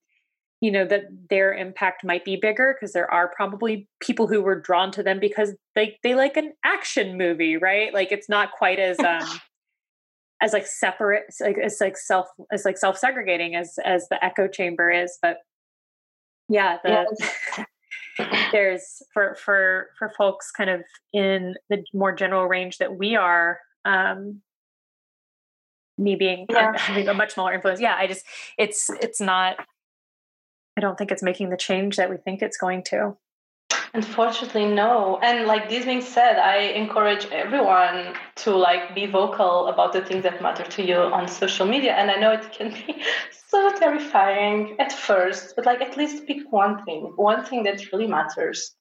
you 0.63 0.71
know 0.71 0.87
that 0.87 1.07
their 1.29 1.53
impact 1.53 2.05
might 2.05 2.25
be 2.25 2.37
bigger 2.37 2.75
because 2.75 2.93
there 2.93 3.11
are 3.11 3.33
probably 3.35 3.89
people 4.01 4.29
who 4.29 4.41
were 4.41 4.59
drawn 4.59 4.93
to 4.93 5.03
them 5.03 5.19
because 5.19 5.55
they 5.75 5.99
they 6.05 6.15
like 6.15 6.37
an 6.37 6.53
action 6.65 7.19
movie 7.19 7.57
right 7.57 7.93
like 7.93 8.13
it's 8.13 8.29
not 8.29 8.53
quite 8.53 8.79
as 8.79 8.97
um 9.01 9.29
as 10.43 10.53
like 10.53 10.67
separate 10.67 11.23
like 11.41 11.57
it's 11.57 11.81
like 11.81 11.97
self 11.97 12.27
it's 12.51 12.65
like 12.65 12.77
self-segregating 12.77 13.55
as 13.55 13.79
as 13.85 14.09
the 14.09 14.23
echo 14.23 14.49
chamber 14.49 14.91
is 14.91 15.17
but 15.23 15.39
yeah 16.49 16.79
the, 16.83 17.67
there's 18.53 19.03
for 19.15 19.35
for 19.37 19.89
for 19.99 20.11
folks 20.19 20.51
kind 20.51 20.69
of 20.69 20.83
in 21.13 21.55
the 21.71 21.83
more 21.95 22.13
general 22.13 22.47
range 22.47 22.79
that 22.79 22.99
we 22.99 23.17
are 23.17 23.59
um 23.85 24.43
me 25.97 26.17
being 26.17 26.45
yeah. 26.51 26.73
having 26.77 27.09
a 27.09 27.15
much 27.15 27.33
smaller 27.33 27.55
influence 27.55 27.81
yeah 27.81 27.95
i 27.97 28.07
just 28.07 28.27
it's 28.59 28.91
it's 29.01 29.21
not 29.21 29.57
I 30.77 30.81
don't 30.81 30.97
think 30.97 31.11
it's 31.13 31.23
making 31.23 31.51
the 31.51 31.57
change 31.57 31.97
that 31.97 32.11
we 32.11 32.17
think 32.17 32.41
it's 32.41 32.57
going 32.57 32.83
to. 32.85 33.17
Unfortunately, 33.95 34.65
no. 34.65 35.19
And 35.23 35.47
like 35.47 35.69
this 35.69 35.85
being 35.85 36.01
said, 36.01 36.39
I 36.39 36.57
encourage 36.73 37.27
everyone 37.27 38.15
to 38.37 38.57
like 38.57 38.95
be 38.95 39.05
vocal 39.05 39.67
about 39.67 39.93
the 39.93 40.01
things 40.01 40.23
that 40.23 40.41
matter 40.41 40.65
to 40.65 40.83
you 40.83 40.97
on 40.97 41.29
social 41.29 41.67
media. 41.67 41.93
And 41.93 42.11
I 42.11 42.15
know 42.15 42.33
it 42.33 42.51
can 42.53 42.71
be 42.71 43.03
so 43.49 43.71
terrifying 43.79 44.77
at 44.79 44.93
first, 44.93 45.55
but 45.57 45.67
like 45.67 45.83
at 45.83 45.99
least 45.99 46.27
pick 46.27 46.51
one 46.51 46.83
thing, 46.85 47.13
one 47.17 47.45
thing 47.45 47.65
that 47.65 47.93
really 47.93 48.07
matters, 48.07 48.75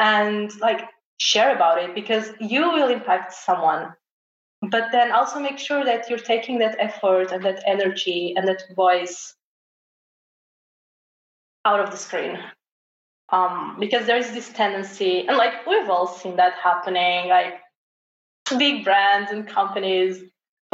and 0.00 0.50
like 0.60 0.88
share 1.18 1.54
about 1.54 1.80
it 1.80 1.94
because 1.94 2.32
you 2.40 2.62
will 2.72 2.88
impact 2.88 3.32
someone. 3.32 3.94
But 4.60 4.90
then 4.90 5.12
also 5.12 5.38
make 5.38 5.60
sure 5.60 5.84
that 5.84 6.10
you're 6.10 6.18
taking 6.18 6.58
that 6.58 6.74
effort 6.80 7.30
and 7.30 7.44
that 7.44 7.62
energy 7.64 8.34
and 8.36 8.48
that 8.48 8.62
voice 8.74 9.36
out 11.64 11.78
of 11.78 11.92
the 11.92 11.96
screen 11.96 12.40
um, 13.30 13.76
because 13.78 14.06
there's 14.06 14.30
this 14.32 14.48
tendency, 14.50 15.26
and 15.26 15.36
like 15.36 15.66
we've 15.66 15.88
all 15.88 16.06
seen 16.06 16.36
that 16.36 16.54
happening, 16.54 17.28
like 17.28 17.60
big 18.58 18.84
brands 18.84 19.30
and 19.30 19.46
companies 19.46 20.22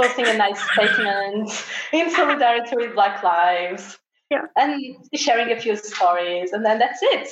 posting 0.00 0.26
a 0.26 0.36
nice 0.36 0.60
statement 0.72 1.50
in 1.92 2.10
solidarity 2.10 2.76
with 2.76 2.94
Black 2.94 3.22
Lives, 3.22 3.98
yeah, 4.30 4.42
and 4.56 4.80
sharing 5.14 5.56
a 5.56 5.60
few 5.60 5.76
stories, 5.76 6.52
and 6.52 6.64
then 6.64 6.78
that's 6.78 7.00
it. 7.02 7.28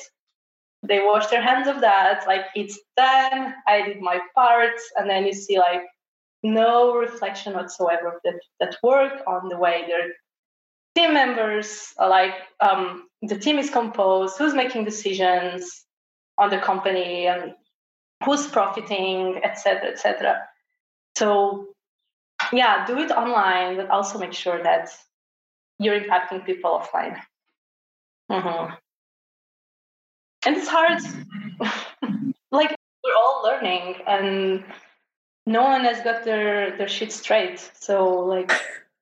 They 0.84 0.98
wash 0.98 1.28
their 1.28 1.42
hands 1.42 1.68
of 1.68 1.80
that, 1.80 2.24
like 2.26 2.46
it's 2.56 2.78
done. 2.96 3.54
I 3.68 3.82
did 3.82 4.00
my 4.00 4.18
part, 4.34 4.78
and 4.96 5.08
then 5.08 5.24
you 5.26 5.32
see 5.32 5.58
like 5.58 5.82
no 6.42 6.96
reflection 6.96 7.54
whatsoever 7.54 8.08
of 8.08 8.14
that, 8.24 8.40
that 8.58 8.76
work 8.82 9.22
on 9.28 9.48
the 9.48 9.56
way 9.56 9.84
their 9.86 10.08
team 10.96 11.14
members, 11.14 11.94
like 11.98 12.34
um, 12.60 13.06
the 13.22 13.38
team 13.38 13.58
is 13.58 13.70
composed, 13.70 14.36
who's 14.36 14.54
making 14.54 14.84
decisions 14.84 15.84
on 16.38 16.50
the 16.50 16.58
company 16.58 17.26
and 17.26 17.54
who's 18.24 18.46
profiting, 18.46 19.40
etc., 19.44 19.90
etc. 19.90 20.42
So, 21.16 21.68
yeah, 22.52 22.84
do 22.84 22.98
it 22.98 23.12
online, 23.12 23.76
but 23.76 23.90
also 23.90 24.18
make 24.18 24.32
sure 24.32 24.62
that 24.62 24.90
you're 25.78 25.98
impacting 25.98 26.44
people 26.44 26.82
offline. 26.82 27.20
Mm-hmm. 28.30 28.74
And 30.44 30.56
it's 30.56 30.68
hard. 30.68 31.00
like 32.50 32.74
we're 33.04 33.14
all 33.16 33.42
learning, 33.44 33.96
and 34.06 34.64
no 35.46 35.62
one 35.62 35.84
has 35.84 36.02
got 36.02 36.24
their 36.24 36.76
their 36.76 36.88
shit 36.88 37.12
straight. 37.12 37.70
So, 37.78 38.18
like, 38.20 38.50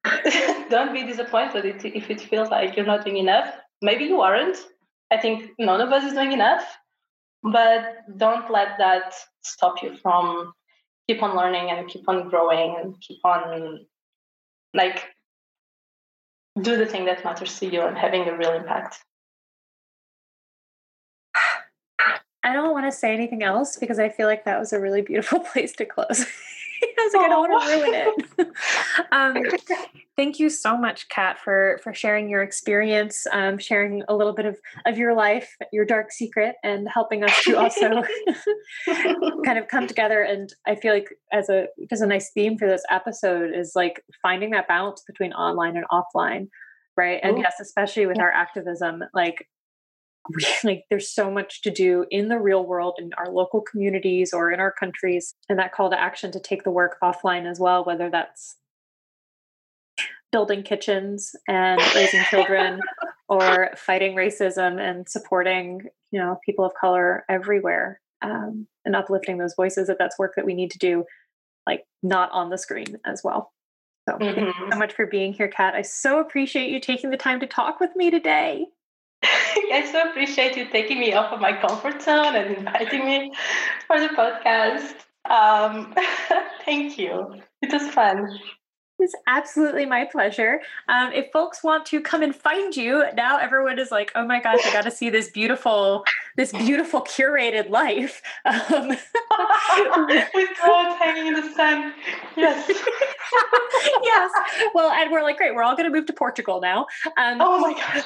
don't 0.69 0.93
be 0.93 1.05
disappointed 1.05 1.65
if 1.65 2.11
it 2.11 2.21
feels 2.21 2.51
like 2.51 2.77
you're 2.77 2.85
not 2.85 3.05
doing 3.05 3.17
enough 3.17 3.55
maybe 3.83 4.05
you 4.05 4.21
aren't. 4.21 4.59
I 5.11 5.17
think 5.19 5.51
none 5.59 5.81
of 5.81 5.91
us 5.93 6.05
is 6.05 6.13
doing 6.13 6.33
enough, 6.33 6.65
but 7.43 7.83
don't 8.17 8.51
let 8.51 8.79
that 8.79 9.15
stop 9.43 9.83
you 9.83 9.97
from 9.97 10.53
keep 11.09 11.23
on 11.23 11.37
learning 11.37 11.71
and 11.71 11.89
keep 11.89 12.09
on 12.09 12.29
growing 12.29 12.77
and 12.81 13.01
keep 13.01 13.19
on 13.25 13.81
like 14.75 15.07
do 16.61 16.77
the 16.77 16.87
thing 16.87 17.05
that 17.07 17.25
matters 17.25 17.59
to 17.59 17.67
you 17.67 17.81
and 17.83 17.97
having 17.97 18.29
a 18.29 18.37
real 18.37 18.53
impact. 18.53 18.99
I 22.43 22.55
don't 22.55 22.73
want 22.73 22.87
to 22.87 22.93
say 22.97 23.13
anything 23.13 23.43
else 23.43 23.77
because 23.77 23.99
I 23.99 24.09
feel 24.09 24.27
like 24.27 24.45
that 24.45 24.59
was 24.59 24.73
a 24.73 24.81
really 24.81 25.03
beautiful 25.03 25.41
place 25.53 25.73
to 25.73 25.85
close. 25.85 26.25
I 26.99 27.05
was 27.05 27.15
like, 27.15 27.27
I 27.27 27.29
don't 27.29 27.51
want 27.51 27.63
to 27.63 27.77
ruin 27.77 28.15
it. 28.39 28.49
um, 29.13 29.37
thank 30.17 30.39
you 30.39 30.49
so 30.49 30.77
much, 30.77 31.09
Cat, 31.09 31.39
for 31.39 31.79
for 31.83 31.93
sharing 31.95 32.29
your 32.29 32.43
experience, 32.43 33.27
um, 33.33 33.59
sharing 33.59 34.03
a 34.09 34.15
little 34.15 34.35
bit 34.35 34.47
of 34.47 34.59
of 34.87 34.99
your 34.99 35.15
life, 35.15 35.57
your 35.73 35.85
dark 35.85 36.13
secret, 36.13 36.57
and 36.63 36.89
helping 36.93 37.25
us 37.25 37.33
to 37.45 37.59
also 37.59 38.03
kind 39.45 39.59
of 39.59 39.69
come 39.69 39.87
together. 39.87 40.23
And 40.23 40.53
I 40.67 40.75
feel 40.75 40.95
like 40.95 41.09
as 41.33 41.49
a 41.49 41.67
just 41.89 42.03
a 42.03 42.07
nice 42.07 42.31
theme 42.33 42.59
for 42.59 42.69
this 42.69 42.83
episode 42.91 43.51
is 43.55 43.73
like 43.75 44.03
finding 44.23 44.51
that 44.51 44.69
balance 44.69 45.03
between 45.07 45.33
online 45.33 45.77
and 45.77 45.87
offline, 45.91 46.49
right? 46.97 47.21
And 47.23 47.39
Ooh. 47.39 47.41
yes, 47.41 47.55
especially 47.61 48.07
with 48.07 48.19
our 48.19 48.31
activism, 48.31 49.03
like 49.15 49.47
like 50.65 50.85
there's 50.91 51.11
so 51.11 51.31
much 51.31 51.63
to 51.63 51.71
do 51.71 52.05
in 52.11 52.29
the 52.29 52.39
real 52.39 52.65
world 52.65 52.95
in 52.99 53.11
our 53.17 53.31
local 53.31 53.61
communities 53.61 54.33
or 54.33 54.51
in 54.51 54.61
our 54.61 54.73
countries 54.73 55.35
and 55.49 55.59
that 55.59 55.73
call 55.73 55.91
to 55.91 56.01
action 56.01 56.31
to 56.33 56.41
take 56.41 56.63
the 56.65 56.71
work 56.71 56.99
offline 57.03 57.51
as 57.51 57.59
well 57.59 57.85
whether 57.85 58.11
that's 58.11 58.57
building 60.33 60.63
kitchens 60.63 61.35
and 61.49 61.81
raising 61.95 62.23
children 62.25 62.81
or 63.29 63.71
fighting 63.77 64.15
racism 64.15 64.81
and 64.81 65.09
supporting 65.09 65.83
you 66.11 66.21
know 66.21 66.39
people 66.45 66.65
of 66.65 66.73
color 66.75 67.25
everywhere 67.29 68.01
um, 68.23 68.67
and 68.85 68.95
uplifting 68.95 69.39
those 69.39 69.55
voices 69.55 69.87
that 69.87 69.97
that's 69.99 70.19
work 70.19 70.35
that 70.37 70.45
we 70.45 70.55
need 70.55 70.71
to 70.71 70.79
do 70.79 71.05
like 71.67 71.85
not 72.03 72.31
on 72.33 72.51
the 72.51 72.59
screen 72.59 72.99
as 73.05 73.23
well 73.25 73.53
so 74.09 74.15
mm-hmm. 74.15 74.25
thank 74.25 74.39
you 74.39 74.53
so 74.53 74.65
mm-hmm. 74.67 74.79
much 74.79 74.93
for 74.93 75.07
being 75.07 75.33
here 75.33 75.49
Cat 75.49 75.75
i 75.75 75.83
so 75.83 76.21
appreciate 76.21 76.71
you 76.71 76.79
taking 76.79 77.11
the 77.11 77.17
time 77.17 77.41
to 77.41 77.47
talk 77.47 77.81
with 77.81 77.91
me 77.97 78.11
today 78.11 78.67
I 79.73 79.89
so 79.91 80.09
appreciate 80.09 80.57
you 80.57 80.67
taking 80.71 80.99
me 80.99 81.13
off 81.13 81.33
of 81.33 81.41
my 81.41 81.53
comfort 81.53 82.03
zone 82.03 82.37
and 82.37 82.57
inviting 82.57 83.05
me 83.05 83.33
for 83.87 84.01
the 84.01 84.09
podcast. 84.09 84.95
Um, 85.29 85.95
thank 86.65 86.99
you. 86.99 87.41
It 87.63 87.73
was 87.73 87.89
fun. 87.93 88.39
It's 89.01 89.15
absolutely 89.27 89.87
my 89.87 90.05
pleasure. 90.05 90.61
Um, 90.89 91.13
if 91.13 91.33
folks 91.33 91.65
want 91.65 91.87
to 91.87 92.01
come 92.01 92.23
and 92.23 92.37
find 92.37 92.77
you, 92.77 93.05
now 93.15 93.39
everyone 93.39 93.79
is 93.79 93.91
like, 93.91 94.13
"Oh 94.15 94.27
my 94.27 94.41
gosh, 94.41 94.61
I 94.65 94.73
got 94.73 94.85
to 94.85 94.91
see 94.91 95.09
this 95.09 95.31
beautiful, 95.31 96.05
this 96.37 96.53
beautiful 96.53 97.01
curated 97.01 97.71
life." 97.71 98.21
Um, 98.45 98.89
With 100.35 100.59
clothes 100.59 100.99
hanging 100.99 101.29
in 101.29 101.35
the 101.35 101.51
sun. 101.55 101.95
Yes. 102.37 102.71
yes. 104.03 104.31
Well, 104.75 104.91
and 104.91 105.11
we're 105.11 105.23
like, 105.23 105.39
great. 105.39 105.55
We're 105.55 105.63
all 105.63 105.77
going 105.77 105.91
to 105.91 105.97
move 105.97 106.07
to 106.07 106.13
Portugal 106.13 106.61
now. 106.61 106.87
Um, 107.17 107.39
oh 107.41 107.59
my 107.59 107.73
gosh. 107.73 108.05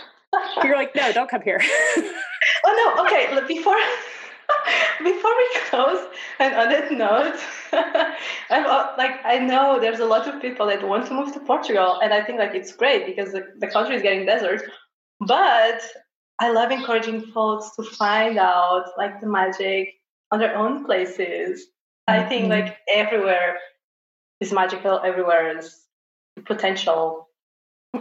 You're 0.63 0.77
like, 0.77 0.95
no, 0.95 1.13
don't 1.13 1.31
come 1.31 1.43
here. 1.43 1.61
oh 2.65 2.95
no, 2.97 3.05
okay. 3.05 3.47
Before 3.47 3.77
before 5.03 5.37
we 5.37 5.49
close, 5.71 6.07
and 6.39 6.55
on 6.55 6.69
that 6.71 6.93
note, 6.93 7.39
I'm 8.51 8.65
like 8.97 9.21
I 9.25 9.39
know 9.39 9.79
there's 9.81 10.01
a 10.01 10.07
lot 10.07 10.29
of 10.29 10.41
people 10.41 10.67
that 10.67 10.87
want 10.87 11.07
to 11.07 11.15
move 11.15 11.33
to 11.35 11.41
Portugal, 11.41 12.01
and 12.03 12.13
I 12.13 12.23
think 12.23 12.39
like 12.39 12.55
it's 12.55 12.75
great 12.75 13.07
because 13.07 13.33
the, 13.33 13.47
the 13.59 13.69
country 13.69 13.97
is 13.97 14.03
getting 14.03 14.27
desert. 14.27 14.63
But 15.21 15.83
I 16.41 16.51
love 16.51 16.71
encouraging 16.71 17.23
folks 17.33 17.75
to 17.77 17.83
find 17.83 18.39
out 18.39 18.87
like 18.99 19.21
the 19.21 19.27
magic 19.27 19.95
on 20.31 20.39
their 20.41 20.57
own 20.57 20.85
places. 20.85 21.67
I 22.07 22.23
think 22.23 22.43
mm-hmm. 22.43 22.67
like 22.67 22.79
everywhere 22.93 23.59
is 24.41 24.53
magical, 24.53 25.01
everywhere 25.03 25.57
is 25.57 25.81
potential, 26.45 27.29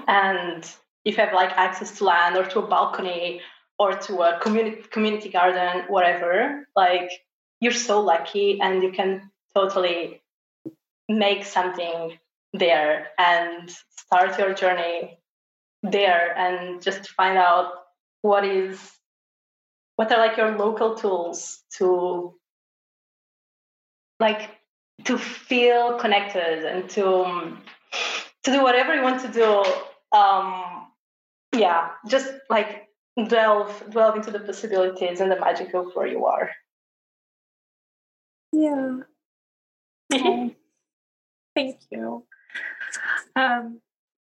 and 0.08 0.70
if 1.06 1.18
you 1.18 1.24
have 1.24 1.34
like 1.34 1.52
access 1.52 1.98
to 1.98 2.06
land 2.06 2.38
or 2.38 2.46
to 2.46 2.60
a 2.60 2.68
balcony 2.68 3.42
or 3.80 3.94
to 3.94 4.22
a 4.22 4.40
community 4.40 4.84
community 4.92 5.30
garden, 5.30 5.84
whatever, 5.88 6.68
like 6.76 7.12
you're 7.60 7.72
so 7.72 8.02
lucky 8.02 8.60
and 8.62 8.84
you 8.84 8.92
can 8.92 9.30
totally 9.56 10.22
make 11.10 11.46
something 11.46 12.18
there 12.54 13.08
and 13.18 13.70
start 13.98 14.38
your 14.38 14.54
journey 14.54 15.18
there 15.82 16.38
and 16.38 16.82
just 16.82 17.10
find 17.10 17.38
out 17.38 17.72
what 18.22 18.46
is 18.46 18.80
what 19.96 20.12
are 20.12 20.18
like 20.18 20.38
your 20.38 20.58
local 20.58 20.96
tools 20.96 21.62
to 21.78 22.34
like 24.20 24.50
to 25.04 25.18
feel 25.18 25.98
connected 25.98 26.66
and 26.66 26.90
to 26.90 27.58
to 28.44 28.52
do 28.52 28.64
whatever 28.64 28.96
you 28.96 29.02
want 29.02 29.22
to 29.22 29.32
do 29.32 30.18
um 30.18 30.83
yeah, 31.54 31.90
just 32.08 32.34
like 32.50 32.88
delve 33.28 33.84
delve 33.92 34.16
into 34.16 34.32
the 34.32 34.40
possibilities 34.40 35.20
and 35.20 35.32
the 35.32 35.40
magic 35.40 35.74
of 35.74 35.92
where 35.94 36.08
you 36.08 36.26
are. 36.26 36.50
Yeah. 38.52 39.00
oh, 40.14 40.52
thank 41.56 41.80
you. 41.92 42.26
Um, 43.36 43.82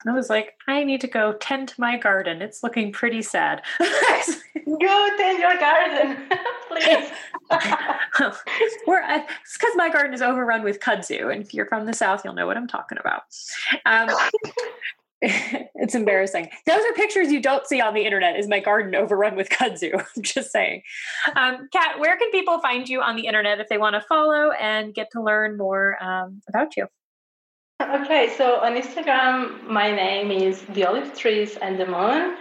I 0.07 0.12
was 0.12 0.31
like, 0.31 0.55
I 0.68 0.85
need 0.85 1.01
to 1.01 1.07
go 1.07 1.33
tend 1.33 1.68
to 1.68 1.81
my 1.81 1.97
garden. 1.97 2.41
It's 2.41 2.62
looking 2.62 2.93
pretty 2.93 3.22
sad. 3.22 3.62
go 3.81 5.16
tend 5.16 5.39
your 5.41 5.59
garden, 5.59 6.29
please. 6.68 7.11
We're, 8.87 9.03
uh, 9.03 9.22
it's 9.43 9.59
because 9.59 9.74
my 9.76 9.89
garden 9.89 10.14
is 10.14 10.22
overrun 10.22 10.62
with 10.62 10.79
kudzu, 10.81 11.33
and 11.33 11.43
if 11.43 11.53
you're 11.53 11.66
from 11.66 11.87
the 11.87 11.93
south, 11.93 12.22
you'll 12.24 12.35
know 12.35 12.47
what 12.47 12.57
I'm 12.57 12.68
talking 12.68 12.99
about. 12.99 13.22
Um, 13.87 14.09
it's 15.23 15.95
embarrassing. 15.95 16.49
Those 16.66 16.81
are 16.81 16.93
pictures 16.95 17.33
you 17.33 17.43
don't 17.43 17.66
see 17.66 17.81
on 17.81 17.95
the 17.95 18.03
internet. 18.03 18.39
Is 18.39 18.47
my 18.47 18.61
garden 18.61 18.95
overrun 18.95 19.35
with 19.35 19.49
kudzu? 19.49 19.95
I'm 20.16 20.23
just 20.23 20.53
saying. 20.53 20.83
Um, 21.35 21.69
Cat, 21.73 21.99
where 21.99 22.16
can 22.16 22.31
people 22.31 22.61
find 22.61 22.89
you 22.89 23.01
on 23.03 23.16
the 23.16 23.27
internet 23.27 23.59
if 23.59 23.69
they 23.69 23.79
want 23.79 23.95
to 23.95 24.01
follow 24.01 24.53
and 24.53 24.95
get 24.95 25.09
to 25.12 25.23
learn 25.23 25.57
more 25.57 26.01
um, 26.03 26.41
about 26.49 26.77
you? 26.77 26.87
Okay, 27.81 28.33
so 28.37 28.61
on 28.61 28.75
Instagram, 28.75 29.64
my 29.69 29.91
name 29.91 30.31
is 30.31 30.62
the 30.75 30.85
olive 30.85 31.16
trees 31.16 31.57
and 31.57 31.81
the 31.81 31.87
moon. 31.87 32.37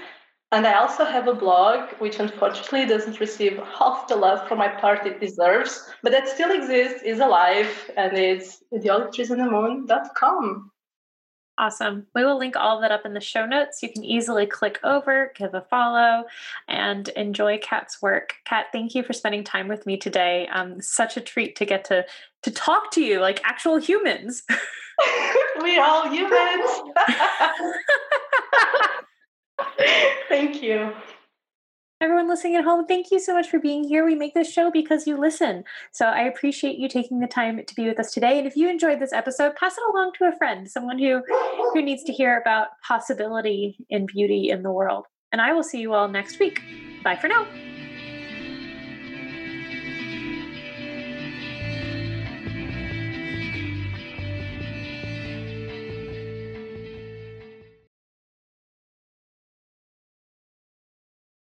And 0.52 0.66
I 0.66 0.76
also 0.76 1.04
have 1.04 1.28
a 1.28 1.34
blog, 1.34 1.90
which 2.00 2.20
unfortunately 2.20 2.86
doesn't 2.86 3.20
receive 3.20 3.58
half 3.58 4.08
the 4.08 4.16
love 4.16 4.48
from 4.48 4.60
my 4.60 4.70
part 4.70 5.06
it 5.06 5.20
deserves, 5.20 5.90
but 6.04 6.12
that 6.12 6.30
still 6.30 6.52
exists, 6.52 7.02
is 7.04 7.20
alive, 7.20 7.92
and 7.98 8.18
it's 8.18 8.64
theolivetreesandthemoon.com. 8.74 10.72
Awesome. 11.60 12.06
We 12.14 12.24
will 12.24 12.38
link 12.38 12.56
all 12.56 12.76
of 12.76 12.82
that 12.82 12.92
up 12.92 13.06
in 13.06 13.14
the 13.16 13.20
show 13.22 13.46
notes. 13.48 13.82
You 13.82 13.90
can 13.90 14.04
easily 14.04 14.46
click 14.46 14.80
over, 14.84 15.32
give 15.36 15.56
a 15.56 15.62
follow, 15.62 16.26
and 16.68 17.10
enjoy 17.10 17.58
Cat's 17.58 18.00
work. 18.00 18.36
Cat, 18.46 18.68
thank 18.72 18.94
you 18.94 19.02
for 19.02 19.14
spending 19.14 19.44
time 19.44 19.68
with 19.68 19.88
me 19.88 19.98
today. 19.98 20.48
Um, 20.52 20.80
such 20.82 21.18
a 21.18 21.22
treat 21.22 21.56
to 21.56 21.66
get 21.66 21.86
to 21.86 22.06
to 22.44 22.52
talk 22.52 22.92
to 22.92 23.02
you 23.02 23.20
like 23.20 23.42
actual 23.44 23.78
humans. 23.78 24.44
we 25.64 25.80
all 25.80 26.08
humans. 26.10 26.70
thank 30.30 30.62
you. 30.62 30.94
Everyone 32.00 32.28
listening 32.28 32.56
at 32.56 32.64
home, 32.64 32.86
thank 32.86 33.10
you 33.10 33.20
so 33.20 33.34
much 33.34 33.50
for 33.50 33.60
being 33.60 33.84
here. 33.84 34.06
We 34.06 34.14
make 34.14 34.36
this 34.36 34.52
show 34.52 34.70
because 34.70 35.08
you 35.08 35.18
listen. 35.20 35.64
So 35.92 36.06
I 36.06 36.22
appreciate 36.22 36.78
you 36.78 36.88
taking 36.88 37.20
the 37.20 37.28
time 37.28 37.60
to 37.66 37.76
be 37.76 37.88
with 37.88 38.00
us 38.00 38.12
today. 38.12 38.38
And 38.38 38.46
if 38.46 38.56
you 38.56 38.70
enjoyed 38.70 39.00
this 39.00 39.14
episode, 39.14 39.56
pass 39.56 39.78
it 39.80 39.84
along 39.92 40.12
to 40.20 40.26
a 40.26 40.38
friend, 40.38 40.70
someone 40.70 41.00
who 41.00 41.24
who 41.74 41.82
needs 41.82 42.04
to 42.04 42.14
hear 42.14 42.40
about 42.40 42.68
possibility 42.88 43.78
in 43.90 44.06
beauty 44.06 44.50
in 44.52 44.62
the 44.62 44.72
world. 44.72 45.08
And 45.32 45.42
I 45.42 45.54
will 45.54 45.64
see 45.64 45.80
you 45.80 45.96
all 45.96 46.08
next 46.08 46.40
week. 46.40 46.62
Bye 47.04 47.16
for 47.16 47.30
now. 47.30 47.48